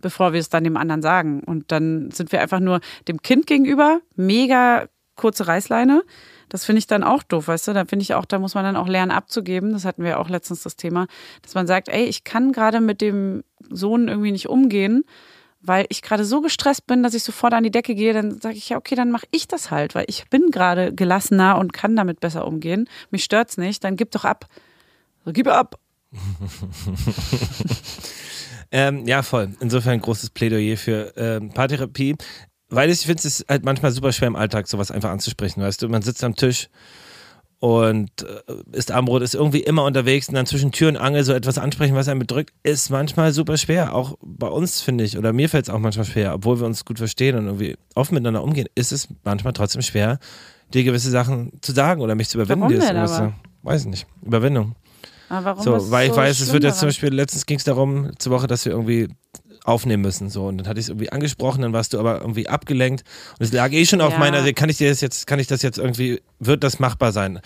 bevor 0.01 0.33
wir 0.33 0.39
es 0.39 0.49
dann 0.49 0.63
dem 0.63 0.77
anderen 0.77 1.03
sagen. 1.03 1.41
Und 1.43 1.71
dann 1.71 2.09
sind 2.11 2.31
wir 2.31 2.41
einfach 2.41 2.59
nur 2.59 2.81
dem 3.07 3.21
Kind 3.21 3.47
gegenüber 3.47 4.01
mega 4.15 4.87
kurze 5.15 5.47
Reißleine. 5.47 6.03
Das 6.51 6.65
finde 6.65 6.79
ich 6.79 6.87
dann 6.87 7.03
auch 7.03 7.23
doof, 7.23 7.47
weißt 7.47 7.69
du? 7.69 7.73
Da 7.73 7.85
finde 7.85 8.03
ich 8.03 8.13
auch, 8.13 8.25
da 8.25 8.37
muss 8.37 8.55
man 8.55 8.65
dann 8.65 8.75
auch 8.75 8.89
lernen 8.89 9.11
abzugeben. 9.11 9.71
Das 9.71 9.85
hatten 9.85 10.03
wir 10.03 10.19
auch 10.19 10.27
letztens 10.27 10.63
das 10.63 10.75
Thema, 10.75 11.07
dass 11.43 11.53
man 11.53 11.65
sagt, 11.65 11.87
ey, 11.87 12.03
ich 12.03 12.25
kann 12.25 12.51
gerade 12.51 12.81
mit 12.81 12.99
dem 12.99 13.45
Sohn 13.69 14.09
irgendwie 14.09 14.33
nicht 14.33 14.49
umgehen, 14.49 15.05
weil 15.61 15.85
ich 15.87 16.01
gerade 16.01 16.25
so 16.25 16.41
gestresst 16.41 16.87
bin, 16.87 17.03
dass 17.03 17.13
ich 17.13 17.23
sofort 17.23 17.53
an 17.53 17.63
die 17.63 17.71
Decke 17.71 17.95
gehe. 17.95 18.11
Dann 18.11 18.41
sage 18.41 18.55
ich 18.55 18.67
ja, 18.67 18.75
okay, 18.75 18.95
dann 18.95 19.11
mache 19.11 19.27
ich 19.31 19.47
das 19.47 19.71
halt, 19.71 19.95
weil 19.95 20.03
ich 20.07 20.29
bin 20.29 20.51
gerade 20.51 20.93
gelassener 20.93 21.57
und 21.57 21.71
kann 21.71 21.95
damit 21.95 22.19
besser 22.19 22.45
umgehen. 22.45 22.89
Mich 23.11 23.23
stört's 23.23 23.57
nicht. 23.57 23.85
Dann 23.85 23.95
gib 23.95 24.11
doch 24.11 24.25
ab. 24.25 24.47
So, 25.23 25.31
gib 25.31 25.47
ab. 25.47 25.79
Ähm, 28.71 29.05
ja, 29.05 29.21
voll. 29.21 29.49
Insofern 29.59 29.99
großes 29.99 30.29
Plädoyer 30.29 30.77
für 30.77 31.13
ähm, 31.17 31.49
Paartherapie. 31.49 32.15
Weil 32.71 32.89
ich 32.89 33.01
finde 33.01 33.27
es 33.27 33.45
halt 33.47 33.65
manchmal 33.65 33.91
super 33.91 34.11
schwer 34.11 34.29
im 34.29 34.35
Alltag, 34.35 34.67
sowas 34.67 34.91
einfach 34.91 35.09
anzusprechen. 35.09 35.61
Weißt 35.61 35.81
du, 35.81 35.89
man 35.89 36.01
sitzt 36.01 36.23
am 36.23 36.35
Tisch 36.35 36.69
und 37.59 38.09
äh, 38.23 38.53
isst 38.71 38.91
Abendbrot, 38.91 39.21
ist 39.21 39.35
irgendwie 39.35 39.59
immer 39.59 39.83
unterwegs 39.83 40.29
und 40.29 40.35
dann 40.35 40.47
zwischen 40.47 40.71
Tür 40.71 40.87
und 40.87 40.97
Angel 40.97 41.23
so 41.23 41.33
etwas 41.33 41.59
ansprechen, 41.59 41.95
was 41.95 42.07
einen 42.07 42.19
bedrückt, 42.19 42.53
ist 42.63 42.89
manchmal 42.89 43.33
super 43.33 43.57
schwer. 43.57 43.93
Auch 43.93 44.17
bei 44.23 44.47
uns, 44.47 44.81
finde 44.81 45.03
ich, 45.03 45.17
oder 45.17 45.31
mir 45.31 45.47
fällt 45.47 45.65
es 45.65 45.69
auch 45.69 45.77
manchmal 45.77 46.05
schwer, 46.05 46.33
obwohl 46.33 46.59
wir 46.59 46.65
uns 46.65 46.85
gut 46.85 46.97
verstehen 46.97 47.37
und 47.37 47.45
irgendwie 47.45 47.75
offen 47.93 48.15
miteinander 48.15 48.41
umgehen, 48.41 48.67
ist 48.73 48.91
es 48.91 49.09
manchmal 49.23 49.53
trotzdem 49.53 49.83
schwer, 49.83 50.17
dir 50.73 50.83
gewisse 50.83 51.11
Sachen 51.11 51.51
zu 51.61 51.73
sagen 51.73 52.01
oder 52.01 52.15
mich 52.15 52.29
zu 52.29 52.37
überwinden. 52.39 52.61
Warum 52.61 52.79
denn 52.79 52.97
aber? 52.97 53.33
Weiß 53.63 53.85
nicht. 53.85 54.07
Überwindung. 54.25 54.75
Aber 55.29 55.45
warum 55.45 55.59
ist 55.59 55.65
So, 55.65 55.91
weil 55.91 56.07
ich 56.07 56.13
so 56.13 56.17
weiß, 56.17 56.39
es 56.39 56.53
wird 56.53 56.63
jetzt 56.63 56.79
zum? 56.79 56.87
Beispiel, 56.87 57.13
letztens 57.13 57.45
ging 57.45 57.57
es 57.57 57.63
darum, 57.63 58.11
zur 58.17 58.31
Woche, 58.31 58.47
dass 58.47 58.65
wir 58.65 58.71
irgendwie 58.71 59.09
aufnehmen 59.63 60.01
müssen. 60.01 60.29
So, 60.29 60.47
und 60.47 60.57
dann 60.57 60.67
hatte 60.67 60.79
ich 60.79 60.85
es 60.85 60.89
irgendwie 60.89 61.11
angesprochen, 61.11 61.61
dann 61.61 61.73
warst 61.73 61.93
du 61.93 61.99
aber 61.99 62.21
irgendwie 62.21 62.47
abgelenkt. 62.47 63.03
Und 63.39 63.45
es 63.45 63.51
lag 63.51 63.71
eh 63.71 63.85
schon 63.85 64.01
auf 64.01 64.13
Ja. 64.13 64.19
meiner, 64.19 64.51
kann 64.53 64.69
ich 64.69 64.77
dir 64.77 64.89
das 64.89 65.01
jetzt, 65.01 65.27
kann 65.27 65.39
ich 65.39 65.47
das 65.47 65.61
jetzt 65.61 65.77
irgendwie, 65.77 66.21
wird 66.39 66.63
das 66.63 66.79
machbar 66.79 67.11
sein? 67.11 67.39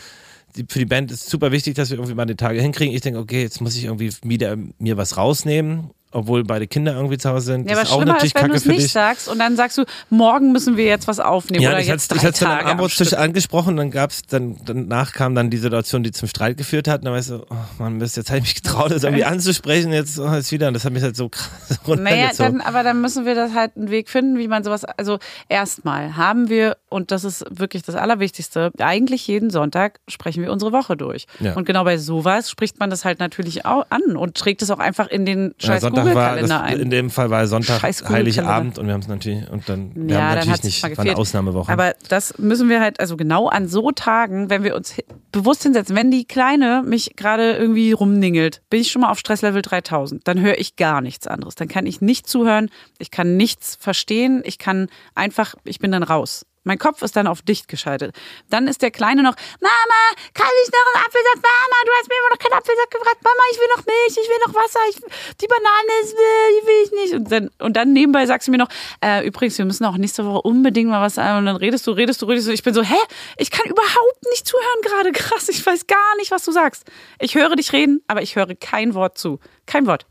Die, 0.56 0.65
für 0.69 0.80
die 0.80 0.86
Band 0.86 1.12
ist 1.12 1.30
super 1.30 1.51
wichtig, 1.51 1.75
dass 1.75 1.89
wir 1.89 1.97
irgendwie 1.97 2.15
mal 2.15 2.25
die 2.25 2.36
Tage 2.36 2.62
hinkriegen. 2.62 2.95
Ich 2.95 3.01
denke, 3.01 3.19
okay, 3.19 3.41
jetzt 3.41 3.60
muss 3.60 3.75
ich 3.75 3.86
irgendwie 3.86 4.12
wieder 4.23 4.56
mir 4.80 4.95
was 4.95 5.17
rausnehmen, 5.17 5.89
obwohl 6.15 6.43
beide 6.43 6.65
Kinder 6.65 6.95
irgendwie 6.95 7.17
zu 7.17 7.30
Hause 7.30 7.45
sind. 7.45 7.69
Ja, 7.69 7.78
aber 7.78 7.86
schlimmer 7.86 8.23
ist, 8.23 8.36
wenn 8.36 8.47
du 8.47 8.56
es 8.56 8.65
nicht 8.65 8.84
dich. 8.84 8.91
sagst 8.91 9.28
und 9.28 9.38
dann 9.38 9.56
sagst 9.58 9.78
du, 9.78 9.84
morgen 10.10 10.54
müssen 10.54 10.78
wir 10.78 10.86
jetzt 10.86 11.08
was 11.08 11.19
aufnehmen 11.19 11.62
Ja, 11.62 11.71
oder 11.71 11.82
ich 11.82 11.88
jetzt 11.88 12.10
hatte 12.10 12.21
drei 12.21 12.30
es 12.30 12.39
dann 12.39 12.47
am 12.47 12.54
Tage 12.54 12.65
am 12.65 12.71
Armbrotstisch 12.71 13.13
angesprochen, 13.13 13.75
dann 13.75 13.91
gab's 13.91 14.21
dann 14.23 14.56
danach 14.65 15.12
kam 15.12 15.36
dann 15.36 15.49
die 15.49 15.58
Situation, 15.58 16.04
die 16.04 16.12
zum 16.12 16.30
Streit 16.30 16.58
geführt 16.58 16.88
hat. 16.88 17.01
Und 17.01 17.06
dann 17.06 17.13
weißt 17.13 17.32
du, 17.32 17.45
oh 17.49 17.56
Mann, 17.80 17.97
Mist, 17.97 18.15
jetzt 18.15 18.30
habe 18.30 18.39
ich 18.39 18.43
mich 18.45 18.56
getraut, 18.56 18.91
das 18.91 19.04
irgendwie 19.04 19.23
anzusprechen, 19.25 19.91
jetzt 19.91 20.17
oh, 20.17 20.32
ist 20.34 20.51
wieder. 20.51 20.69
Und 20.69 20.73
das 20.73 20.86
hat 20.86 20.93
mich 20.93 21.04
halt 21.04 21.17
so 21.17 21.30
krass 21.30 21.80
Naja, 21.88 22.30
dann, 22.38 22.62
aber 22.62 22.84
dann 22.84 23.01
müssen 23.01 23.25
wir 23.25 23.36
das 23.36 23.54
halt 23.54 23.75
einen 23.75 23.89
Weg 23.89 24.10
finden, 24.10 24.38
wie 24.38 24.47
man 24.47 24.63
sowas. 24.63 24.86
Also 24.86 25.19
erstmal 25.49 26.15
haben 26.15 26.49
wir, 26.49 26.78
und 26.89 27.12
das 27.12 27.23
ist 27.25 27.45
wirklich 27.49 27.84
das 27.84 27.95
Allerwichtigste, 27.95 28.71
eigentlich 28.80 29.28
jeden 29.28 29.49
Sonntag 29.49 29.99
sprechen 30.08 30.43
wir 30.43 30.51
unsere 30.51 30.71
Woche 30.71 30.95
durch. 30.95 31.25
Ja. 31.39 31.54
Und 31.56 31.65
genau 31.65 31.84
bei 31.84 31.97
sowas 31.97 32.49
spricht 32.49 32.80
man 32.80 32.89
das 32.89 33.04
halt 33.04 33.19
natürlich 33.19 33.65
auch 33.65 33.86
an 33.89 34.15
und 34.15 34.36
trägt 34.36 34.62
es 34.62 34.71
auch 34.71 34.80
einfach 34.80 35.08
in 35.08 35.25
den 35.25 35.54
Ja, 35.60 35.67
scheiß 35.67 35.84
Sonntag 36.13 36.36
war, 36.36 36.41
das, 36.41 36.52
ein. 36.52 36.80
in 36.80 36.89
dem 36.89 37.10
Fall 37.10 37.30
war 37.30 37.48
Sonntag. 37.48 37.82
Heiligabend 37.84 38.78
und 38.78 38.88
wir 38.88 38.94
haben 38.94 39.02
es 39.02 39.08
natürlich, 39.08 39.50
und 39.50 39.68
dann, 39.68 39.91
wir 39.96 40.15
Ja, 40.15 40.22
haben 40.22 40.50
natürlich 40.50 40.84
nicht, 40.84 40.98
war 40.98 41.06
eine. 41.06 41.18
Ausnahmewoche. 41.18 41.72
Aber 41.72 41.94
das 42.10 42.38
müssen 42.38 42.70
wir 42.70 42.82
halt, 42.82 43.00
also 43.00 43.18
genau 43.18 43.48
an 43.48 43.68
so 43.68 43.91
Tagen, 43.91 44.50
wenn 44.50 44.63
wir 44.63 44.76
uns 44.76 44.96
bewusst 45.32 45.63
hinsetzen, 45.63 45.96
wenn 45.96 46.12
die 46.12 46.26
Kleine 46.26 46.84
mich 46.86 47.15
gerade 47.15 47.54
irgendwie 47.54 47.91
rumningelt, 47.91 48.62
bin 48.70 48.82
ich 48.82 48.91
schon 48.91 49.02
mal 49.02 49.12
auf 49.12 49.20
Stresslevel 49.20 49.62
3000. 49.62 50.28
Dann 50.28 50.39
höre 50.39 50.58
ich 50.58 50.76
gar 50.76 51.02
nichts 51.02 51.28
anderes. 51.28 51.56
Dann 51.56 51.68
kann 51.68 51.86
ich 51.86 52.02
nicht 52.02 52.28
zuhören, 52.28 52.70
ich 52.98 53.12
kann 53.12 53.38
nichts 53.38 53.78
verstehen, 53.80 54.41
ich 54.46 54.58
kann 54.58 54.88
einfach, 55.13 55.56
ich 55.63 55.80
bin 55.80 55.91
dann 55.91 56.04
raus. 56.04 56.46
Mein 56.65 56.80
Kopf 56.80 57.01
ist 57.04 57.15
dann 57.15 57.28
auf 57.28 57.43
dicht 57.43 57.67
geschaltet. 57.67 58.15
Dann 58.49 58.67
ist 58.67 58.82
der 58.82 58.91
Kleine 58.91 59.21
noch, 59.21 59.36
Mama, 59.62 60.01
kann 60.34 60.49
ich 60.63 60.71
noch 60.71 60.93
einen 60.93 61.06
Apfelsaft? 61.06 61.38
Mama, 61.38 61.78
du 61.86 61.91
hast 61.97 62.10
mir 62.10 62.17
immer 62.19 62.30
noch 62.32 62.39
keinen 62.39 62.58
Apfelsaft 62.58 62.91
gebracht. 62.91 63.17
Mama, 63.23 63.43
ich 63.51 63.60
will 63.60 63.67
noch 63.75 63.86
Milch, 63.86 64.17
ich 64.17 64.30
will 64.30 64.38
noch 64.47 64.54
Wasser, 64.56 64.80
ich, 64.89 64.95
die 65.39 65.47
Banane 65.47 65.91
ist, 66.01 66.13
die 66.13 66.67
will 66.67 66.84
ich 66.84 66.91
nicht. 66.91 67.13
Und 67.13 67.32
dann, 67.32 67.49
und 67.60 67.78
dann 67.78 67.93
nebenbei 67.93 68.25
sagst 68.25 68.47
du 68.47 68.51
mir 68.51 68.58
noch, 68.58 68.69
äh, 68.99 69.25
übrigens, 69.25 69.58
wir 69.60 69.65
müssen 69.65 69.86
auch 69.86 69.97
nächste 69.97 70.25
Woche 70.25 70.41
unbedingt 70.41 70.89
mal 70.89 71.01
was 71.01 71.15
sagen. 71.15 71.38
Und 71.38 71.45
dann 71.45 71.56
redest 71.56 71.86
du, 71.86 71.91
redest 71.91 72.21
du, 72.21 72.25
redest 72.25 72.47
du. 72.47 72.51
Ich 72.51 72.63
bin 72.63 72.73
so, 72.73 72.82
hä? 72.82 72.97
Ich 73.38 73.51
kann 73.51 73.69
überhaupt 73.69 74.23
nicht 74.32 74.47
zuhören 74.47 74.82
gerade. 74.82 75.12
Krass, 75.12 75.47
ich 75.49 75.63
weiß 75.63 75.86
gar 75.86 76.15
nicht, 76.17 76.32
was 76.32 76.43
du 76.43 76.51
sagst. 76.51 76.84
Ich 77.19 77.36
höre 77.36 77.56
dich 77.56 77.71
reden, 77.73 78.01
aber 78.08 78.23
ich 78.23 78.36
höre 78.36 78.56
kein 78.56 78.95
Wort 78.95 79.19
zu. 79.19 79.39
Kein 79.67 79.86
Wort. 79.86 80.08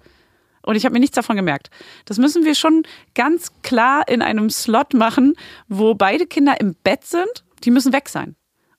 Und 0.64 0.76
ich 0.76 0.84
habe 0.84 0.92
mir 0.94 1.00
nichts 1.00 1.14
davon 1.16 1.36
gemerkt. 1.36 1.70
Das 2.06 2.18
müssen 2.18 2.44
wir 2.44 2.54
schon 2.54 2.82
ganz 3.14 3.52
klar 3.62 4.08
in 4.08 4.22
einem 4.22 4.50
Slot 4.50 4.94
machen, 4.94 5.34
wo 5.68 5.94
beide 5.94 6.26
Kinder 6.26 6.60
im 6.60 6.74
Bett 6.82 7.04
sind. 7.04 7.44
Die 7.64 7.70
müssen 7.70 7.92
weg 7.92 8.08
sein. 8.08 8.34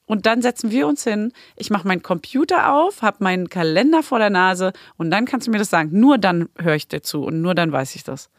Und 0.08 0.26
dann 0.28 0.42
setzen 0.44 0.70
wir 0.72 0.88
uns 0.88 1.04
hin. 1.04 1.32
Ich 1.56 1.70
mache 1.72 1.88
meinen 1.88 2.04
Computer 2.04 2.72
auf, 2.74 3.02
habe 3.02 3.24
meinen 3.24 3.50
Kalender 3.50 4.04
vor 4.04 4.20
der 4.20 4.30
Nase 4.30 4.72
und 4.98 5.10
dann 5.10 5.26
kannst 5.26 5.48
du 5.48 5.52
mir 5.52 5.58
das 5.58 5.70
sagen. 5.72 5.90
Nur 6.00 6.18
dann 6.20 6.48
höre 6.60 6.76
ich 6.76 6.88
dir 6.88 7.02
zu 7.02 7.24
und 7.24 7.42
nur 7.42 7.56
dann 7.56 7.72
weiß 7.72 7.96
ich 7.96 8.04
das, 8.04 8.30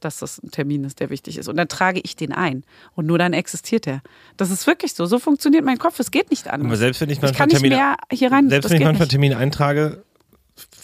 dass 0.00 0.18
das 0.18 0.42
ein 0.42 0.50
Termin 0.50 0.84
ist, 0.84 1.00
der 1.00 1.08
wichtig 1.08 1.38
ist. 1.38 1.48
Und 1.48 1.56
dann 1.56 1.68
trage 1.68 2.00
ich 2.02 2.16
den 2.16 2.32
ein 2.32 2.64
und 2.94 3.06
nur 3.06 3.16
dann 3.16 3.32
existiert 3.32 3.86
er. 3.86 4.02
Das 4.36 4.50
ist 4.50 4.66
wirklich 4.66 4.92
so. 4.92 5.06
So 5.06 5.18
funktioniert 5.18 5.64
mein 5.64 5.78
Kopf. 5.78 5.98
Es 6.00 6.10
geht 6.10 6.30
nicht 6.30 6.48
Aber 6.48 6.64
anders. 6.64 6.78
selbst 6.80 7.00
wenn 7.00 7.08
ich 7.08 7.16
Ich 7.16 7.22
manchmal 7.22 7.48
rein. 7.48 8.50
selbst 8.50 8.70
wenn 8.70 8.76
ich 8.76 8.84
manchmal 8.84 9.04
nicht. 9.06 9.10
Termine 9.10 9.38
eintrage, 9.38 10.04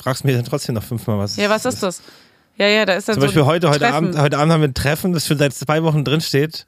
fragst 0.03 0.25
du 0.25 0.29
mir 0.29 0.35
dann 0.35 0.45
trotzdem 0.45 0.75
noch 0.75 0.83
fünfmal 0.83 1.19
was. 1.19 1.37
Ja, 1.37 1.49
was 1.49 1.65
ist 1.65 1.83
das? 1.83 2.03
Ja, 2.57 2.67
ja, 2.67 2.85
da 2.85 2.95
ist 2.95 3.09
dann 3.09 3.15
Zum 3.15 3.23
so 3.23 3.27
Beispiel 3.29 3.45
heute, 3.47 3.71
heute 3.71 3.79
Treffen. 3.81 3.95
Abend, 3.95 4.19
heute 4.19 4.39
Abend 4.39 4.53
haben 4.53 4.61
wir 4.61 4.69
ein 4.69 4.75
Treffen, 4.75 5.13
das 5.13 5.27
schon 5.27 5.39
seit 5.39 5.55
zwei 5.55 5.83
Wochen 5.83 6.05
drin 6.05 6.21
steht. 6.21 6.67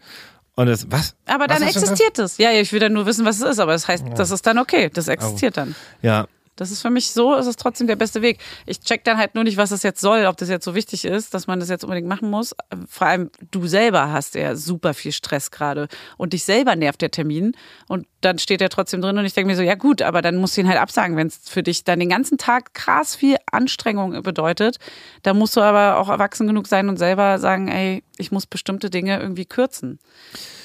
Und 0.57 0.66
das, 0.66 0.90
was? 0.90 1.14
Aber 1.27 1.49
Was 1.49 1.59
dann 1.59 1.68
existiert 1.68 2.18
es. 2.18 2.38
Ja, 2.38 2.51
ja, 2.51 2.61
ich 2.61 2.73
will 2.73 2.81
dann 2.81 2.92
nur 2.92 3.07
wissen, 3.07 3.25
was 3.25 3.37
es 3.37 3.42
ist, 3.42 3.59
aber 3.59 3.73
das 3.73 3.88
heißt, 3.88 4.05
das 4.16 4.31
ist 4.31 4.47
dann 4.47 4.59
okay. 4.59 4.88
Das 4.92 5.09
existiert 5.09 5.57
dann. 5.57 5.75
Ja, 6.01 6.27
Das 6.57 6.71
ist 6.71 6.83
für 6.83 6.90
mich 6.90 7.11
so, 7.11 7.35
ist 7.35 7.47
es 7.47 7.57
trotzdem 7.57 7.87
der 7.87 7.97
beste 7.97 8.23
Weg. 8.23 8.38
Ich 8.67 8.81
check 8.81 9.05
dann 9.05 9.19
halt 9.19 9.35
nur 9.35 9.45
nicht, 9.45 9.57
was 9.57 9.71
das 9.71 9.83
jetzt 9.83 10.01
soll, 10.01 10.27
ob 10.27 10.37
das 10.37 10.49
jetzt 10.49 10.64
so 10.64 10.75
wichtig 10.75 11.05
ist, 11.05 11.35
dass 11.35 11.47
man 11.47 11.61
das 11.61 11.69
jetzt 11.69 11.85
unbedingt 11.85 12.09
machen 12.09 12.31
muss. 12.31 12.55
Vor 12.88 13.07
allem 13.07 13.31
du 13.51 13.67
selber 13.67 14.12
hast 14.12 14.35
ja 14.35 14.55
super 14.55 14.95
viel 14.95 15.12
Stress 15.12 15.51
gerade 15.51 15.88
und 16.17 16.33
dich 16.33 16.45
selber 16.45 16.77
nervt 16.77 17.03
der 17.03 17.11
Termin 17.11 17.53
und 17.88 18.07
dann 18.21 18.38
steht 18.38 18.61
er 18.61 18.71
trotzdem 18.71 19.03
drin 19.03 19.19
und 19.19 19.25
ich 19.25 19.35
denke 19.35 19.49
mir 19.49 19.57
so, 19.57 19.62
ja 19.62 19.75
gut, 19.75 20.01
aber 20.03 20.23
dann 20.23 20.37
musst 20.37 20.57
du 20.57 20.61
ihn 20.61 20.69
halt 20.69 20.81
absagen, 20.81 21.17
wenn 21.17 21.27
es 21.27 21.40
für 21.45 21.62
dich 21.62 21.85
dann 21.85 22.01
den 22.01 22.09
ganzen 22.09 22.38
Tag 22.38 22.75
krass 22.75 23.14
viel 23.14 23.37
Anstrengung 23.51 24.23
bedeutet. 24.23 24.79
Da 25.23 25.35
musst 25.35 25.57
du 25.57 25.61
aber 25.61 25.99
auch 25.99 26.09
erwachsen 26.09 26.47
genug 26.47 26.67
sein 26.67 26.88
und 26.88 26.99
selber 26.99 27.38
sagen, 27.38 27.69
ey, 27.69 28.03
ich 28.17 28.33
muss 28.33 28.47
bestimmte 28.47 28.90
Dinge 28.90 29.21
irgendwie 29.21 29.45
kürzen. 29.45 29.99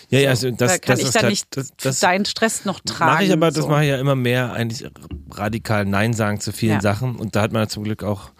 Ja, 0.10 0.20
ja, 0.20 0.30
also 0.32 0.50
da 0.52 0.58
das, 0.68 0.82
kann 0.82 0.94
das 0.94 1.00
ich 1.00 1.06
ist 1.06 1.16
dann 1.16 1.22
halt- 1.24 1.30
nicht 1.32 1.58
das, 1.58 1.74
das 1.82 2.00
deinen 2.00 2.26
Stress 2.26 2.66
noch 2.66 2.80
tragen. 2.80 3.12
mache 3.14 3.24
ich 3.24 3.32
aber, 3.34 3.48
das 3.52 3.64
so. 3.64 3.68
mache 3.70 3.84
ich 3.84 3.90
ja 3.90 3.98
immer 3.98 4.16
mehr, 4.16 4.54
eigentlich 4.54 4.90
radikal 5.32 5.86
Nein 5.86 6.14
sagen 6.14 6.40
zu 6.40 6.52
vielen 6.52 6.74
Ja. 6.76 6.82
Sachen. 6.82 7.16
Und 7.16 7.36
da 7.36 7.42
hat 7.42 7.52
man 7.54 7.68
zum 7.70 7.84
Glück 7.84 8.04
auch 8.04 8.32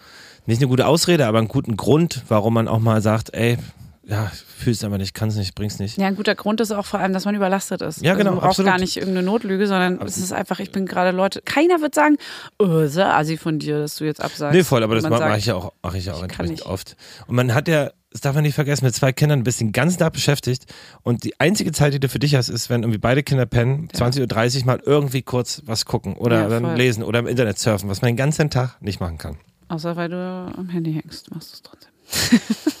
nicht 0.46 0.60
eine 0.60 0.68
gute 0.68 0.86
Ausrede, 0.86 1.26
aber 1.26 1.38
einen 1.38 1.48
guten 1.48 1.76
Grund, 1.76 2.22
warum 2.28 2.54
man 2.54 2.66
auch 2.68 2.80
mal 2.80 3.00
sagt, 3.02 3.32
ey, 3.34 3.56
ja, 4.04 4.32
fühl's 4.58 4.82
aber 4.82 4.98
nicht, 4.98 5.14
kann's 5.14 5.36
nicht, 5.36 5.54
bring's 5.54 5.78
nicht. 5.78 5.96
Ja, 5.96 6.08
ein 6.08 6.16
guter 6.16 6.34
Grund 6.34 6.60
ist 6.60 6.72
auch 6.72 6.86
vor 6.86 6.98
allem, 6.98 7.12
dass 7.12 7.26
man 7.26 7.36
überlastet 7.36 7.80
ist. 7.82 8.02
Ja, 8.02 8.14
genau, 8.14 8.30
Also 8.30 8.30
man 8.30 8.34
braucht 8.40 8.48
absolut. 8.50 8.72
gar 8.72 8.78
nicht 8.80 8.96
irgendeine 8.96 9.24
Notlüge, 9.24 9.68
sondern 9.68 10.00
es 10.04 10.16
ist 10.18 10.32
einfach, 10.32 10.58
ich 10.58 10.72
bin 10.72 10.86
gerade 10.86 11.16
Leute, 11.16 11.40
keiner 11.42 11.80
wird 11.80 11.94
sagen, 11.94 12.16
oh, 12.58 12.86
sehr 12.86 13.14
assi 13.14 13.36
von 13.36 13.60
dir, 13.60 13.78
dass 13.78 13.94
du 13.96 14.04
jetzt 14.04 14.20
absagst. 14.20 14.56
Nee, 14.56 14.64
voll, 14.64 14.82
aber 14.82 14.96
das 14.96 15.08
mache 15.08 15.38
ich 15.38 15.46
ja 15.46 15.54
auch, 15.54 15.72
mache 15.82 15.98
ich 15.98 16.06
ja 16.06 16.14
auch 16.14 16.22
ich 16.22 16.28
kann 16.28 16.46
entsprechend 16.46 16.66
oft. 16.66 16.96
Und 17.28 17.36
man 17.36 17.54
hat 17.54 17.68
ja, 17.68 17.90
das 18.12 18.20
darf 18.22 18.34
man 18.34 18.42
nicht 18.42 18.54
vergessen, 18.54 18.84
mit 18.84 18.94
zwei 18.94 19.12
Kindern 19.12 19.44
bist 19.44 19.60
du 19.60 19.64
den 19.66 19.72
ganzen 19.72 19.98
Tag 19.98 20.12
beschäftigt 20.12 20.66
und 21.02 21.22
die 21.24 21.38
einzige 21.38 21.70
Zeit, 21.72 21.94
die 21.94 22.00
du 22.00 22.08
für 22.08 22.18
dich 22.18 22.34
hast, 22.34 22.48
ist, 22.48 22.68
wenn 22.68 22.82
irgendwie 22.82 22.98
beide 22.98 23.22
Kinder 23.22 23.46
pennen, 23.46 23.88
20.30 23.94 24.60
Uhr 24.60 24.66
mal 24.66 24.80
irgendwie 24.84 25.22
kurz 25.22 25.62
was 25.66 25.84
gucken 25.84 26.14
oder 26.16 26.42
Ja, 26.42 26.48
dann 26.48 26.76
lesen 26.76 27.04
oder 27.04 27.20
im 27.20 27.26
Internet 27.28 27.58
surfen, 27.58 27.88
was 27.88 28.02
man 28.02 28.08
den 28.10 28.16
ganzen 28.16 28.50
Tag 28.50 28.76
nicht 28.82 28.98
machen 29.00 29.18
kann. 29.18 29.38
Außer 29.68 29.94
weil 29.94 30.08
du 30.08 30.16
am 30.56 30.68
Handy 30.70 30.92
hängst, 30.92 31.30
machst 31.32 31.50
du 31.52 31.54
es 31.54 31.62
trotzdem. 31.62 32.40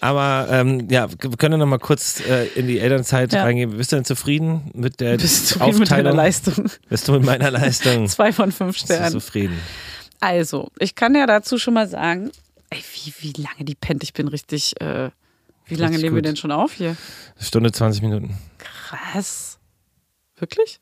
Aber 0.00 0.48
ähm, 0.50 0.86
ja, 0.90 1.08
wir 1.10 1.16
können 1.38 1.58
noch 1.58 1.66
mal 1.66 1.78
kurz 1.78 2.20
äh, 2.28 2.46
in 2.54 2.66
die 2.66 2.78
Elternzeit 2.78 3.32
Ja. 3.32 3.42
reingehen. 3.44 3.74
Bist 3.76 3.90
du 3.92 3.96
denn 3.96 4.04
zufrieden 4.04 4.70
mit 4.74 5.00
der 5.00 5.16
Bist 5.16 5.50
du 5.52 5.54
zufrieden 5.58 5.78
mit 5.78 5.90
deiner 5.90 6.10
Aufteilung? 6.10 6.16
Leistung? 6.16 6.70
Bist 6.90 7.08
du 7.08 7.12
mit 7.12 7.24
meiner 7.24 7.50
Leistung? 7.50 8.06
Zwei 8.08 8.30
von 8.32 8.52
fünf 8.52 8.74
Bist 8.74 8.90
du 8.90 8.94
Sternen. 8.94 9.12
zufrieden? 9.12 9.58
Also, 10.24 10.70
ich 10.78 10.94
kann 10.94 11.14
ja 11.14 11.26
dazu 11.26 11.58
schon 11.58 11.74
mal 11.74 11.86
sagen, 11.86 12.30
ey, 12.70 12.82
wie, 12.94 13.12
wie 13.18 13.42
lange 13.42 13.66
die 13.66 13.74
pennt. 13.74 14.02
Ich 14.02 14.14
bin 14.14 14.26
richtig, 14.28 14.80
äh, 14.80 15.10
wie 15.66 15.74
lange 15.74 15.90
Richtig 15.90 16.02
nehmen 16.04 16.16
wir 16.16 16.22
denn 16.22 16.36
schon 16.36 16.50
auf 16.50 16.72
hier? 16.72 16.96
Stunde 17.38 17.70
20 17.70 18.00
Minuten. 18.00 18.34
Krass. 18.56 19.58
Wirklich? 20.36 20.80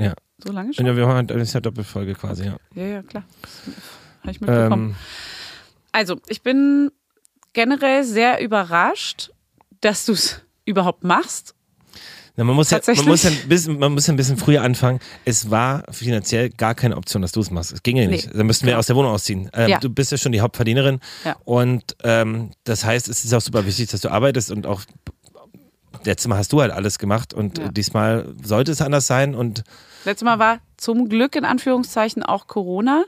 Ja. 0.00 0.14
So 0.38 0.52
lange 0.52 0.72
schon? 0.72 0.86
Ja, 0.86 0.96
wir 0.96 1.08
haben 1.08 1.26
das 1.26 1.42
ist 1.42 1.52
ja 1.54 1.60
Doppelfolge 1.60 2.14
quasi, 2.14 2.44
ja. 2.44 2.58
Ja, 2.76 2.84
ja, 2.84 3.02
klar. 3.02 3.24
Habe 4.20 4.30
ich 4.30 4.40
mitbekommen. 4.40 4.90
Ähm, 4.90 4.96
Also, 5.90 6.20
ich 6.28 6.42
bin 6.42 6.92
generell 7.54 8.04
sehr 8.04 8.40
überrascht, 8.40 9.30
dass 9.80 10.04
du 10.06 10.12
es 10.12 10.42
überhaupt 10.64 11.02
machst. 11.02 11.56
Na, 12.36 12.44
man, 12.44 12.54
muss 12.54 12.70
ja, 12.70 12.80
man, 12.86 13.04
muss 13.06 13.22
ja 13.22 13.30
ein 13.30 13.48
bisschen, 13.48 13.78
man 13.78 13.92
muss 13.92 14.06
ja 14.06 14.12
ein 14.12 14.16
bisschen 14.16 14.36
früher 14.36 14.62
anfangen. 14.62 15.00
Es 15.24 15.50
war 15.50 15.84
finanziell 15.90 16.50
gar 16.50 16.74
keine 16.74 16.96
Option, 16.96 17.22
dass 17.22 17.32
du 17.32 17.40
es 17.40 17.50
machst. 17.50 17.72
Es 17.72 17.82
ging 17.82 17.96
ja 17.96 18.06
nicht. 18.06 18.26
Nee. 18.28 18.36
Dann 18.38 18.46
müssten 18.46 18.66
wir 18.66 18.78
aus 18.78 18.86
der 18.86 18.96
Wohnung 18.96 19.12
ausziehen. 19.12 19.50
Ähm, 19.54 19.68
Ja. 19.70 19.78
Du 19.80 19.88
bist 19.88 20.12
ja 20.12 20.18
schon 20.18 20.32
die 20.32 20.40
Hauptverdienerin. 20.40 21.00
Ja. 21.24 21.36
Und 21.44 21.96
ähm, 22.04 22.50
das 22.64 22.84
heißt, 22.84 23.08
es 23.08 23.24
ist 23.24 23.32
auch 23.32 23.40
super 23.40 23.64
wichtig, 23.66 23.88
dass 23.90 24.00
du 24.02 24.10
arbeitest 24.10 24.50
und 24.50 24.66
auch 24.66 24.82
letztes 26.04 26.28
Mal 26.28 26.38
hast 26.38 26.52
du 26.52 26.60
halt 26.60 26.72
alles 26.72 26.98
gemacht 26.98 27.32
und 27.34 27.58
Ja. 27.58 27.68
diesmal 27.68 28.32
sollte 28.44 28.70
es 28.72 28.80
anders 28.80 29.06
sein 29.06 29.34
und 29.34 29.64
Letztes 30.04 30.24
Mal 30.24 30.38
war 30.38 30.58
zum 30.76 31.08
Glück 31.08 31.34
in 31.34 31.44
Anführungszeichen 31.44 32.22
auch 32.22 32.46
Corona. 32.46 33.04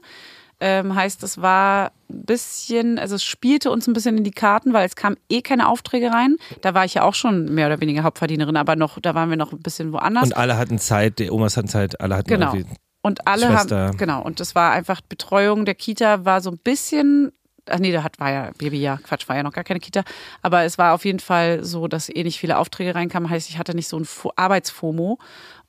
Ähm, 0.61 0.94
heißt, 0.94 1.23
es 1.23 1.40
war 1.40 1.92
ein 2.11 2.25
bisschen, 2.25 2.99
also 2.99 3.14
es 3.14 3.23
spielte 3.23 3.71
uns 3.71 3.87
ein 3.87 3.92
bisschen 3.92 4.18
in 4.18 4.25
die 4.25 4.33
Karten, 4.33 4.73
weil 4.73 4.87
es 4.87 4.97
kam 4.97 5.16
eh 5.29 5.40
keine 5.40 5.68
Aufträge 5.68 6.11
rein. 6.12 6.37
Da 6.62 6.74
war 6.74 6.85
ich 6.85 6.95
ja 6.95 7.03
auch 7.05 7.14
schon 7.14 7.55
mehr 7.55 7.66
oder 7.68 7.80
weniger 7.80 8.03
Hauptverdienerin, 8.03 8.57
aber 8.57 8.74
noch, 8.74 8.99
da 9.01 9.14
waren 9.14 9.30
wir 9.30 9.37
noch 9.37 9.53
ein 9.53 9.61
bisschen 9.61 9.93
woanders. 9.93 10.24
Und 10.24 10.37
alle 10.37 10.57
hatten 10.59 10.78
Zeit, 10.78 11.20
die 11.20 11.30
Omas 11.30 11.57
hatten 11.57 11.68
Zeit, 11.68 12.01
alle 12.01 12.16
hatten 12.16 12.28
Genau. 12.28 12.53
irgendwie 12.55 12.74
Und 13.03 13.26
alle 13.28 13.47
Schwester. 13.47 13.87
haben, 13.89 13.97
genau, 13.99 14.20
und 14.22 14.41
das 14.41 14.57
war 14.57 14.72
einfach 14.72 15.01
Betreuung 15.01 15.64
der 15.64 15.76
Kita 15.76 16.24
war 16.24 16.41
so 16.41 16.51
ein 16.51 16.59
bisschen, 16.59 17.30
ach 17.71 17.79
nee, 17.79 17.93
da 17.93 18.03
hat, 18.03 18.19
war 18.21 18.31
ja 18.31 18.51
Baby, 18.59 18.81
ja, 18.81 18.99
Quatsch, 19.03 19.29
war 19.29 19.37
ja 19.37 19.43
noch 19.43 19.53
gar 19.53 19.64
keine 19.64 19.81
Kita, 19.81 20.03
aber 20.43 20.64
es 20.64 20.79
war 20.79 20.95
auf 20.95 21.05
jeden 21.05 21.21
Fall 21.21 21.64
so, 21.64 21.89
dass 21.89 22.09
eh 22.09 22.23
nicht 22.23 22.39
viele 22.39 22.59
Aufträge 22.59 22.95
reinkamen, 22.95 23.29
heißt, 23.31 23.49
ich 23.51 23.59
hatte 23.59 23.75
nicht 23.75 23.89
so 23.89 23.99
ein 23.99 24.05
Fo- 24.05 24.33
Arbeitsfomo. 24.37 25.19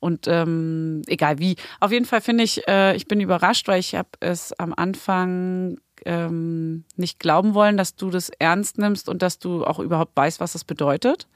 Und 0.02 0.26
ähm, 0.28 1.02
egal 1.08 1.38
wie. 1.40 1.56
Auf 1.78 1.92
jeden 1.92 2.06
Fall 2.06 2.22
finde 2.22 2.42
ich, 2.42 2.66
äh, 2.66 2.96
ich 2.96 3.06
bin 3.06 3.20
überrascht, 3.20 3.68
weil 3.68 3.80
ich 3.80 3.94
habe 3.94 4.08
es 4.20 4.58
am 4.58 4.72
Anfang 4.74 5.76
ähm, 6.06 6.84
nicht 6.96 7.18
glauben 7.18 7.52
wollen, 7.52 7.76
dass 7.76 7.96
du 7.96 8.08
das 8.08 8.30
ernst 8.38 8.78
nimmst 8.78 9.10
und 9.10 9.20
dass 9.20 9.38
du 9.38 9.62
auch 9.66 9.78
überhaupt 9.78 10.16
weißt, 10.16 10.40
was 10.40 10.52
das 10.54 10.64
bedeutet 10.64 11.26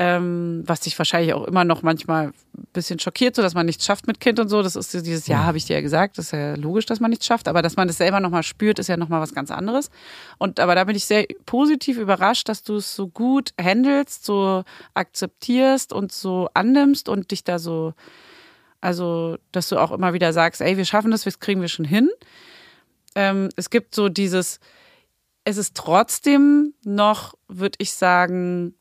ähm, 0.00 0.62
was 0.64 0.80
dich 0.80 0.98
wahrscheinlich 0.98 1.34
auch 1.34 1.44
immer 1.44 1.62
noch 1.64 1.82
manchmal 1.82 2.28
ein 2.28 2.34
bisschen 2.72 2.98
schockiert, 2.98 3.36
so 3.36 3.42
dass 3.42 3.52
man 3.52 3.66
nichts 3.66 3.84
schafft 3.84 4.06
mit 4.06 4.18
Kind 4.18 4.40
und 4.40 4.48
so. 4.48 4.62
Das 4.62 4.74
ist 4.74 4.94
dieses 4.94 5.26
Jahr, 5.26 5.44
habe 5.44 5.58
ich 5.58 5.66
dir 5.66 5.74
ja 5.74 5.82
gesagt, 5.82 6.16
das 6.16 6.26
ist 6.26 6.32
ja 6.32 6.54
logisch, 6.54 6.86
dass 6.86 7.00
man 7.00 7.10
nichts 7.10 7.26
schafft, 7.26 7.48
aber 7.48 7.60
dass 7.60 7.76
man 7.76 7.86
das 7.86 7.98
selber 7.98 8.18
nochmal 8.18 8.42
spürt, 8.42 8.78
ist 8.78 8.88
ja 8.88 8.96
nochmal 8.96 9.20
was 9.20 9.34
ganz 9.34 9.50
anderes. 9.50 9.90
Und 10.38 10.58
aber 10.58 10.74
da 10.74 10.84
bin 10.84 10.96
ich 10.96 11.04
sehr 11.04 11.26
positiv 11.44 11.98
überrascht, 11.98 12.48
dass 12.48 12.62
du 12.62 12.76
es 12.76 12.96
so 12.96 13.08
gut 13.08 13.52
handelst, 13.60 14.24
so 14.24 14.64
akzeptierst 14.94 15.92
und 15.92 16.12
so 16.12 16.48
annimmst 16.54 17.10
und 17.10 17.30
dich 17.30 17.44
da 17.44 17.58
so, 17.58 17.92
also, 18.80 19.36
dass 19.52 19.68
du 19.68 19.76
auch 19.76 19.92
immer 19.92 20.14
wieder 20.14 20.32
sagst, 20.32 20.62
ey, 20.62 20.78
wir 20.78 20.86
schaffen 20.86 21.10
das, 21.10 21.24
das 21.24 21.40
kriegen 21.40 21.60
wir 21.60 21.68
schon 21.68 21.84
hin. 21.84 22.08
Ähm, 23.16 23.50
es 23.56 23.68
gibt 23.68 23.94
so 23.94 24.08
dieses, 24.08 24.60
es 25.44 25.58
ist 25.58 25.76
trotzdem 25.76 26.72
noch, 26.84 27.34
würde 27.48 27.76
ich 27.80 27.92
sagen, 27.92 28.74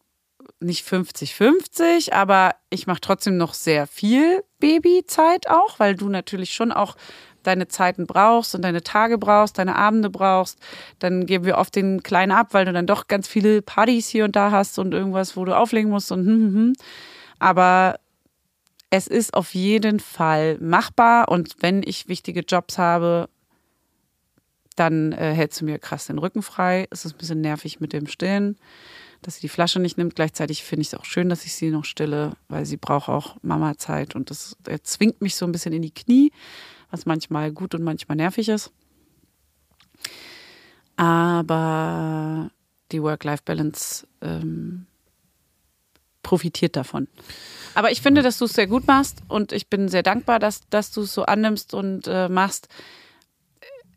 nicht 0.60 0.86
50-50, 0.86 2.12
aber 2.12 2.56
ich 2.70 2.88
mache 2.88 3.02
trotzdem 3.02 3.38
noch 3.38 3.54
sehr 3.54 3.88
viel 3.88 4.44
Babyzeit 4.60 5.50
auch, 5.50 5.80
weil 5.80 5.96
du 5.96 6.10
natürlich 6.10 6.54
schon 6.54 6.72
auch 6.72 6.96
deine 7.44 7.70
Zeiten 7.70 8.06
brauchst 8.06 8.54
und 8.56 8.64
deine 8.64 8.84
Tage 8.84 9.18
brauchst, 9.18 9.58
deine 9.58 9.76
Abende 9.76 10.10
brauchst. 10.10 10.60
Dann 11.00 11.26
geben 11.26 11.46
wir 11.46 11.58
oft 11.58 11.76
den 11.76 12.04
Kleinen 12.04 12.34
ab, 12.34 12.50
weil 12.52 12.66
du 12.66 12.74
dann 12.74 12.88
doch 12.88 13.08
ganz 13.08 13.28
viele 13.28 13.62
Partys 13.62 14.10
hier 14.10 14.26
und 14.26 14.36
da 14.36 14.52
hast 14.52 14.78
und 14.80 14.94
irgendwas, 14.94 15.38
wo 15.38 15.46
du 15.46 15.56
auflegen 15.56 15.90
musst 15.90 16.12
und 16.12 16.26
hm, 16.26 16.28
hm, 16.28 16.54
hm. 16.54 16.74
Aber 17.40 18.00
es 18.90 19.08
ist 19.08 19.34
auf 19.34 19.54
jeden 19.54 20.00
Fall 20.00 20.58
machbar 20.60 21.30
und 21.30 21.56
wenn 21.62 21.84
ich 21.84 22.10
wichtige 22.10 22.42
Jobs 22.42 22.78
habe, 22.78 23.30
dann 24.76 25.12
äh, 25.12 25.34
hältst 25.34 25.62
du 25.62 25.66
mir 25.66 25.78
krass 25.80 26.08
den 26.08 26.18
Rücken 26.18 26.42
frei. 26.42 26.88
Es 26.90 27.06
ist 27.06 27.14
ein 27.14 27.18
bisschen 27.18 27.42
nervig 27.42 27.80
mit 27.80 27.94
dem 27.94 28.08
Stillen 28.08 28.58
dass 29.22 29.36
sie 29.36 29.42
die 29.42 29.50
Flasche 29.50 29.80
nicht 29.80 29.98
nimmt. 29.98 30.16
Gleichzeitig 30.16 30.64
finde 30.64 30.82
ich 30.82 30.88
es 30.88 30.94
auch 30.94 31.06
schön, 31.06 31.30
dass 31.30 31.46
ich 31.46 31.54
sie 31.54 31.72
noch 31.72 31.86
stille, 31.86 32.34
weil 32.48 32.66
sie 32.66 32.78
braucht 32.78 33.10
auch 33.10 33.38
Mama-Zeit 33.42 34.16
und 34.16 34.30
das 34.30 34.56
zwingt 34.84 35.22
mich 35.22 35.36
so 35.36 35.46
ein 35.46 35.52
bisschen 35.52 35.74
in 35.74 35.82
die 35.82 35.94
Knie, 35.94 36.32
was 36.92 37.06
manchmal 37.06 37.52
gut 37.52 37.76
und 37.76 37.84
manchmal 37.84 38.16
nervig 38.16 38.50
ist. 38.50 38.72
Aber 40.96 42.52
die 42.92 43.02
Work-Life-Balance 43.02 44.08
ähm, 44.22 44.86
profitiert 46.24 46.76
davon. 46.76 47.08
Aber 47.76 47.92
ich 47.92 48.02
finde, 48.02 48.22
dass 48.22 48.38
du 48.38 48.46
es 48.46 48.54
sehr 48.54 48.68
gut 48.68 48.88
machst 48.88 49.22
und 49.28 49.52
ich 49.52 49.68
bin 49.68 49.90
sehr 49.90 50.04
dankbar, 50.04 50.40
dass, 50.40 50.68
dass 50.70 50.92
du 50.92 51.02
es 51.02 51.14
so 51.14 51.24
annimmst 51.24 51.74
und 51.74 52.08
äh, 52.08 52.28
machst. 52.30 52.68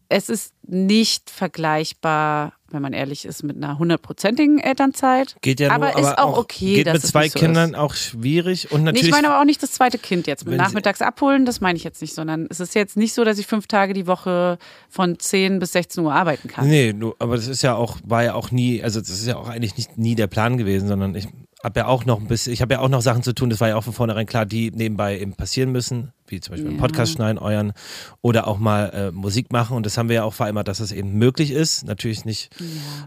Es 0.09 0.29
ist 0.29 0.55
nicht 0.73 1.31
vergleichbar, 1.31 2.55
wenn 2.71 2.81
man 2.81 2.95
ehrlich 2.95 3.27
ist, 3.27 3.43
mit 3.43 3.57
einer 3.57 3.79
hundertprozentigen 3.79 4.59
Elternzeit. 4.59 5.37
Geht 5.43 5.61
ja 5.61 5.71
aber 5.71 5.93
nur, 5.93 5.99
ist 6.01 6.19
auch 6.19 6.39
okay, 6.39 6.77
Geht 6.77 6.87
dass 6.87 6.95
mit 6.95 7.03
zwei 7.03 7.29
so 7.29 7.39
Kindern 7.39 7.71
ist. 7.73 7.77
auch 7.77 7.95
schwierig 7.95 8.73
und 8.73 8.81
Nee, 8.81 8.85
natürlich. 8.87 9.09
ich 9.09 9.13
meine 9.13 9.29
aber 9.29 9.41
auch 9.41 9.45
nicht 9.45 9.63
das 9.63 9.73
zweite 9.73 9.99
Kind 9.99 10.27
jetzt 10.27 10.47
mit 10.47 10.57
nachmittags 10.57 11.03
abholen, 11.03 11.45
das 11.45 11.61
meine 11.61 11.77
ich 11.77 11.85
jetzt 11.85 12.01
nicht, 12.01 12.15
sondern 12.15 12.47
es 12.49 12.61
ist 12.61 12.75
jetzt 12.75 12.97
nicht 12.97 13.13
so, 13.13 13.25
dass 13.25 13.39
ich 13.39 13.47
fünf 13.47 13.67
Tage 13.67 13.93
die 13.93 14.07
Woche 14.07 14.59
von 14.89 15.19
10 15.19 15.59
bis 15.59 15.73
16 15.73 16.03
Uhr 16.03 16.15
arbeiten 16.15 16.49
kann. 16.49 16.67
Nee, 16.67 16.95
aber 17.19 17.37
das 17.37 17.49
ist 17.49 17.61
ja 17.63 17.75
auch, 17.75 17.99
war 18.05 18.25
ja 18.25 18.35
auch 18.35 18.51
nie, 18.51 18.83
also 18.83 19.01
das 19.01 19.11
ist 19.11 19.27
ja 19.27 19.37
auch 19.37 19.49
eigentlich 19.49 19.77
nicht 19.77 19.99
nie 19.99 20.15
der 20.15 20.27
Plan 20.27 20.57
gewesen, 20.57 20.89
sondern 20.89 21.15
ich 21.15 21.29
habe 21.63 21.79
ja 21.81 21.87
auch 21.87 22.07
noch 22.07 22.19
ein 22.21 22.27
bisschen, 22.27 22.53
ich 22.53 22.61
habe 22.61 22.75
ja 22.75 22.81
auch 22.81 22.89
noch 22.89 23.03
Sachen 23.03 23.23
zu 23.23 23.35
tun, 23.35 23.49
das 23.51 23.61
war 23.61 23.69
ja 23.69 23.77
auch 23.77 23.85
von 23.85 23.93
vornherein 23.93 24.27
klar, 24.27 24.47
die 24.47 24.73
nebenbei 24.73 25.17
eben 25.21 25.35
passieren 25.35 25.71
müssen, 25.71 26.13
wie 26.27 26.41
zum 26.41 26.53
Beispiel 26.55 26.71
einen 26.71 26.79
Ja. 26.79 26.83
Podcast 26.83 27.13
schneiden, 27.13 27.39
euren, 27.39 27.73
oder 28.21 28.49
auch 28.49 28.59
mal 28.59 28.87
äh, 28.93 29.11
Musik 29.13 29.53
machen 29.53 29.77
und 29.77 29.87
das 29.87 29.97
haben 29.97 30.09
wir 30.09 30.17
ja 30.17 30.25
auch 30.25 30.35
vereinbart, 30.63 30.69
dass 30.69 30.79
das 30.79 30.93
eben 30.93 31.13
möglich 31.19 31.51
ist, 31.51 31.85
natürlich 31.85 32.25
nicht, 32.25 32.51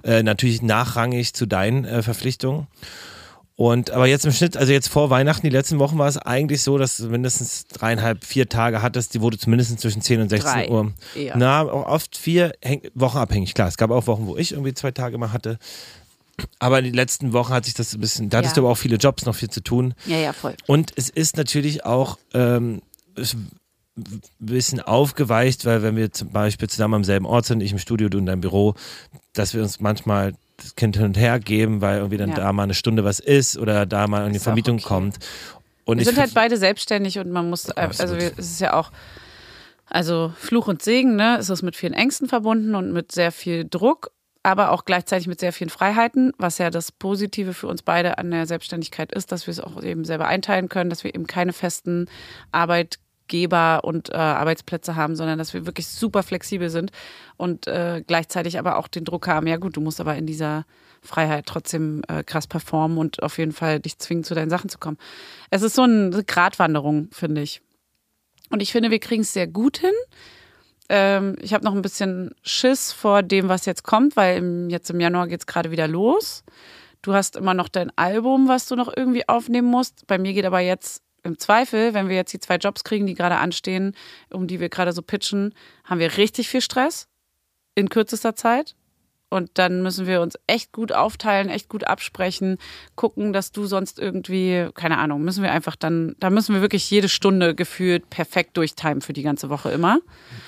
äh, 0.04 0.24
natürlich 0.24 0.62
nachrangig 0.62 1.34
zu 1.34 1.46
deinen 1.46 1.86
äh, 1.86 2.02
Verpflichtungen. 2.04 2.68
Und 3.58 3.92
aber 3.92 4.06
jetzt 4.06 4.26
im 4.26 4.34
Schnitt, 4.34 4.58
also 4.58 4.74
jetzt 4.74 4.90
vor 4.90 5.10
Weihnachten, 5.10 5.44
die 5.48 5.50
letzten 5.50 5.80
Wochen 5.80 5.98
war 5.98 6.10
es 6.10 6.18
eigentlich 6.18 6.62
so, 6.62 6.78
dass 6.78 6.98
du 6.98 7.08
mindestens 7.08 7.68
dreieinhalb, 7.68 8.26
vier 8.26 8.50
Tage 8.50 8.82
hattest, 8.82 9.14
die 9.14 9.22
wurde 9.22 9.38
zumindest 9.38 9.80
zwischen 9.80 10.02
10 10.02 10.22
und 10.22 10.30
16 10.30 10.52
Drei, 10.52 10.70
Uhr. 10.70 10.92
eher. 11.16 11.38
Na, 11.38 11.62
auch 11.62 11.88
oft 11.88 12.18
vier, 12.18 12.52
häng, 12.62 12.82
wochenabhängig, 12.96 13.54
klar. 13.54 13.70
Es 13.70 13.78
gab 13.78 13.92
auch 13.92 14.08
Wochen, 14.08 14.28
wo 14.28 14.36
ich 14.36 14.52
irgendwie 14.52 14.74
zwei 14.74 14.92
Tage 14.92 15.18
mal 15.18 15.32
hatte. 15.32 15.58
Aber 16.60 16.82
die 16.82 16.92
letzten 16.92 17.32
Wochen 17.32 17.54
hat 17.54 17.64
sich 17.64 17.74
das 17.76 17.94
ein 17.94 18.02
bisschen, 18.02 18.30
da 18.30 18.40
hattest 18.40 18.58
Ja. 18.58 18.62
du 18.62 18.66
aber 18.68 18.74
auch 18.74 18.78
viele 18.78 18.98
Jobs, 18.98 19.26
noch 19.26 19.36
viel 19.36 19.50
zu 19.50 19.62
tun. 19.62 19.94
Ja, 20.06 20.18
ja, 20.18 20.34
voll. 20.34 20.54
Und 20.68 20.92
es 20.98 21.10
ist 21.10 21.38
natürlich 21.38 21.86
auch 21.86 22.18
ähm, 22.34 22.82
es 23.16 23.38
ein 23.98 24.22
bisschen 24.40 24.82
aufgeweicht, 24.82 25.66
weil 25.66 25.82
wenn 25.82 25.96
wir 25.96 26.12
zum 26.12 26.30
Beispiel 26.32 26.70
zusammen 26.70 26.96
am 26.96 27.04
selben 27.04 27.26
Ort 27.26 27.46
sind, 27.46 27.62
ich 27.62 27.72
im 27.72 27.78
Studio, 27.78 28.10
du 28.10 28.18
in 28.18 28.26
deinem 28.26 28.42
Büro, 28.42 28.76
dass 29.34 29.54
wir 29.54 29.62
uns 29.62 29.80
manchmal 29.80 30.34
das 30.58 30.76
Kind 30.76 30.98
hin 30.98 31.06
und 31.06 31.18
her 31.18 31.40
geben, 31.40 31.82
weil 31.82 31.98
irgendwie 31.98 32.18
dann 32.18 32.30
Ja. 32.30 32.36
da 32.36 32.54
mal 32.54 32.64
eine 32.64 32.74
Stunde 32.74 33.04
was 33.04 33.20
ist 33.20 33.58
oder 33.58 33.86
da 33.86 34.08
mal 34.08 34.26
eine 34.26 34.40
Vermietung 34.40 34.78
okay. 34.78 34.88
kommt. 34.88 35.18
Und 35.86 36.00
Wir 36.00 36.06
sind 36.06 36.18
halt 36.18 36.34
beide 36.34 36.58
selbstständig 36.58 37.20
und 37.20 37.30
man 37.32 37.50
muss, 37.50 37.70
äh, 37.70 37.74
also 37.76 38.04
Absolut. 38.04 38.22
wir, 38.22 38.32
es 38.38 38.52
ist 38.52 38.60
ja 38.60 38.74
auch, 38.74 38.92
also 39.88 40.34
Fluch 40.38 40.68
und 40.68 40.82
Segen, 40.82 41.16
ne? 41.16 41.38
Es 41.40 41.50
ist 41.50 41.62
mit 41.62 41.76
vielen 41.76 41.94
Ängsten 41.94 42.28
verbunden 42.28 42.74
und 42.76 42.92
mit 42.92 43.12
sehr 43.12 43.32
viel 43.32 43.66
Druck, 43.70 44.12
aber 44.42 44.72
auch 44.72 44.86
gleichzeitig 44.86 45.28
mit 45.28 45.40
sehr 45.40 45.54
vielen 45.54 45.70
Freiheiten, 45.70 46.34
was 46.38 46.58
ja 46.58 46.70
das 46.70 46.92
Positive 46.92 47.54
für 47.54 47.68
uns 47.68 47.82
beide 47.84 48.18
an 48.18 48.32
der 48.32 48.48
Selbstständigkeit 48.48 49.12
ist, 49.12 49.32
dass 49.32 49.48
wir 49.48 49.52
es 49.52 49.60
auch 49.60 49.82
eben 49.84 50.06
selber 50.06 50.28
einteilen 50.28 50.70
können, 50.70 50.90
dass 50.90 51.04
wir 51.04 51.14
eben 51.14 51.28
keine 51.28 51.54
festen 51.54 52.08
Arbeitgeber 53.26 53.84
und 53.84 54.10
äh, 54.10 54.16
Arbeitsplätze 54.16 54.96
haben, 54.96 55.16
sondern 55.16 55.38
dass 55.38 55.54
wir 55.54 55.66
wirklich 55.66 55.88
super 55.88 56.24
flexibel 56.24 56.70
sind 56.70 56.92
und 57.38 57.68
äh, 57.68 58.04
gleichzeitig 58.06 58.60
aber 58.60 58.78
auch 58.78 58.88
den 58.88 59.04
Druck 59.04 59.28
haben, 59.28 59.48
ja 59.48 59.58
gut, 59.58 59.76
du 59.76 59.82
musst 59.82 60.00
aber 60.00 60.16
in 60.16 60.26
dieser 60.26 60.66
Freiheit 61.02 61.46
trotzdem 61.46 62.02
äh, 62.08 62.24
krass 62.24 62.48
performen 62.48 62.98
und 62.98 63.22
auf 63.24 63.38
jeden 63.38 63.52
Fall 63.52 63.80
dich 63.80 63.98
zwingen, 63.98 64.24
zu 64.24 64.36
deinen 64.36 64.50
Sachen 64.50 64.70
zu 64.70 64.78
kommen. 64.80 64.98
Es 65.50 65.62
ist 65.62 65.76
so 65.76 65.84
eine 65.84 66.24
Gratwanderung, 66.24 67.10
finde 67.12 67.42
ich. 67.42 67.62
Und 68.50 68.62
ich 68.62 68.72
finde, 68.72 68.92
wir 68.92 69.00
kriegen 69.00 69.22
es 69.22 69.34
sehr 69.34 69.48
gut 69.48 69.78
hin. 69.78 69.94
Ähm, 70.90 71.36
ich 71.42 71.54
habe 71.54 71.66
noch 71.66 71.74
ein 71.74 71.82
bisschen 71.82 72.32
Schiss 72.44 72.92
vor 72.92 73.24
dem, 73.24 73.50
was 73.50 73.66
jetzt 73.66 73.84
kommt, 73.84 74.16
weil 74.16 74.38
im, 74.38 74.70
jetzt 74.70 74.90
im 74.90 75.00
Januar 75.00 75.28
geht 75.28 75.42
es 75.42 75.48
gerade 75.48 75.72
wieder 75.72 75.88
los. 75.88 76.44
Du 77.02 77.14
hast 77.14 77.36
immer 77.36 77.54
noch 77.54 77.70
dein 77.70 77.96
Album, 77.98 78.48
was 78.48 78.68
du 78.68 78.76
noch 78.76 78.92
irgendwie 78.96 79.28
aufnehmen 79.28 79.70
musst. 79.70 80.08
Bei 80.08 80.18
mir 80.18 80.34
geht 80.34 80.46
aber 80.46 80.60
jetzt 80.60 81.04
im 81.26 81.40
Zweifel, 81.40 81.94
wenn 81.94 82.08
wir 82.08 82.16
jetzt 82.16 82.34
die 82.34 82.40
zwei 82.40 82.58
Jobs 82.58 82.84
kriegen, 82.84 83.08
die 83.08 83.16
gerade 83.16 83.38
anstehen, 83.38 83.96
um 84.32 84.48
die 84.48 84.60
wir 84.60 84.70
gerade 84.70 84.94
so 84.94 85.02
pitchen, 85.02 85.54
haben 85.84 86.00
wir 86.00 86.18
richtig 86.18 86.48
viel 86.48 86.62
Stress 86.62 87.08
in 87.74 87.90
kürzester 87.90 88.36
Zeit. 88.36 88.76
Und 89.30 89.50
dann 89.56 89.82
müssen 89.82 90.06
wir 90.06 90.22
uns 90.22 90.38
echt 90.46 90.72
gut 90.72 90.92
aufteilen, 90.94 91.50
echt 91.50 91.68
gut 91.68 91.86
absprechen, 91.86 92.58
gucken, 92.96 93.34
dass 93.34 93.52
du 93.52 93.66
sonst 93.66 94.00
irgendwie, 94.00 94.70
keine 94.76 95.00
Ahnung, 95.00 95.24
müssen 95.24 95.44
wir 95.44 95.52
einfach 95.52 95.76
dann, 95.76 96.16
da 96.20 96.30
müssen 96.30 96.54
wir 96.54 96.62
wirklich 96.62 96.90
jede 96.92 97.10
Stunde 97.10 97.56
gefühlt 97.56 98.10
perfekt 98.12 98.56
durchtimen 98.56 99.02
für 99.02 99.14
die 99.14 99.24
ganze 99.24 99.50
Woche 99.50 99.72
immer. 99.72 99.98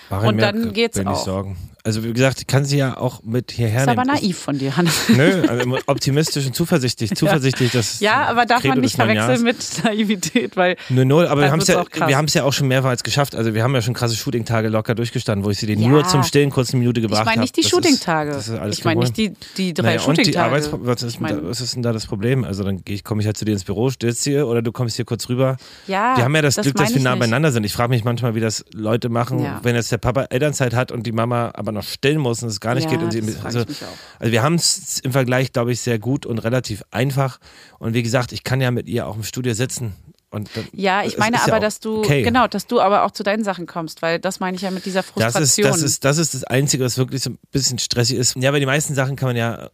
Ich 0.09 0.17
und 0.17 0.37
dann 0.37 0.73
geht's 0.73 1.03
auch. 1.05 1.25
Sorgen. 1.25 1.57
Also 1.87 2.03
wie 2.03 2.11
gesagt, 2.11 2.39
ich 2.41 2.47
kann 2.47 2.65
sie 2.65 2.77
ja 2.77 2.97
auch 2.97 3.23
mit 3.23 3.51
hierher 3.53 3.83
ist 3.83 3.87
aber 3.87 4.03
nehmen. 4.03 4.17
naiv 4.21 4.37
von 4.37 4.57
dir, 4.57 4.75
Hannes. 4.75 5.07
Nö, 5.07 5.43
also 5.47 5.77
optimistisch 5.85 6.45
und 6.45 6.53
zuversichtlich. 6.53 7.11
Zuversichtlich, 7.15 7.71
dass 7.71 8.01
Ja, 8.01 8.25
aber 8.25 8.45
darf 8.45 8.59
Credo 8.61 8.73
man 8.73 8.81
nicht 8.81 8.95
verwechseln 8.97 9.41
mit 9.43 9.57
Naivität, 9.85 10.57
weil 10.57 10.75
Null, 10.89 11.05
null, 11.05 11.27
aber 11.27 11.41
wir 11.43 11.51
haben 11.51 11.59
es 11.61 11.67
ja, 11.67 11.85
wir 11.95 12.25
ja 12.33 12.43
auch 12.43 12.51
schon 12.51 12.67
mehrmals 12.67 13.03
geschafft. 13.03 13.35
Also 13.35 13.53
wir 13.53 13.63
haben 13.63 13.73
ja 13.73 13.81
schon 13.81 13.93
krasse 13.93 14.17
Shooting-Tage 14.17 14.67
locker 14.67 14.95
durchgestanden, 14.95 15.45
wo 15.45 15.49
ich 15.49 15.59
sie 15.59 15.65
dir 15.65 15.77
Ja. 15.77 15.87
nur 15.87 16.05
zum 16.05 16.23
Stillen 16.23 16.49
kurz 16.49 16.71
eine 16.71 16.79
Minute 16.79 16.99
gebracht 16.99 17.21
ich 17.21 17.25
habe. 17.27 17.29
meine 17.31 17.41
nicht 17.41 17.55
die 17.55 17.61
Das 17.61 17.69
Shooting-Tage. 17.71 18.31
Das 18.31 18.49
ist 18.49 18.59
alles 18.59 18.77
Ich 18.79 18.83
meine 18.83 18.99
nicht 18.99 19.15
die, 19.15 19.31
die 19.55 19.73
drei 19.73 19.95
naja, 19.95 20.01
und 20.01 20.17
die 20.17 20.23
Shooting-Tage. 20.25 20.69
Was, 20.81 21.03
ist, 21.03 21.13
Ich 21.13 21.19
mein- 21.21 21.47
was 21.47 21.61
ist 21.61 21.73
denn 21.75 21.83
da 21.83 21.93
das 21.93 22.05
Problem? 22.05 22.43
Also 22.43 22.65
dann 22.65 22.81
ich, 22.85 23.05
komme 23.05 23.21
ich 23.21 23.27
halt 23.27 23.37
zu 23.37 23.45
dir 23.45 23.53
ins 23.53 23.63
Büro, 23.63 23.89
stillst 23.89 24.25
hier 24.25 24.45
oder 24.47 24.61
du 24.61 24.73
kommst 24.73 24.97
hier 24.97 25.05
kurz 25.05 25.29
rüber. 25.29 25.55
ja, 25.87 26.17
wir 26.17 26.25
haben 26.25 26.35
ja 26.35 26.41
das, 26.41 26.55
Glück, 26.55 26.75
dass 26.75 26.89
wir 26.89 26.97
ich 26.97 27.03
nah 27.03 27.11
nicht. 27.11 27.19
beieinander 27.21 27.51
sind. 27.53 27.63
Ich 27.63 27.71
frage 27.73 27.89
mich 27.91 28.03
manchmal, 28.03 28.35
wie 28.35 28.41
das 28.41 28.65
Leute 28.73 29.07
machen, 29.07 29.39
Ja. 29.39 29.59
wenn 29.63 29.75
jetzt 29.75 29.91
der 29.91 29.97
Papa 29.99 30.23
Elternzeit 30.29 30.73
hat 30.73 30.91
und 30.91 31.05
die 31.05 31.13
Mama 31.13 31.51
aber 31.53 31.71
noch 31.77 31.87
stillen 31.87 32.19
muss 32.19 32.43
und 32.43 32.49
es 32.49 32.59
gar 32.59 32.75
nicht 32.75 32.85
ja, 32.85 32.91
geht. 32.91 33.01
Und 33.01 33.11
sie, 33.11 33.21
das 33.21 33.43
also, 33.43 33.59
also 33.59 34.31
wir 34.31 34.43
haben 34.43 34.55
es 34.55 34.99
im 34.99 35.11
Vergleich, 35.11 35.53
glaube 35.53 35.71
ich, 35.71 35.81
sehr 35.81 35.99
gut 35.99 36.25
und 36.25 36.39
relativ 36.39 36.83
einfach. 36.91 37.39
Und 37.79 37.93
wie 37.93 38.03
gesagt, 38.03 38.31
ich 38.31 38.43
kann 38.43 38.61
ja 38.61 38.71
mit 38.71 38.87
ihr 38.87 39.07
auch 39.07 39.15
im 39.15 39.23
Studio 39.23 39.53
sitzen. 39.53 39.95
Und 40.29 40.49
dann, 40.55 40.67
Ja, 40.73 41.03
ich 41.03 41.17
meine 41.17 41.37
ja 41.37 41.43
aber, 41.43 41.55
auch 41.55 41.61
dass 41.61 41.79
du, 41.79 41.99
okay. 41.99 42.21
genau, 42.21 42.47
dass 42.47 42.67
du 42.67 42.81
aber 42.81 43.03
auch 43.03 43.11
zu 43.11 43.23
deinen 43.23 43.45
Sachen 43.45 43.65
kommst, 43.65 44.01
weil 44.01 44.19
das 44.19 44.41
meine 44.41 44.57
ich 44.57 44.61
ja 44.61 44.71
mit 44.71 44.85
dieser 44.85 45.01
Das 45.01 45.11
Frustration. 45.11 45.67
ist, 45.67 45.73
das, 45.73 45.81
ist, 45.81 46.05
das 46.05 46.17
ist 46.17 46.33
das 46.33 46.43
Einzige, 46.43 46.83
was 46.83 46.97
wirklich 46.97 47.23
so 47.23 47.29
ein 47.29 47.39
bisschen 47.51 47.79
stressig 47.79 48.17
ist. 48.17 48.35
Ja, 48.35 48.51
weil 48.51 48.59
die 48.59 48.65
meisten 48.65 48.93
Sachen 48.93 49.15
kann 49.15 49.29
man 49.29 49.37
ja 49.37 49.69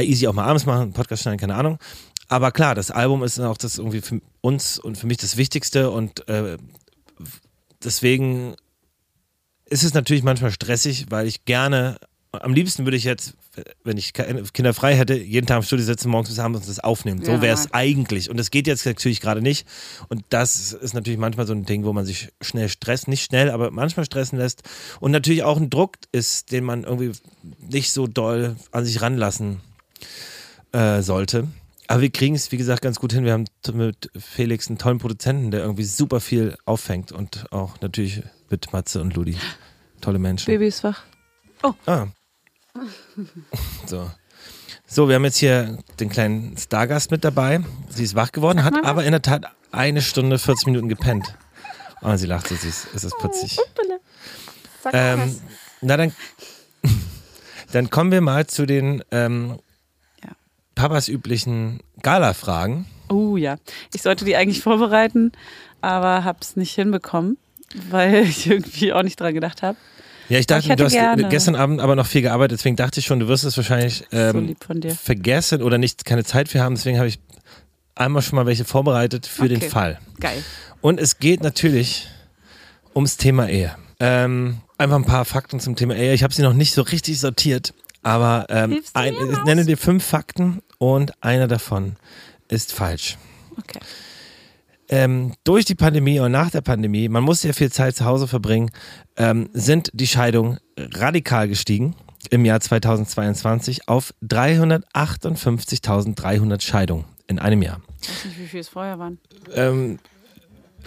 easy 0.00 0.26
auch 0.26 0.32
mal 0.32 0.44
abends 0.46 0.64
machen, 0.64 0.92
Podcast 0.92 1.22
schneiden, 1.22 1.38
keine 1.38 1.56
Ahnung. 1.56 1.78
Aber 2.28 2.52
klar, 2.52 2.74
das 2.74 2.90
Album 2.90 3.22
ist 3.22 3.38
auch 3.38 3.58
das 3.58 3.78
irgendwie 3.78 4.00
für 4.00 4.20
uns 4.40 4.78
und 4.78 4.96
für 4.96 5.06
mich 5.06 5.18
das 5.18 5.36
Wichtigste 5.36 5.90
und 5.90 6.26
äh, 6.28 6.56
deswegen 7.84 8.54
ist 9.70 9.84
es 9.84 9.94
natürlich 9.94 10.22
manchmal 10.22 10.50
stressig, 10.50 11.06
weil 11.10 11.26
ich 11.26 11.44
gerne, 11.44 11.98
am 12.32 12.54
liebsten 12.54 12.84
würde 12.84 12.96
ich 12.96 13.04
jetzt, 13.04 13.34
wenn 13.84 13.96
ich 13.96 14.12
Kinder 14.12 14.72
frei 14.74 14.94
hätte, 14.96 15.14
jeden 15.14 15.46
Tag 15.46 15.58
im 15.58 15.62
Studio 15.62 15.84
sitzen, 15.84 16.10
morgens 16.10 16.28
bis 16.28 16.38
abends 16.38 16.60
und 16.60 16.68
das 16.68 16.82
aufnehmen. 16.82 17.24
So 17.24 17.32
Ja, 17.32 17.42
wäre 17.42 17.54
es 17.54 17.72
eigentlich. 17.72 18.30
Und 18.30 18.36
das 18.36 18.50
geht 18.50 18.66
jetzt 18.66 18.86
natürlich 18.86 19.20
gerade 19.20 19.42
nicht. 19.42 19.66
Und 20.08 20.24
das 20.30 20.72
ist 20.72 20.94
natürlich 20.94 21.18
manchmal 21.18 21.46
so 21.46 21.54
ein 21.54 21.64
Ding, 21.64 21.84
wo 21.84 21.92
man 21.92 22.06
sich 22.06 22.28
schnell 22.40 22.68
stresst, 22.68 23.08
nicht 23.08 23.24
schnell, 23.24 23.50
aber 23.50 23.70
manchmal 23.70 24.06
stressen 24.06 24.38
lässt. 24.38 24.62
Und 25.00 25.10
natürlich 25.10 25.42
auch 25.42 25.56
ein 25.56 25.70
Druck 25.70 25.96
ist, 26.12 26.52
den 26.52 26.64
man 26.64 26.84
irgendwie 26.84 27.12
nicht 27.58 27.92
so 27.92 28.06
doll 28.06 28.56
an 28.70 28.84
sich 28.84 29.02
ranlassen 29.02 29.60
äh, 30.72 31.02
sollte. 31.02 31.48
Aber 31.88 32.02
wir 32.02 32.10
kriegen 32.10 32.34
es, 32.34 32.52
wie 32.52 32.58
gesagt, 32.58 32.82
ganz 32.82 33.00
gut 33.00 33.12
hin. 33.12 33.24
Wir 33.24 33.32
haben 33.32 33.46
mit 33.72 34.10
Felix 34.16 34.68
einen 34.68 34.78
tollen 34.78 34.98
Produzenten, 34.98 35.50
der 35.50 35.60
irgendwie 35.60 35.84
super 35.84 36.20
viel 36.20 36.56
auffängt 36.66 37.12
und 37.12 37.50
auch 37.50 37.80
natürlich 37.80 38.22
mit 38.50 38.72
Matze 38.72 39.00
und 39.00 39.14
Ludi. 39.14 39.36
Tolle 40.00 40.18
Menschen. 40.18 40.46
Baby 40.46 40.68
ist 40.68 40.84
wach. 40.84 41.02
Ah. 41.86 42.06
So. 43.86 44.10
So, 44.86 45.08
wir 45.08 45.16
haben 45.16 45.24
jetzt 45.24 45.36
hier 45.38 45.78
den 46.00 46.08
kleinen 46.08 46.56
Stargast 46.56 47.10
mit 47.10 47.24
dabei. 47.24 47.60
Sie 47.90 48.04
ist 48.04 48.14
wach 48.14 48.32
geworden, 48.32 48.64
hat 48.64 48.74
aber 48.84 49.04
in 49.04 49.12
der 49.12 49.22
Tat 49.22 49.44
eine 49.70 50.00
Stunde, 50.00 50.38
40 50.38 50.66
Minuten 50.66 50.88
gepennt. 50.88 51.34
Oh, 52.00 52.14
sie 52.16 52.26
lacht 52.26 52.48
so 52.48 52.54
süß. 52.54 52.88
Es 52.94 53.04
ist 53.04 53.18
putzig. 53.18 53.58
Ähm, 54.92 55.38
na, 55.80 55.96
dann, 55.96 56.12
dann 57.72 57.90
kommen 57.90 58.12
wir 58.12 58.20
mal 58.20 58.46
zu 58.46 58.64
den 58.64 59.02
ähm, 59.10 59.58
Ja. 60.22 60.30
Papas 60.74 61.08
üblichen 61.08 61.82
Gala-Fragen. 62.02 62.86
Oh 63.10 63.36
ja. 63.36 63.56
Ich 63.92 64.02
sollte 64.02 64.24
die 64.24 64.36
eigentlich 64.36 64.62
vorbereiten, 64.62 65.32
aber 65.80 66.24
hab's 66.24 66.56
nicht 66.56 66.74
hinbekommen, 66.74 67.36
weil 67.90 68.24
ich 68.28 68.46
irgendwie 68.48 68.92
auch 68.92 69.02
nicht 69.02 69.18
dran 69.20 69.34
gedacht 69.34 69.62
habe. 69.62 69.76
Ja, 70.28 70.38
ich 70.38 70.46
dachte, 70.46 70.68
Ich 70.70 70.76
du 70.76 70.84
hast 70.84 70.92
gerne. 70.92 71.26
gestern 71.28 71.54
Abend 71.56 71.80
aber 71.80 71.96
noch 71.96 72.06
viel 72.06 72.20
gearbeitet, 72.20 72.58
deswegen 72.58 72.76
dachte 72.76 73.00
ich 73.00 73.06
schon, 73.06 73.18
du 73.18 73.28
wirst 73.28 73.44
es 73.44 73.56
wahrscheinlich 73.56 74.04
so 74.10 74.16
ähm, 74.18 74.56
dir. 74.74 74.90
vergessen 74.94 75.62
oder 75.62 75.78
nicht 75.78 76.04
keine 76.04 76.22
Zeit 76.22 76.48
für 76.50 76.60
haben. 76.60 76.74
Deswegen 76.74 76.98
habe 76.98 77.08
ich 77.08 77.18
einmal 77.94 78.20
schon 78.22 78.36
mal 78.36 78.44
welche 78.44 78.66
vorbereitet 78.66 79.26
für 79.26 79.48
den 79.48 79.56
Okay. 79.58 79.70
Fall. 79.70 79.98
Geil. 80.20 80.44
Und 80.82 81.00
es 81.00 81.18
geht 81.18 81.42
natürlich 81.42 82.08
ums 82.94 83.16
Thema 83.16 83.48
Ehe. 83.48 83.74
Ähm, 84.00 84.60
einfach 84.76 84.96
ein 84.96 85.04
paar 85.06 85.24
Fakten 85.24 85.60
zum 85.60 85.76
Thema 85.76 85.96
Ehe. 85.96 86.12
Ich 86.12 86.22
habe 86.22 86.34
sie 86.34 86.42
noch 86.42 86.52
nicht 86.52 86.74
so 86.74 86.82
richtig 86.82 87.18
sortiert, 87.18 87.72
aber 88.02 88.46
ähm, 88.50 88.82
ein, 88.92 89.14
ich 89.32 89.44
nenne 89.44 89.64
dir 89.64 89.78
fünf 89.78 90.04
Fakten 90.04 90.60
und 90.76 91.12
einer 91.24 91.48
davon 91.48 91.96
ist 92.48 92.72
falsch. 92.74 93.16
Okay. 93.58 93.80
Ähm, 94.88 95.34
durch 95.44 95.66
die 95.66 95.74
Pandemie 95.74 96.20
und 96.20 96.32
nach 96.32 96.50
der 96.50 96.62
Pandemie, 96.62 97.08
man 97.08 97.22
musste 97.22 97.48
ja 97.48 97.52
viel 97.52 97.70
Zeit 97.70 97.96
zu 97.96 98.04
Hause 98.04 98.26
verbringen, 98.26 98.70
ähm, 99.16 99.50
sind 99.52 99.90
die 99.92 100.06
Scheidungen 100.06 100.58
radikal 100.78 101.48
gestiegen 101.48 101.94
im 102.30 102.44
Jahr 102.44 102.60
2022 102.60 103.88
auf 103.88 104.14
358.300 104.22 106.62
Scheidungen 106.62 107.04
in 107.26 107.38
einem 107.38 107.62
Jahr. 107.62 107.80
Ich 108.00 108.08
weiß 108.08 108.24
nicht, 108.26 108.38
wie 108.38 108.46
viel 108.46 108.60
es 108.60 108.68
vorher 108.68 108.98
waren. 108.98 109.18
Ähm, 109.54 109.98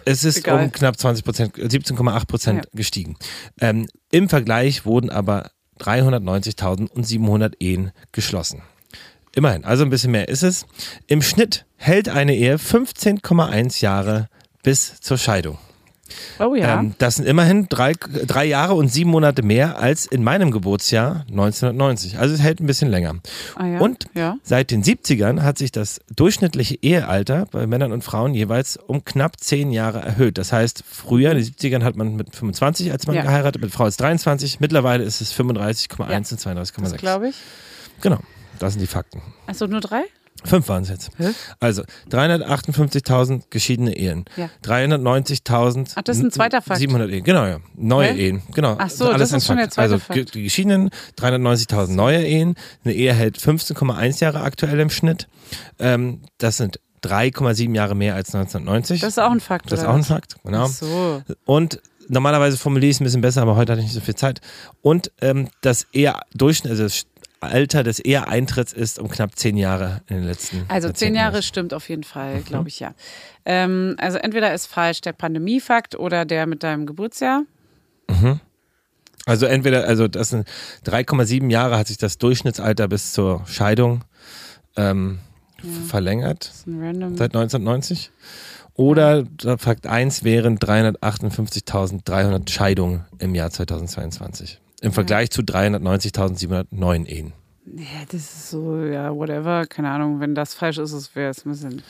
es 0.06 0.24
ist 0.24 0.38
Egal. 0.38 0.64
um 0.64 0.72
knapp 0.72 0.97
20 0.97 1.24
Prozent, 1.24 1.56
17,8 1.56 2.28
Prozent 2.28 2.68
gestiegen. 2.74 3.18
Ähm, 3.60 3.88
Im 4.12 4.30
Vergleich 4.30 4.86
wurden 4.86 5.10
aber 5.10 5.52
390.700 5.80 7.56
Ehen 7.60 7.91
geschlossen. 8.12 8.62
Immerhin, 9.34 9.64
also 9.64 9.84
ein 9.84 9.90
bisschen 9.90 10.12
mehr 10.12 10.28
ist 10.28 10.44
es. 10.44 10.66
Im 11.08 11.22
Schnitt 11.22 11.66
hält 11.78 12.10
eine 12.10 12.36
Ehe 12.36 12.58
15,1 12.58 13.82
Jahre 13.82 14.28
bis 14.64 15.00
zur 15.00 15.18
Scheidung. 15.18 15.58
Oh 16.40 16.56
ja. 16.56 16.80
Ähm, 16.82 16.94
das 16.98 17.16
sind 17.16 17.26
immerhin 17.26 17.68
drei, 17.70 17.94
drei 17.94 18.44
Jahre 18.44 18.74
und 18.74 18.90
sieben 18.90 19.10
Monate 19.12 19.44
mehr 19.44 19.80
als 19.80 20.06
in 20.06 20.26
meinem 20.26 20.52
Geburtsjahr 20.52 21.24
1990. 21.30 22.20
Also 22.20 22.36
es 22.36 22.42
hält 22.42 22.60
ein 22.60 22.66
bisschen 22.66 22.90
länger. 22.90 23.16
ah, 23.56 23.66
ja. 23.66 23.80
und 23.80 24.08
ja. 24.14 24.36
Seit 24.44 24.72
den 24.72 24.84
70ern 24.84 25.42
hat 25.42 25.58
sich 25.58 25.72
das 25.72 26.02
durchschnittliche 26.14 26.76
Ehealter 26.82 27.46
bei 27.52 27.66
Männern 27.66 27.94
und 27.94 28.04
Frauen 28.04 28.34
jeweils 28.34 28.76
um 28.76 29.06
knapp 29.06 29.40
zehn 29.40 29.72
Jahre 29.72 30.00
erhöht. 30.02 30.38
Das 30.38 30.52
heißt, 30.52 30.84
früher 30.86 31.32
in 31.32 31.38
den 31.38 31.46
70ern 31.46 31.84
hat 31.84 31.96
man 31.96 32.18
mit 32.18 32.36
25 32.36 32.92
als 32.92 33.08
Mann 33.08 33.16
Ja. 33.16 33.22
geheiratet, 33.22 33.62
mit 33.62 33.72
Frau 33.72 33.86
ist 33.88 34.02
23. 34.02 34.60
Mittlerweile 34.60 35.06
ist 35.06 35.22
es 35.22 35.32
35,1 35.34 36.10
Ja. 36.12 36.18
und 36.18 36.26
32,6. 36.28 36.82
Das 36.82 36.98
glaube 36.98 37.30
ich. 37.30 37.36
Genau, 38.02 38.20
das 38.62 38.74
sind 38.74 38.82
die 38.82 38.88
Fakten. 38.88 39.22
Achso, 39.47 39.68
nur 39.68 39.82
drei? 39.82 40.03
Fünf 40.43 40.70
waren 40.70 40.84
es 40.84 40.89
jetzt. 40.89 41.12
Hä? 41.18 41.30
Also 41.59 41.84
358.000 42.09 43.43
geschiedene 43.49 43.95
Ehen. 43.95 44.26
Ja. 44.38 44.49
390.000. 44.64 45.93
Ach, 45.95 46.01
das 46.01 46.18
ist 46.18 46.24
ein 46.24 46.32
zweiter 46.32 46.62
Fakt. 46.62 46.80
700 46.80 47.12
Ehen, 47.12 47.24
genau, 47.24 47.45
ja. 47.45 47.59
Neue 47.76 48.09
Hä? 48.09 48.28
Ehen, 48.30 48.41
genau. 48.53 48.76
Ach 48.80 48.89
so, 48.89 49.12
das 49.14 49.32
ein 49.34 49.38
ist 49.38 49.45
schon 49.45 49.57
Fakt. 49.57 49.66
der 49.68 49.70
zweite 49.72 49.93
Also 49.93 49.99
Fakt. 49.99 50.34
die 50.34 50.43
geschiedenen 50.43 50.89
390.000 51.20 51.91
neue 51.91 52.24
Ehen. 52.26 52.55
Eine 52.84 52.93
Ehe 52.93 53.14
hält 53.14 53.38
15,1 53.38 54.22
Jahre 54.22 54.41
aktuell 54.41 54.80
im 54.80 54.89
Schnitt. 54.89 55.28
Ähm, 55.80 56.22
das 56.39 56.57
sind 56.57 56.80
3,7 57.03 57.76
Jahre 57.76 57.95
mehr 57.95 58.16
als 58.16 58.34
1990. 58.34 59.01
Das 59.01 59.09
ist 59.09 59.20
auch 59.20 59.32
ein 59.32 59.39
Fakt. 59.39 59.72
Das 59.72 59.82
ist 59.82 59.86
auch 59.86 59.95
ein? 59.95 60.03
Fakt, 60.03 60.36
genau. 60.43 60.66
Ach 60.66 60.68
so. 60.68 61.22
Und 61.45 61.82
normalerweise 62.07 62.57
formuliere 62.57 62.89
ich 62.89 62.97
es 62.97 63.01
ein 63.01 63.05
bisschen 63.05 63.22
besser, 63.22 63.41
aber 63.41 63.55
heute 63.55 63.74
hatte 63.74 63.82
ich 63.82 63.88
nicht 63.88 63.95
so 63.95 64.01
viel 64.01 64.16
Zeit. 64.16 64.41
Und 64.82 65.12
ähm, 65.22 65.49
das 65.62 65.88
eher 65.93 66.22
Durchschnitt, 66.34 66.72
also 66.72 66.84
das 66.84 67.05
Alter 67.42 67.84
des 67.84 68.00
Eheeintritts 68.00 68.72
ist 68.72 69.00
um 69.00 69.10
knapp 69.10 69.36
zehn 69.38 69.58
Jahre 69.58 70.02
in 70.08 70.18
den 70.18 70.26
letzten 70.26 70.64
Also 70.68 70.92
zehn. 70.92 71.16
Jahre 71.16 71.42
stimmt 71.42 71.74
auf 71.74 71.89
jeden 71.89 72.02
Mhm. 72.02 72.06
Fall, 72.06 72.42
glaube 72.42 72.70
ich 72.70 72.80
ja. 72.80 72.94
Ähm, 73.46 73.96
also 74.00 74.18
entweder 74.20 74.54
ist 74.54 74.68
falsch 74.68 75.02
der 75.02 75.14
Pandemiefakt 75.14 75.96
oder 75.98 76.24
der 76.26 76.46
mit 76.48 76.64
deinem 76.64 76.86
Geburtsjahr. 76.86 77.44
Also 79.26 79.46
entweder, 79.46 79.86
also 79.88 80.08
das 80.08 80.30
sind 80.30 80.48
3,7 80.86 81.50
Jahre 81.52 81.78
hat 81.78 81.88
sich 81.88 81.98
das 81.98 82.18
Durchschnittsalter 82.18 82.88
bis 82.88 83.14
zur 83.14 83.44
Scheidung 83.48 84.04
ähm, 84.76 85.20
verlängert 85.88 86.48
Das 86.50 86.56
ist 86.58 86.68
ein 86.68 86.82
random. 86.82 87.18
seit 87.18 87.36
1990. 87.36 88.12
Oder 88.74 89.24
der 89.24 89.58
Fakt 89.58 89.86
1 89.86 90.24
wären 90.24 90.58
358.300 90.58 92.50
Scheidungen 92.50 93.06
im 93.20 93.36
Jahr 93.36 93.52
2022. 93.52 94.60
Im 94.82 94.92
Vergleich 94.92 95.30
zu 95.32 95.42
390.709 95.44 97.06
Ehen. 97.06 97.34
ja, 97.76 97.86
das 98.08 98.22
ist 98.22 98.50
so, 98.50 98.78
ja, 98.84 99.14
whatever. 99.16 99.66
Keine 99.68 99.90
Ahnung, 99.92 100.20
wenn 100.20 100.36
das 100.36 100.54
falsch 100.56 100.80
ist, 100.80 100.92
es 100.92 101.16
wäre 101.16 101.30
es 101.30 101.46
ein 101.46 101.52
bisschen. 101.52 101.82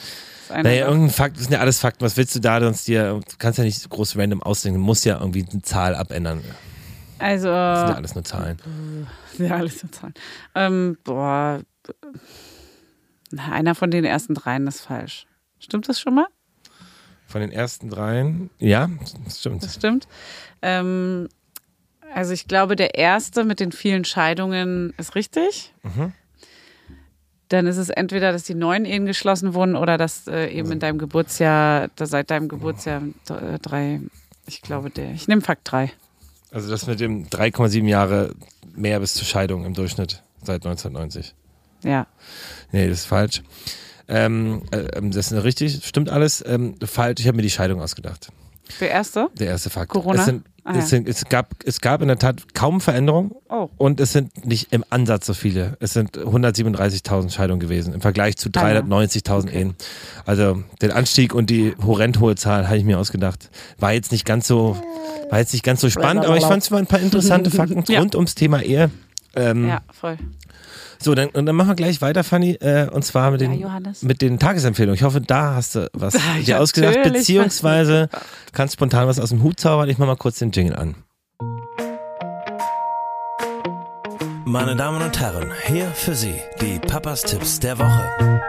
Naja, 0.49 0.63
Sache. 0.63 0.91
irgendein 0.91 1.09
Fakt, 1.09 1.37
das 1.37 1.43
sind 1.43 1.53
ja 1.53 1.59
alles 1.59 1.79
Fakten. 1.79 2.03
Was 2.03 2.17
willst 2.17 2.35
du 2.35 2.39
da 2.41 2.59
sonst 2.59 2.87
dir, 2.87 3.13
du 3.13 3.35
kannst 3.37 3.57
ja 3.57 3.63
nicht 3.63 3.89
groß 3.89 4.17
random 4.17 4.43
ausdenken, 4.43 4.79
du 4.79 4.85
musst 4.85 5.05
ja 5.05 5.17
irgendwie 5.19 5.45
eine 5.49 5.61
Zahl 5.61 5.95
abändern. 5.95 6.41
also, 7.19 7.47
Das 7.47 7.79
sind 7.79 7.89
ja 7.89 7.95
alles 7.95 8.15
nur 8.15 8.23
Zahlen. 8.25 8.57
ja, 9.37 9.55
alles 9.55 9.79
so 9.79 9.87
Zahlen. 9.87 10.13
Ähm, 10.53 10.97
boah, 11.05 11.61
na, 13.31 13.51
einer 13.53 13.75
von 13.75 13.89
den 13.91 14.03
ersten 14.03 14.33
dreien 14.33 14.67
ist 14.67 14.81
falsch. 14.81 15.25
Stimmt 15.59 15.87
das 15.87 16.01
schon 16.01 16.15
mal? 16.15 16.27
Von 17.27 17.39
den 17.39 17.51
ersten 17.53 17.89
dreien, 17.89 18.49
ja, 18.59 18.89
das 19.23 19.39
stimmt. 19.39 19.63
Das 19.63 19.75
stimmt. 19.75 20.05
Ähm, 20.61 21.29
also 22.13 22.33
ich 22.33 22.47
glaube, 22.47 22.75
der 22.75 22.95
erste 22.95 23.43
mit 23.43 23.59
den 23.59 23.71
vielen 23.71 24.05
Scheidungen 24.05 24.93
ist 24.97 25.15
richtig. 25.15 25.73
Mhm. 25.83 26.13
Dann 27.49 27.67
ist 27.67 27.77
es 27.77 27.89
entweder, 27.89 28.31
dass 28.31 28.43
die 28.43 28.55
neuen 28.55 28.85
Ehen 28.85 29.05
geschlossen 29.05 29.53
wurden 29.53 29.75
oder 29.75 29.97
dass 29.97 30.27
äh, 30.27 30.47
eben 30.47 30.71
in 30.71 30.79
deinem 30.79 30.97
Geburtsjahr, 30.97 31.89
da 31.95 32.05
seit 32.05 32.31
deinem 32.31 32.47
Geburtsjahr 32.47 33.01
äh, 33.29 33.59
drei, 33.59 33.99
ich 34.47 34.61
glaube 34.61 34.89
der, 34.89 35.11
ich 35.11 35.27
nehme 35.27 35.41
Fakt 35.41 35.69
drei. 35.69 35.91
Also 36.51 36.69
das 36.69 36.87
mit 36.87 36.99
dem 36.99 37.27
3,7 37.27 37.87
Jahre 37.87 38.35
mehr 38.73 38.99
bis 38.99 39.13
zur 39.13 39.25
Scheidung 39.25 39.65
im 39.65 39.73
Durchschnitt 39.73 40.21
seit 40.41 40.65
1990. 40.65 41.33
Ja. 41.83 42.07
Nee, 42.71 42.87
das 42.87 42.99
ist 42.99 43.05
falsch. 43.05 43.41
Ähm, 44.07 44.63
äh, 44.71 44.79
ähm, 44.97 45.11
das 45.11 45.31
ist 45.31 45.43
richtig, 45.43 45.85
stimmt 45.85 46.09
alles. 46.09 46.43
Ähm, 46.45 46.75
falsch, 46.83 47.21
ich 47.21 47.27
habe 47.27 47.37
mir 47.37 47.43
die 47.43 47.49
Scheidung 47.49 47.81
ausgedacht. 47.81 48.29
Der 48.79 48.91
erste? 48.91 49.29
Der 49.37 49.47
erste 49.47 49.69
Fakt. 49.69 49.91
Corona? 49.91 50.19
Es, 50.19 50.25
sind, 50.25 50.45
Ah, 50.63 50.73
ja. 50.73 50.79
es, 50.79 50.89
sind, 50.89 51.07
es, 51.07 51.25
gab, 51.25 51.55
es 51.65 51.81
gab 51.81 52.01
in 52.03 52.07
der 52.07 52.19
Tat 52.19 52.53
kaum 52.53 52.81
Veränderung 52.81 53.35
Oh. 53.49 53.69
und 53.77 53.99
es 53.99 54.11
sind 54.13 54.45
nicht 54.45 54.71
im 54.71 54.83
Ansatz 54.91 55.25
so 55.25 55.33
viele. 55.33 55.75
Es 55.79 55.93
sind 55.93 56.17
137.000 56.17 57.31
Scheidungen 57.31 57.59
gewesen 57.59 57.93
im 57.93 58.01
Vergleich 58.01 58.37
zu 58.37 58.49
Ah, 58.55 58.71
ja. 58.71 58.79
390.000 58.81 59.49
Ehen. 59.51 59.75
Also 60.25 60.63
den 60.81 60.91
Anstieg 60.91 61.33
und 61.33 61.49
die 61.49 61.73
horrend 61.83 62.19
hohe 62.19 62.35
Zahl 62.35 62.67
habe 62.67 62.77
ich 62.77 62.83
mir 62.83 62.99
ausgedacht. 62.99 63.49
War 63.79 63.93
jetzt 63.93 64.11
nicht 64.11 64.23
ganz 64.25 64.47
so, 64.47 64.77
war 65.31 65.39
jetzt 65.39 65.53
nicht 65.53 65.63
ganz 65.65 65.81
so 65.81 65.89
spannend, 65.89 66.25
aber 66.25 66.37
ich 66.37 66.45
fand 66.45 66.61
es 66.61 66.69
mal 66.69 66.77
ein 66.77 66.87
paar 66.87 66.99
interessante 66.99 67.49
Fakten 67.51 67.83
Ja. 67.91 67.99
rund 67.99 68.15
ums 68.15 68.35
Thema 68.35 68.61
Ehe. 68.61 68.91
Ähm, 69.35 69.67
Ja, 69.67 69.81
voll. 69.91 70.17
So, 70.99 71.15
dann, 71.15 71.29
und 71.29 71.45
dann 71.45 71.55
machen 71.55 71.69
wir 71.69 71.75
gleich 71.75 72.01
weiter, 72.01 72.23
Fanny, 72.23 72.53
äh, 72.61 72.87
und 72.89 73.03
zwar 73.03 73.31
mit 73.31 73.41
Ja, 73.41 73.79
den, 73.79 73.95
mit 74.01 74.21
den 74.21 74.39
Tagesempfehlungen. 74.39 74.95
Ich 74.95 75.03
hoffe, 75.03 75.21
da 75.21 75.55
hast 75.55 75.75
du 75.75 75.89
was 75.93 76.15
ich 76.39 76.45
dir 76.45 76.59
ausgedacht, 76.59 77.01
beziehungsweise 77.03 78.09
kannst 78.53 78.73
spontan 78.75 79.07
was 79.07 79.19
aus 79.19 79.29
dem 79.29 79.43
Hut 79.43 79.59
zaubern. 79.59 79.89
Ich 79.89 79.97
mach 79.97 80.07
mal 80.07 80.15
kurz 80.15 80.39
den 80.39 80.51
Jingle 80.51 80.75
an. 80.75 80.95
Meine 84.45 84.75
Damen 84.75 85.01
und 85.01 85.17
Herren, 85.19 85.51
hier 85.67 85.87
für 85.91 86.13
Sie 86.13 86.35
die 86.59 86.77
Papas 86.79 87.21
Tipps 87.21 87.59
der 87.59 87.79
Woche. 87.79 88.41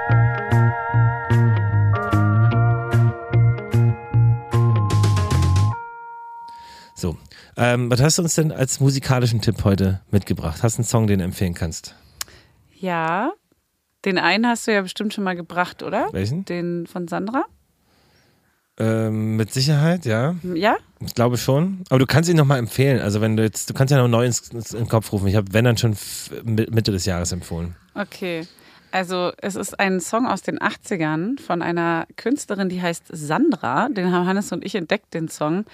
So, 6.94 7.16
ähm, 7.56 7.90
was 7.90 8.00
hast 8.00 8.18
du 8.18 8.22
uns 8.22 8.34
denn 8.34 8.52
als 8.52 8.80
musikalischen 8.80 9.40
Tipp 9.40 9.64
heute 9.64 10.00
mitgebracht? 10.10 10.62
Hast 10.62 10.78
du 10.78 10.80
einen 10.80 10.88
Song, 10.88 11.06
den 11.06 11.18
du 11.18 11.24
empfehlen 11.24 11.54
kannst? 11.54 11.94
Ja, 12.83 13.33
den 14.05 14.18
einen 14.18 14.45
hast 14.45 14.66
du 14.66 14.72
ja 14.72 14.83
bestimmt 14.83 15.14
schon 15.14 15.22
mal 15.22 15.37
gebracht, 15.37 15.85
oder? 15.85 16.09
Welchen? 16.11 16.45
Den 16.47 16.89
von 16.89 17.07
Sandra? 17.07 17.45
Ähm, 18.76 19.37
mit 19.37 19.53
Sicherheit, 19.53 20.05
ja. 20.05 20.35
Ja? 20.53 20.76
Ich 20.99 21.14
glaube 21.14 21.39
schon. 21.39 21.85
Aber 21.91 22.01
du 22.01 22.07
kannst 22.07 22.28
ihn 22.28 22.37
nochmal 22.37 22.59
empfehlen. 22.59 23.01
Also 23.01 23.20
wenn 23.20 23.37
du 23.37 23.45
jetzt, 23.45 23.70
du 23.70 23.74
kannst 23.74 23.93
ja 23.93 23.99
noch 23.99 24.09
neu 24.09 24.26
ins, 24.26 24.49
ins, 24.49 24.72
in 24.72 24.80
den 24.80 24.89
Kopf 24.89 25.12
rufen. 25.12 25.28
Ich 25.28 25.37
habe, 25.37 25.53
wenn 25.53 25.64
dann 25.64 25.76
schon 25.76 25.97
Mitte 26.45 26.91
des 26.91 27.05
Jahres 27.05 27.30
empfohlen. 27.30 27.76
Okay. 27.95 28.49
Also 28.93 29.32
es 29.38 29.57
ist 29.57 29.80
ein 29.80 30.01
Song 30.01 30.26
aus 30.26 30.43
den 30.43 30.59
80ern 30.59 31.40
von 31.40 31.62
einer 31.62 32.07
Künstlerin, 32.16 32.68
die 32.68 32.80
heißt 32.80 33.07
Sandra. 33.09 33.88
Den 33.88 34.12
haben 34.12 34.26
Hannes 34.26 34.53
und 34.53 34.64
ich 34.64 34.74
entdeckt, 34.74 35.14
den 35.14 35.28
Song. 35.28 35.64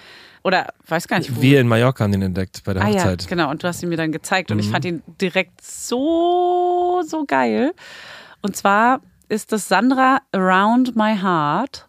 Oder 0.43 0.73
weiß 0.87 1.07
gar 1.07 1.19
nicht, 1.19 1.35
wo. 1.35 1.41
Wir 1.41 1.59
in 1.59 1.67
Mallorca 1.67 2.05
haben 2.05 2.13
den 2.13 2.21
entdeckt 2.21 2.63
bei 2.63 2.73
der 2.73 2.83
ah 2.83 2.87
ja, 2.87 2.95
Hochzeit. 2.95 3.23
Mhm. 3.23 3.27
genau. 3.27 3.49
Und 3.51 3.61
du 3.61 3.67
hast 3.67 3.83
ihn 3.83 3.89
mir 3.89 3.97
dann 3.97 4.13
gezeigt. 4.13 4.51
Und 4.51 4.59
ich 4.59 4.69
fand 4.69 4.85
ihn 4.85 5.03
direkt 5.19 5.61
so, 5.61 7.03
so 7.05 7.25
geil. 7.25 7.73
Und 8.41 8.55
zwar 8.55 9.01
ist 9.27 9.51
das 9.51 9.67
Sandra 9.67 10.19
Around 10.31 10.95
My 10.95 11.17
Heart. 11.17 11.87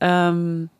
Ähm, 0.00 0.70
äh, 0.72 0.77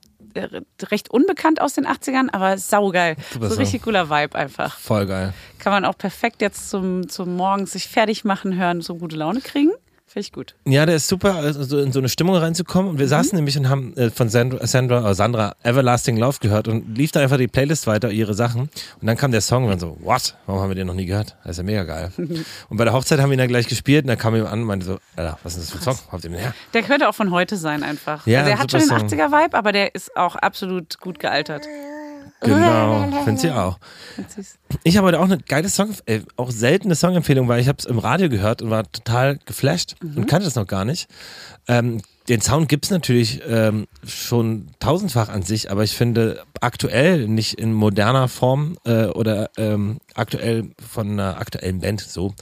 recht 0.90 1.10
unbekannt 1.10 1.60
aus 1.60 1.74
den 1.74 1.86
80ern, 1.86 2.28
aber 2.32 2.58
saugeil. 2.58 3.16
So 3.32 3.54
richtig 3.54 3.82
cooler 3.82 4.10
Vibe 4.10 4.36
einfach. 4.36 4.78
Voll 4.78 5.06
geil. 5.06 5.32
Kann 5.58 5.72
man 5.72 5.84
auch 5.84 5.96
perfekt 5.96 6.42
jetzt 6.42 6.70
zum, 6.70 7.08
zum 7.08 7.36
Morgens 7.36 7.72
sich 7.72 7.88
fertig 7.88 8.24
machen, 8.24 8.56
hören, 8.56 8.80
so 8.80 8.96
gute 8.96 9.16
Laune 9.16 9.40
kriegen. 9.40 9.72
Finde 10.08 10.20
ich 10.20 10.32
gut. 10.32 10.54
Ja, 10.64 10.86
der 10.86 10.96
ist 10.96 11.06
super, 11.06 11.34
also 11.34 11.78
in 11.78 11.92
so 11.92 11.98
eine 11.98 12.08
Stimmung 12.08 12.34
reinzukommen. 12.34 12.92
Und 12.92 12.98
wir 12.98 13.08
saßen 13.08 13.36
nämlich 13.36 13.58
und 13.58 13.68
haben 13.68 13.94
äh, 13.98 14.08
von 14.08 14.30
Sandra, 14.30 14.66
Sandra, 14.66 15.10
äh, 15.10 15.14
Sandra 15.14 15.54
Everlasting 15.62 16.16
Love 16.16 16.38
gehört 16.40 16.66
und 16.66 16.96
lief 16.96 17.12
da 17.12 17.20
einfach 17.20 17.36
die 17.36 17.46
Playlist 17.46 17.86
weiter, 17.86 18.10
ihre 18.10 18.32
Sachen. 18.32 18.62
Und 18.62 19.06
dann 19.06 19.18
kam 19.18 19.32
der 19.32 19.42
Song 19.42 19.64
und 19.64 19.70
dann 19.70 19.78
so, 19.78 19.98
what? 20.00 20.34
Warum 20.46 20.62
haben 20.62 20.70
wir 20.70 20.76
den 20.76 20.86
noch 20.86 20.94
nie 20.94 21.04
gehört? 21.04 21.36
Das 21.44 21.52
ist 21.52 21.58
ja 21.58 21.64
mega 21.64 21.84
geil. 21.84 22.10
und 22.16 22.76
bei 22.78 22.84
der 22.84 22.94
Hochzeit 22.94 23.20
haben 23.20 23.28
wir 23.28 23.36
ihn 23.36 23.38
dann 23.38 23.48
gleich 23.48 23.68
gespielt 23.68 24.04
und 24.04 24.08
dann 24.08 24.16
kam 24.16 24.34
jemand 24.34 24.54
an 24.54 24.60
und 24.60 24.66
meinte 24.66 24.86
so, 24.86 24.98
Alter, 25.14 25.38
was 25.42 25.56
ist 25.56 25.64
das 25.64 25.70
für 25.72 25.90
ein 25.90 25.94
Song? 25.94 26.08
Habt 26.10 26.24
ihr 26.24 26.30
den 26.30 26.38
her? 26.38 26.54
Der 26.72 26.82
könnte 26.82 27.06
auch 27.06 27.14
von 27.14 27.30
heute 27.30 27.58
sein 27.58 27.82
einfach. 27.82 28.26
Ja, 28.26 28.40
also 28.40 28.50
er 28.50 28.58
hat 28.60 28.70
schon 28.70 28.80
den 28.80 28.88
Song. 28.88 28.98
80er-Vibe, 28.98 29.58
aber 29.58 29.72
der 29.72 29.94
ist 29.94 30.16
auch 30.16 30.36
absolut 30.36 31.00
gut 31.00 31.18
gealtert. 31.18 31.66
Genau, 32.40 33.08
finde 33.24 33.40
sie 33.40 33.50
auch. 33.50 33.78
Ich 34.84 34.96
habe 34.96 35.08
heute 35.08 35.20
auch 35.20 35.24
eine 35.24 35.38
geile 35.38 35.68
Song, 35.68 35.94
äh, 36.06 36.20
auch 36.36 36.50
seltene 36.50 36.94
Songempfehlung, 36.94 37.48
weil 37.48 37.60
ich 37.60 37.68
habe 37.68 37.78
es 37.78 37.84
im 37.84 37.98
Radio 37.98 38.28
gehört 38.28 38.62
und 38.62 38.70
war 38.70 38.90
total 38.90 39.38
geflasht 39.44 39.96
und 40.02 40.26
kannte 40.26 40.46
es 40.46 40.54
noch 40.54 40.66
gar 40.66 40.84
nicht. 40.84 41.08
Ähm, 41.66 42.02
den 42.28 42.40
Sound 42.42 42.68
gibt 42.68 42.84
es 42.84 42.90
natürlich 42.90 43.40
ähm, 43.48 43.86
schon 44.06 44.68
tausendfach 44.80 45.30
an 45.30 45.42
sich, 45.42 45.70
aber 45.70 45.82
ich 45.82 45.96
finde 45.96 46.44
aktuell, 46.60 47.26
nicht 47.26 47.54
in 47.54 47.72
moderner 47.72 48.28
Form 48.28 48.76
äh, 48.84 49.06
oder 49.06 49.50
ähm, 49.56 49.98
aktuell 50.14 50.70
von 50.86 51.12
einer 51.12 51.38
aktuellen 51.38 51.80
Band 51.80 52.00
so. 52.00 52.34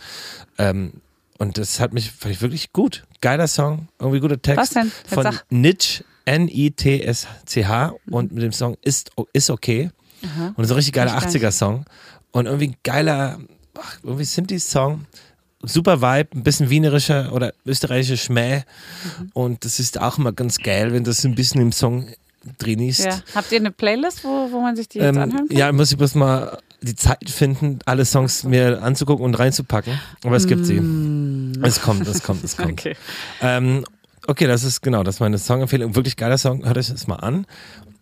Ähm, 0.59 0.95
und 1.39 1.59
das 1.59 1.81
hat 1.81 1.93
mich 1.93 2.11
fand 2.11 2.35
ich 2.35 2.43
wirklich 2.43 2.73
gut. 2.73 3.05
Geiler 3.21 3.47
Song, 3.47 3.89
irgendwie 4.01 4.21
guter 4.21 4.41
Text. 4.41 4.59
Was 4.59 4.71
denn? 4.71 4.91
Jetzt 5.05 5.15
Von. 5.15 5.39
Nitsch, 5.51 6.03
N-I-T-S-C-H 6.27 7.95
und 8.11 8.33
mit 8.33 8.43
dem 8.43 8.53
Song 8.53 8.77
Ist, 8.83 9.11
ist 9.33 9.51
okay. 9.51 9.91
Und 10.57 10.65
so 10.67 10.75
ein 10.75 10.77
richtig 10.77 10.95
geiler 10.95 11.13
Kenn 11.19 11.29
ich 11.29 11.41
gar 11.41 11.51
80er-Song. 11.51 11.85
Und 12.33 12.47
irgendwie 12.47 12.69
ein 12.69 12.77
geiler, 12.83 13.39
ach, 13.79 13.99
irgendwie 14.03 14.25
Sinti-Song. 14.25 15.07
Super 15.63 16.01
Vibe, 16.03 16.37
ein 16.37 16.43
bisschen 16.43 16.69
wienerischer 16.69 17.33
oder 17.33 17.53
österreichischer 17.65 18.17
Schmäh. 18.17 18.59
Mhm. 18.59 19.31
Und 19.33 19.65
das 19.65 19.81
ist 19.81 20.01
auch 20.01 20.19
immer 20.19 20.33
ganz 20.33 20.59
geil, 20.59 20.93
wenn 20.93 21.05
das 21.05 21.25
ein 21.25 21.35
bisschen 21.35 21.61
im 21.61 21.73
Song 21.73 22.09
drin 22.59 22.81
ist. 22.81 23.05
Ja. 23.05 23.21
Habt 23.35 23.51
ihr 23.53 23.59
eine 23.59 23.71
Playlist, 23.73 24.23
wo, 24.25 24.49
wo 24.53 24.61
man 24.61 24.77
sich 24.77 24.89
die 24.89 24.99
jetzt 24.99 25.09
Ähm, 25.17 25.23
anhören 25.23 25.49
kann? 25.49 25.57
ja, 25.57 25.73
muss 25.73 25.91
ich 25.91 25.99
bloß 25.99 26.15
mal 26.15 26.59
die 26.83 26.95
Zeit 26.95 27.29
finden, 27.31 27.79
alle 27.87 28.05
Songs 28.05 28.45
mir 28.45 28.83
anzugucken 28.83 29.25
und 29.25 29.35
reinzupacken. 29.35 29.99
Aber 30.25 30.37
es 30.37 30.47
gibt 30.47 30.67
sie. 30.67 30.77
Es 31.63 31.81
kommt, 31.81 32.07
es 32.07 32.23
kommt, 32.23 32.45
es 32.45 32.57
kommt. 32.57 32.69
Mm. 32.71 32.73
Okay. 32.75 32.97
Ähm, 33.41 33.85
okay, 34.27 34.47
das 34.47 34.65
ist 34.65 34.81
genau, 34.81 35.03
das 35.03 35.17
ist 35.17 35.21
meine 35.21 35.39
Songempfehlung. 35.39 35.95
Wirklich 35.95 36.17
geiler 36.17 36.39
Song, 36.39 36.65
hört 36.65 36.79
euch 36.79 36.89
das 36.89 37.07
mal 37.07 37.17
an. 37.17 37.47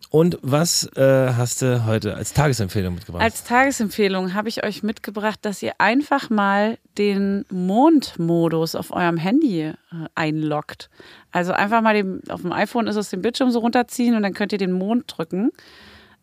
Und 0.09 0.37
was 0.41 0.89
äh, 0.95 1.33
hast 1.33 1.61
du 1.61 1.85
heute 1.85 2.15
als 2.15 2.31
Tagesempfehlung 2.31 2.95
mitgebracht? 2.95 3.21
Als 3.21 3.43
Tagesempfehlung 3.43 4.33
habe 4.33 4.47
ich 4.47 4.63
euch 4.63 4.81
mitgebracht, 4.81 5.39
dass 5.41 5.61
ihr 5.61 5.73
einfach 5.79 6.29
mal 6.29 6.77
den 6.97 7.43
Mondmodus 7.49 8.75
auf 8.75 8.91
eurem 8.91 9.17
Handy 9.17 9.61
äh, 9.61 9.73
einloggt. 10.15 10.89
Also 11.31 11.51
einfach 11.51 11.81
mal 11.81 11.95
dem, 11.95 12.21
auf 12.29 12.43
dem 12.43 12.53
iPhone 12.53 12.87
ist 12.87 12.95
es 12.95 13.09
den 13.09 13.21
Bildschirm 13.21 13.51
so 13.51 13.59
runterziehen 13.59 14.15
und 14.15 14.23
dann 14.23 14.33
könnt 14.33 14.53
ihr 14.53 14.57
den 14.57 14.71
Mond 14.71 15.03
drücken. 15.07 15.51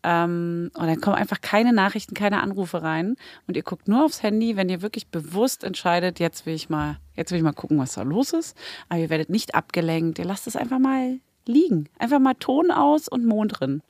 Ähm, 0.05 0.71
und 0.75 0.87
dann 0.87 1.01
kommen 1.01 1.17
einfach 1.17 1.41
keine 1.41 1.73
Nachrichten, 1.73 2.15
keine 2.15 2.43
Anrufe 2.43 2.83
rein. 2.83 3.17
Und 3.47 3.57
ihr 3.57 3.63
guckt 3.63 3.89
nur 3.89 4.05
aufs 4.05 4.23
Handy, 4.23 4.57
wenn 4.57 4.69
ihr 4.69 4.83
wirklich 4.83 5.07
bewusst 5.09 5.65
entscheidet, 5.65 6.19
jetzt 6.19 6.45
will 6.47 6.55
ich 6.55 6.69
mal, 6.69 6.99
jetzt 7.15 7.31
will 7.31 7.39
ich 7.39 7.45
mal 7.45 7.53
gucken, 7.53 7.79
was 7.79 7.95
da 7.95 8.03
los 8.03 8.33
ist. 8.33 8.57
Aber 8.89 9.01
ihr 9.01 9.11
werdet 9.11 9.31
nicht 9.31 9.55
abgelenkt. 9.55 10.19
Ihr 10.19 10.25
lasst 10.25 10.47
es 10.47 10.57
einfach 10.57 10.79
mal 10.79 11.19
liegen. 11.47 11.89
Einfach 11.99 12.19
mal 12.19 12.35
Ton 12.35 12.71
aus 12.71 13.09
und 13.09 13.25
Mond 13.27 13.61
drin. 13.61 13.83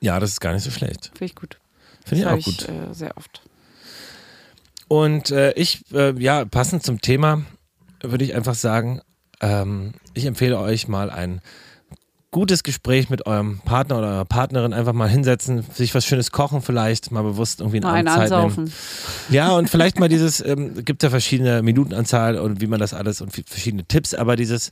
ja, 0.00 0.18
das 0.20 0.30
ist 0.30 0.40
gar 0.40 0.52
nicht 0.52 0.64
so 0.64 0.70
schlecht. 0.70 1.06
Finde 1.14 1.24
ich 1.26 1.34
gut. 1.34 1.58
Finde 2.04 2.24
ich 2.24 2.28
auch 2.30 2.44
gut. 2.44 2.68
äh, 2.68 2.94
sehr 2.94 3.16
oft. 3.16 3.42
Und 4.88 5.30
äh, 5.30 5.52
ich, 5.52 5.82
äh, 5.92 6.18
ja, 6.20 6.44
passend 6.44 6.82
zum 6.82 7.00
Thema 7.00 7.44
würde 8.02 8.24
ich 8.24 8.34
einfach 8.34 8.54
sagen, 8.54 9.00
ähm, 9.40 9.92
ich 10.14 10.24
empfehle 10.26 10.58
euch 10.58 10.88
mal 10.88 11.10
ein 11.10 11.40
gutes 12.32 12.62
Gespräch 12.62 13.10
mit 13.10 13.26
eurem 13.26 13.58
Partner 13.64 13.98
oder 13.98 14.06
eurer 14.08 14.24
Partnerin 14.24 14.72
einfach 14.72 14.92
mal 14.92 15.08
hinsetzen, 15.08 15.64
sich 15.74 15.94
was 15.94 16.06
Schönes 16.06 16.30
kochen 16.30 16.62
vielleicht, 16.62 17.10
mal 17.10 17.22
bewusst 17.22 17.60
irgendwie 17.60 17.78
einen 17.78 18.06
Mal 18.06 18.12
Abend 18.12 18.28
Zeit 18.28 18.56
nehmen. 18.56 18.72
Ja, 19.30 19.50
und 19.52 19.68
vielleicht 19.70 19.98
mal 19.98 20.08
dieses, 20.08 20.44
ähm, 20.44 20.84
gibt 20.84 21.02
ja 21.02 21.10
verschiedene 21.10 21.62
Minutenanzahl 21.62 22.38
und 22.38 22.60
wie 22.60 22.68
man 22.68 22.78
das 22.78 22.94
alles 22.94 23.20
und 23.20 23.32
verschiedene 23.32 23.84
Tipps, 23.84 24.14
aber 24.14 24.36
dieses 24.36 24.70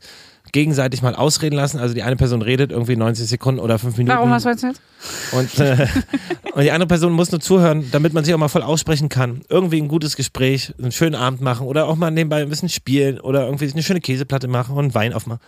gegenseitig 0.52 1.02
mal 1.02 1.14
ausreden 1.14 1.56
lassen, 1.56 1.78
also 1.78 1.94
die 1.94 2.02
eine 2.02 2.16
Person 2.16 2.42
redet 2.42 2.70
irgendwie 2.70 2.96
90 2.96 3.28
Sekunden 3.28 3.60
oder 3.60 3.78
5 3.78 3.96
Minuten. 3.98 4.16
Warum, 4.16 4.30
was 4.30 4.44
meinst 4.44 4.62
du 4.62 4.68
jetzt? 4.68 4.80
Und, 5.32 5.58
äh, 5.58 5.86
und 6.54 6.62
die 6.62 6.70
andere 6.70 6.86
Person 6.86 7.12
muss 7.12 7.32
nur 7.32 7.40
zuhören, 7.40 7.90
damit 7.90 8.14
man 8.14 8.24
sich 8.24 8.32
auch 8.34 8.38
mal 8.38 8.48
voll 8.48 8.62
aussprechen 8.62 9.08
kann. 9.08 9.42
Irgendwie 9.48 9.82
ein 9.82 9.88
gutes 9.88 10.16
Gespräch, 10.16 10.72
einen 10.78 10.92
schönen 10.92 11.16
Abend 11.16 11.40
machen 11.40 11.66
oder 11.66 11.86
auch 11.86 11.96
mal 11.96 12.10
nebenbei 12.10 12.40
ein 12.40 12.48
bisschen 12.48 12.68
spielen 12.68 13.20
oder 13.20 13.44
irgendwie 13.44 13.70
eine 13.70 13.82
schöne 13.82 14.00
Käseplatte 14.00 14.48
machen 14.48 14.76
und 14.76 14.94
Wein 14.94 15.12
aufmachen. 15.12 15.40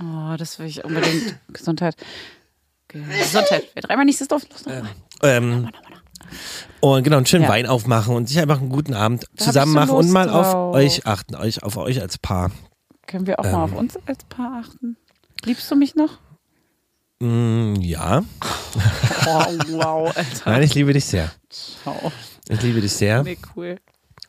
Oh, 0.00 0.36
das 0.36 0.58
will 0.58 0.66
ich 0.66 0.84
unbedingt. 0.84 1.38
Gesundheit. 1.52 1.96
Gesundheit. 2.88 3.64
Wer 3.74 3.82
dreimal 3.82 4.04
nicht 4.04 4.20
ist 4.20 4.30
doof. 4.30 4.42
Los, 4.50 4.66
noch 4.66 4.72
mal. 4.82 4.90
Ähm, 5.22 5.68
und 6.80 7.02
genau, 7.04 7.16
einen 7.18 7.26
schönen 7.26 7.44
Ja. 7.44 7.48
Wein 7.50 7.66
aufmachen 7.66 8.14
und 8.14 8.28
sich 8.28 8.38
einfach 8.40 8.60
einen 8.60 8.68
guten 8.70 8.94
Abend 8.94 9.24
Da 9.36 9.44
zusammen 9.44 9.72
so 9.72 9.78
machen 9.78 9.90
und 9.90 10.02
Lust 10.04 10.12
mal 10.12 10.28
auf 10.28 10.52
drauf. 10.52 10.74
euch 10.74 11.06
achten, 11.06 11.34
euch, 11.36 11.62
auf 11.62 11.76
euch 11.76 12.00
als 12.00 12.18
Paar. 12.18 12.50
Können 13.06 13.26
wir 13.26 13.38
auch 13.40 13.44
mal 13.44 13.64
auf 13.64 13.72
Ähm. 13.72 13.76
uns 13.78 13.96
als 14.06 14.24
Paar 14.24 14.62
achten? 14.64 14.96
Liebst 15.44 15.70
du 15.70 15.76
mich 15.76 15.94
noch? 15.94 16.18
Mm, 17.20 17.76
ja. 17.80 18.22
Oh, 19.26 19.44
wow, 19.68 20.12
Alter. 20.16 20.50
Nein, 20.50 20.62
ich 20.62 20.74
liebe 20.74 20.92
dich 20.92 21.04
sehr. 21.04 21.30
Ciao. 21.48 22.12
Ich 22.48 22.60
liebe 22.62 22.80
dich 22.80 22.92
sehr. 22.92 23.22
Nee, 23.22 23.38
cool. 23.56 23.76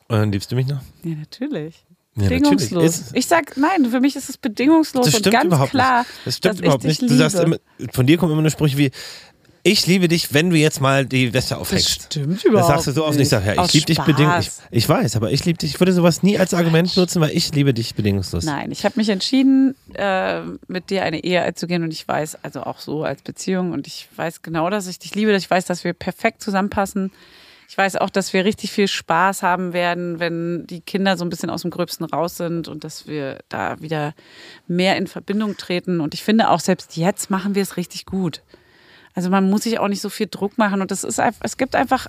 Und 0.07 0.32
liebst 0.32 0.51
du 0.51 0.55
mich 0.55 0.68
noch? 0.68 0.82
Ja, 1.03 1.15
natürlich. 1.15 1.84
Ja, 2.18 2.30
bedingungslos. 2.30 3.03
ich 3.13 3.28
sag, 3.28 3.57
nein, 3.57 3.86
für 3.91 3.99
mich 3.99 4.15
ist 4.15 4.30
es 4.30 4.38
bedingungslos 4.38 5.05
Das 5.05 5.13
und 5.15 5.20
stimmt 5.20 5.34
ganz 5.34 5.45
überhaupt 5.45 5.72
klar. 5.72 5.99
nicht. 5.99 6.11
Das 6.26 6.38
stimmt 6.38 6.59
überhaupt 6.59 6.84
nicht. 6.84 7.01
Du 7.01 7.15
sagst 7.15 7.39
immer, 7.39 7.57
von 7.93 8.07
dir 8.07 8.18
kommen 8.18 8.32
immer 8.34 8.41
nur 8.41 8.51
Sprüche 8.51 8.78
wie, 8.78 8.91
ich 9.63 9.86
liebe 9.86 10.07
dich, 10.07 10.34
wenn 10.34 10.49
du 10.49 10.55
jetzt 10.55 10.80
mal 10.80 11.05
die 11.05 11.34
Weste 11.34 11.57
aufhängst. 11.57 12.03
stimmt 12.05 12.38
Das 12.38 12.43
überhaupt 12.45 12.68
sagst 12.70 12.88
du 12.88 12.91
so 12.93 13.05
oft 13.05 13.18
nicht. 13.18 13.24
Ich 13.24 13.30
sag, 13.30 13.45
ja, 13.45 13.65
ich 13.65 13.74
liebe 13.74 13.86
dich 13.86 13.99
bedingungslos. 13.99 14.61
Ich, 14.72 14.78
ich 14.84 14.89
weiß, 14.89 15.15
aber 15.18 15.32
ich 15.32 15.43
liebe 15.43 15.57
dich. 15.57 15.72
Ich 15.74 15.80
würde 15.82 15.91
sowas 15.91 16.24
nie 16.24 16.39
als 16.39 16.53
Argument 16.53 16.95
nutzen, 16.95 17.22
weil 17.22 17.36
ich 17.36 17.53
liebe 17.53 17.74
dich 17.74 17.93
bedingungslos. 17.93 18.45
Nein, 18.45 18.72
ich 18.72 18.86
habe 18.86 18.93
mich 18.97 19.09
entschieden, 19.09 19.76
äh, 19.93 20.41
mit 20.68 20.89
dir 20.89 21.03
eine 21.03 21.22
Ehe 21.24 21.41
einzugehen 21.41 21.84
und 21.84 21.91
ich 21.91 22.07
weiß, 22.07 22.38
also 22.43 22.63
auch 22.63 22.80
so 22.80 23.03
als 23.03 23.22
Beziehung 23.24 23.74
und 23.74 23.88
ich 23.88 24.07
weiß 24.15 24.41
genau, 24.41 24.70
dass 24.70 24.88
ich 24.88 24.99
dich 24.99 25.13
liebe, 25.15 25.34
dass 25.34 25.43
ich 25.43 25.49
weiß, 25.51 25.65
dass 25.65 25.84
wir 25.84 25.91
perfekt 25.93 26.41
zusammenpassen. 26.41 27.11
Ich 27.70 27.78
weiß 27.78 27.97
auch, 27.97 28.09
dass 28.09 28.32
wir 28.32 28.45
richtig 28.45 28.72
viel 28.72 28.88
Spaß 28.88 29.43
haben 29.43 29.74
werden, 29.74 30.20
wenn 30.20 30.65
die 30.68 30.80
Kinder 30.80 31.18
so 31.18 31.26
ein 31.26 31.30
bisschen 31.30 31.49
aus 31.49 31.63
dem 31.63 31.72
Gröbsten 31.72 32.05
raus 32.05 32.38
sind 32.38 32.70
und 32.70 32.86
dass 32.86 33.07
wir 33.07 33.39
da 33.49 33.82
wieder 33.82 34.13
mehr 34.68 34.95
in 34.95 35.07
Verbindung 35.07 35.57
treten. 35.57 35.99
Und 35.99 36.13
ich 36.13 36.24
finde 36.24 36.49
auch 36.49 36.61
selbst 36.61 36.95
jetzt 36.95 37.30
machen 37.30 37.55
wir 37.55 37.61
es 37.61 37.76
richtig 37.76 38.05
gut. 38.05 38.41
Also 39.13 39.30
man 39.30 39.49
muss 39.49 39.63
sich 39.63 39.80
auch 39.80 39.89
nicht 39.89 40.01
so 40.01 40.09
viel 40.09 40.28
Druck 40.28 40.57
machen 40.57 40.82
und 40.82 40.91
das 40.91 41.03
ist 41.03 41.20
einfach, 41.20 41.41
es 41.43 41.57
gibt 41.57 41.76
einfach 41.76 42.07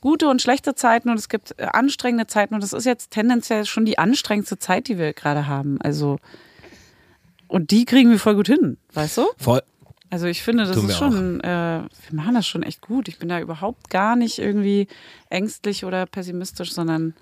gute 0.00 0.28
und 0.28 0.40
schlechte 0.40 0.74
Zeiten 0.74 1.10
und 1.10 1.18
es 1.18 1.28
gibt 1.28 1.54
äh, 1.58 1.64
anstrengende 1.64 2.26
Zeiten 2.26 2.54
und 2.54 2.62
das 2.62 2.72
ist 2.72 2.86
jetzt 2.86 3.10
tendenziell 3.10 3.66
schon 3.66 3.84
die 3.84 3.98
anstrengendste 3.98 4.58
Zeit, 4.58 4.88
die 4.88 4.96
wir 4.96 5.12
gerade 5.12 5.46
haben. 5.46 5.78
Also 5.82 6.18
und 7.48 7.70
die 7.70 7.84
kriegen 7.84 8.10
wir 8.10 8.18
voll 8.18 8.36
gut 8.36 8.46
hin, 8.46 8.78
weißt 8.94 9.18
du? 9.18 9.26
Voll. 9.36 9.60
Also 10.10 10.26
ich 10.26 10.42
finde, 10.42 10.64
das 10.64 10.76
ist 10.76 10.96
schon, 10.98 11.40
äh, 11.40 11.82
wir 11.82 12.12
machen 12.12 12.34
das 12.34 12.46
schon 12.46 12.62
echt 12.64 12.80
gut. 12.80 13.06
Ich 13.08 13.18
bin 13.18 13.28
da 13.28 13.40
überhaupt 13.40 13.90
gar 13.90 14.16
nicht 14.16 14.38
irgendwie 14.40 14.88
ängstlich 15.28 15.84
oder 15.84 16.04
pessimistisch, 16.06 16.72
sondern 16.72 17.14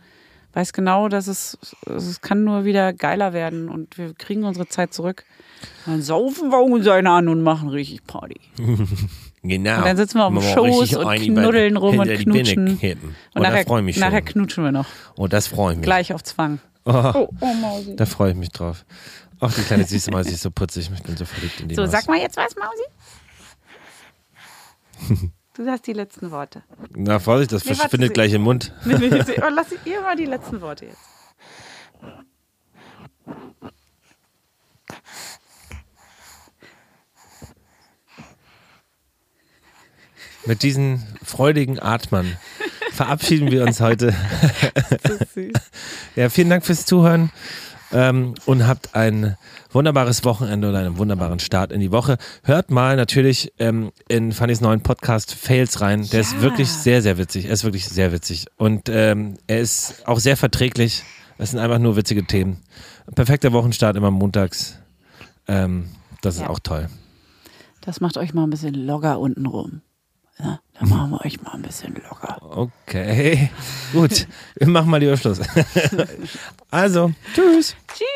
weiß 0.55 0.73
genau, 0.73 1.09
dass 1.09 1.27
es, 1.27 1.59
es 1.87 2.21
kann 2.23 2.45
nur 2.45 2.65
wieder 2.65 2.95
geiler 2.95 3.35
werden 3.35 3.69
und 3.69 3.99
wir 3.99 4.15
kriegen 4.15 4.45
unsere 4.45 4.67
Zeit 4.69 4.95
zurück. 4.95 5.25
Dann 5.85 6.01
saufen 6.01 6.51
wir 6.51 6.61
uns 6.63 6.89
einen 6.89 7.07
an 7.09 7.29
und 7.29 7.43
machen 7.43 7.69
richtig 7.69 8.07
Party. 8.07 8.41
Genau. 9.45 9.79
Und 9.79 9.85
dann 9.87 9.97
sitzen 9.97 10.19
wir 10.19 10.27
auf 10.27 10.33
dem 10.35 10.43
Schoß 10.43 10.97
und 10.97 11.15
knuddeln 11.21 11.77
rum 11.77 12.01
und 12.01 12.09
knutschen. 12.09 12.71
Und 12.71 12.99
Oh, 13.37 13.41
nachher, 13.41 13.65
freue 13.65 13.81
ich 13.81 13.85
mich 13.85 13.95
schon. 13.97 14.01
nachher 14.01 14.21
knutschen 14.21 14.65
wir 14.65 14.73
noch. 14.73 14.87
oh, 15.17 15.29
das 15.29 15.47
freue 15.47 15.73
ich 15.73 15.79
mich. 15.79 15.85
Gleich 15.85 16.13
auf 16.13 16.25
Zwang. 16.25 16.59
Oh, 16.85 16.93
Oh, 17.15 17.29
oh 17.41 17.55
Mausi. 17.55 17.95
da 17.95 18.05
freue 18.05 18.33
ich 18.33 18.37
mich 18.37 18.49
drauf. 18.51 18.85
Ach, 19.41 19.53
die 19.55 19.63
kleine 19.63 19.85
süße 19.85 20.11
Maus, 20.11 20.27
sie 20.27 20.35
ist 20.35 20.43
so 20.43 20.51
putzig. 20.51 20.91
Ich 20.93 21.03
bin 21.03 21.17
so 21.17 21.25
verliebt 21.25 21.61
in 21.61 21.69
die 21.69 21.75
So, 21.75 21.83
Maus. 21.83 21.91
sag 21.91 22.09
mal 22.09 22.19
jetzt 22.19 22.37
was, 22.37 22.55
Mausi. 22.57 22.83
Du 25.55 25.67
hast 25.67 25.89
die 25.89 25.93
letzten 25.93 26.31
Worte. 26.31 26.63
Na, 26.91 27.19
Vorsicht, 27.19 27.51
das 27.51 27.65
Nee, 27.65 27.75
verschwindet 27.75 28.15
gleich 28.15 28.33
im 28.33 28.43
Mund. 28.43 28.73
Nee, 28.85 28.95
nee, 28.97 29.11
oh, 29.43 29.49
lass 29.53 29.67
ihr 29.85 30.01
mal 30.03 30.15
die 30.15 30.25
letzten 30.27 30.61
Worte 30.61 30.85
jetzt. 30.87 31.01
Mit 40.47 40.63
diesen 40.63 41.03
freudigen 41.25 41.81
Atmern 41.81 42.37
verabschieden 42.93 43.51
wir 43.51 43.65
uns 43.65 43.81
heute. 43.81 44.15
Das 45.03 45.21
ist 45.21 45.35
süß. 45.35 45.53
Ja, 46.17 46.31
vielen 46.31 46.51
Dank 46.51 46.65
fürs 46.65 46.87
Zuhören 46.87 47.31
ähm, 47.93 48.35
und 48.47 48.67
habt 48.67 48.95
ein 48.95 49.37
wunderbares 49.73 50.25
Wochenende 50.25 50.69
oder 50.69 50.79
einen 50.81 50.99
wunderbaren 50.99 51.39
Start 51.39 51.73
in 51.73 51.81
die 51.81 51.91
Woche. 51.93 52.19
Hört 52.45 52.71
mal 52.71 52.97
natürlich 52.97 53.53
ähm, 53.59 53.93
in 54.09 54.33
Fannys 54.33 54.61
neuen 54.61 54.81
Podcast 54.83 55.35
Fails 55.35 55.81
rein. 55.81 56.09
Der 56.11 56.21
ist 56.21 56.35
Ja. 56.35 56.41
wirklich 56.43 56.69
sehr, 56.71 57.03
sehr 57.03 57.19
witzig. 57.19 57.47
Er 57.47 57.53
ist 57.53 57.65
wirklich 57.65 57.87
sehr 57.89 58.13
witzig. 58.13 58.47
Und 58.57 58.89
ähm, 58.89 59.35
er 59.47 59.61
ist 59.61 60.07
auch 60.07 60.19
sehr 60.19 60.37
verträglich. 60.37 61.03
Es 61.39 61.51
sind 61.53 61.61
einfach 61.61 61.79
nur 61.79 61.97
witzige 61.97 62.25
Themen. 62.25 62.59
Perfekter 63.15 63.53
Wochenstart 63.53 63.97
immer 63.97 64.11
montags. 64.11 64.77
Ähm, 65.47 65.89
das 66.23 66.35
ist 66.37 66.43
Ja. 66.43 66.51
auch 66.51 66.59
toll. 66.59 66.89
Das 67.81 68.01
macht 68.01 68.19
euch 68.19 68.35
mal 68.35 68.43
ein 68.45 68.51
bisschen 68.51 68.75
locker 68.75 69.19
unten 69.19 69.47
rum. 69.47 69.81
Ja, 70.41 70.61
dann 70.79 70.89
machen 70.89 71.11
wir 71.11 71.25
euch 71.25 71.41
mal 71.43 71.53
ein 71.53 71.63
bisschen 71.63 71.95
locker. 72.09 72.39
Okay, 72.43 73.51
gut. 73.93 74.29
Wir 74.57 74.69
machen 74.69 74.91
mal 74.91 74.99
lieber 74.99 75.17
Schluss. 75.17 75.41
also, 76.71 77.13
tschüss. 77.35 77.75
Tschüss! 77.89 78.09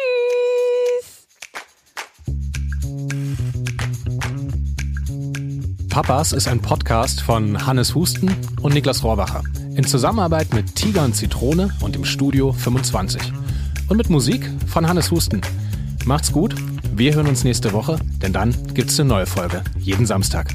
Papas 5.89 6.33
ist 6.33 6.49
ein 6.49 6.61
Podcast 6.61 7.21
von 7.21 7.67
Hannes 7.67 7.95
Husten 7.95 8.35
und 8.63 8.73
Niklas 8.73 9.03
Rohrbacher. 9.03 9.43
In 9.75 9.85
Zusammenarbeit 9.85 10.55
mit 10.55 10.77
Tiger 10.77 11.05
und 11.05 11.15
Zitrone 11.15 11.71
und 11.81 11.97
im 11.97 12.05
Studio 12.05 12.53
25. 12.53 13.33
Und 13.89 13.97
mit 13.97 14.09
Musik 14.11 14.49
von 14.69 14.89
Hannes 14.89 15.11
Husten. 15.11 15.41
Macht's 16.05 16.31
gut, 16.33 16.55
wir 16.95 17.15
hören 17.15 17.27
uns 17.27 17.45
nächste 17.45 17.73
Woche, 17.73 17.99
denn 18.23 18.33
dann 18.33 18.55
gibt's 18.75 18.99
eine 19.01 19.09
neue 19.09 19.27
Folge. 19.27 19.63
Jeden 19.79 20.07
Samstag. 20.07 20.55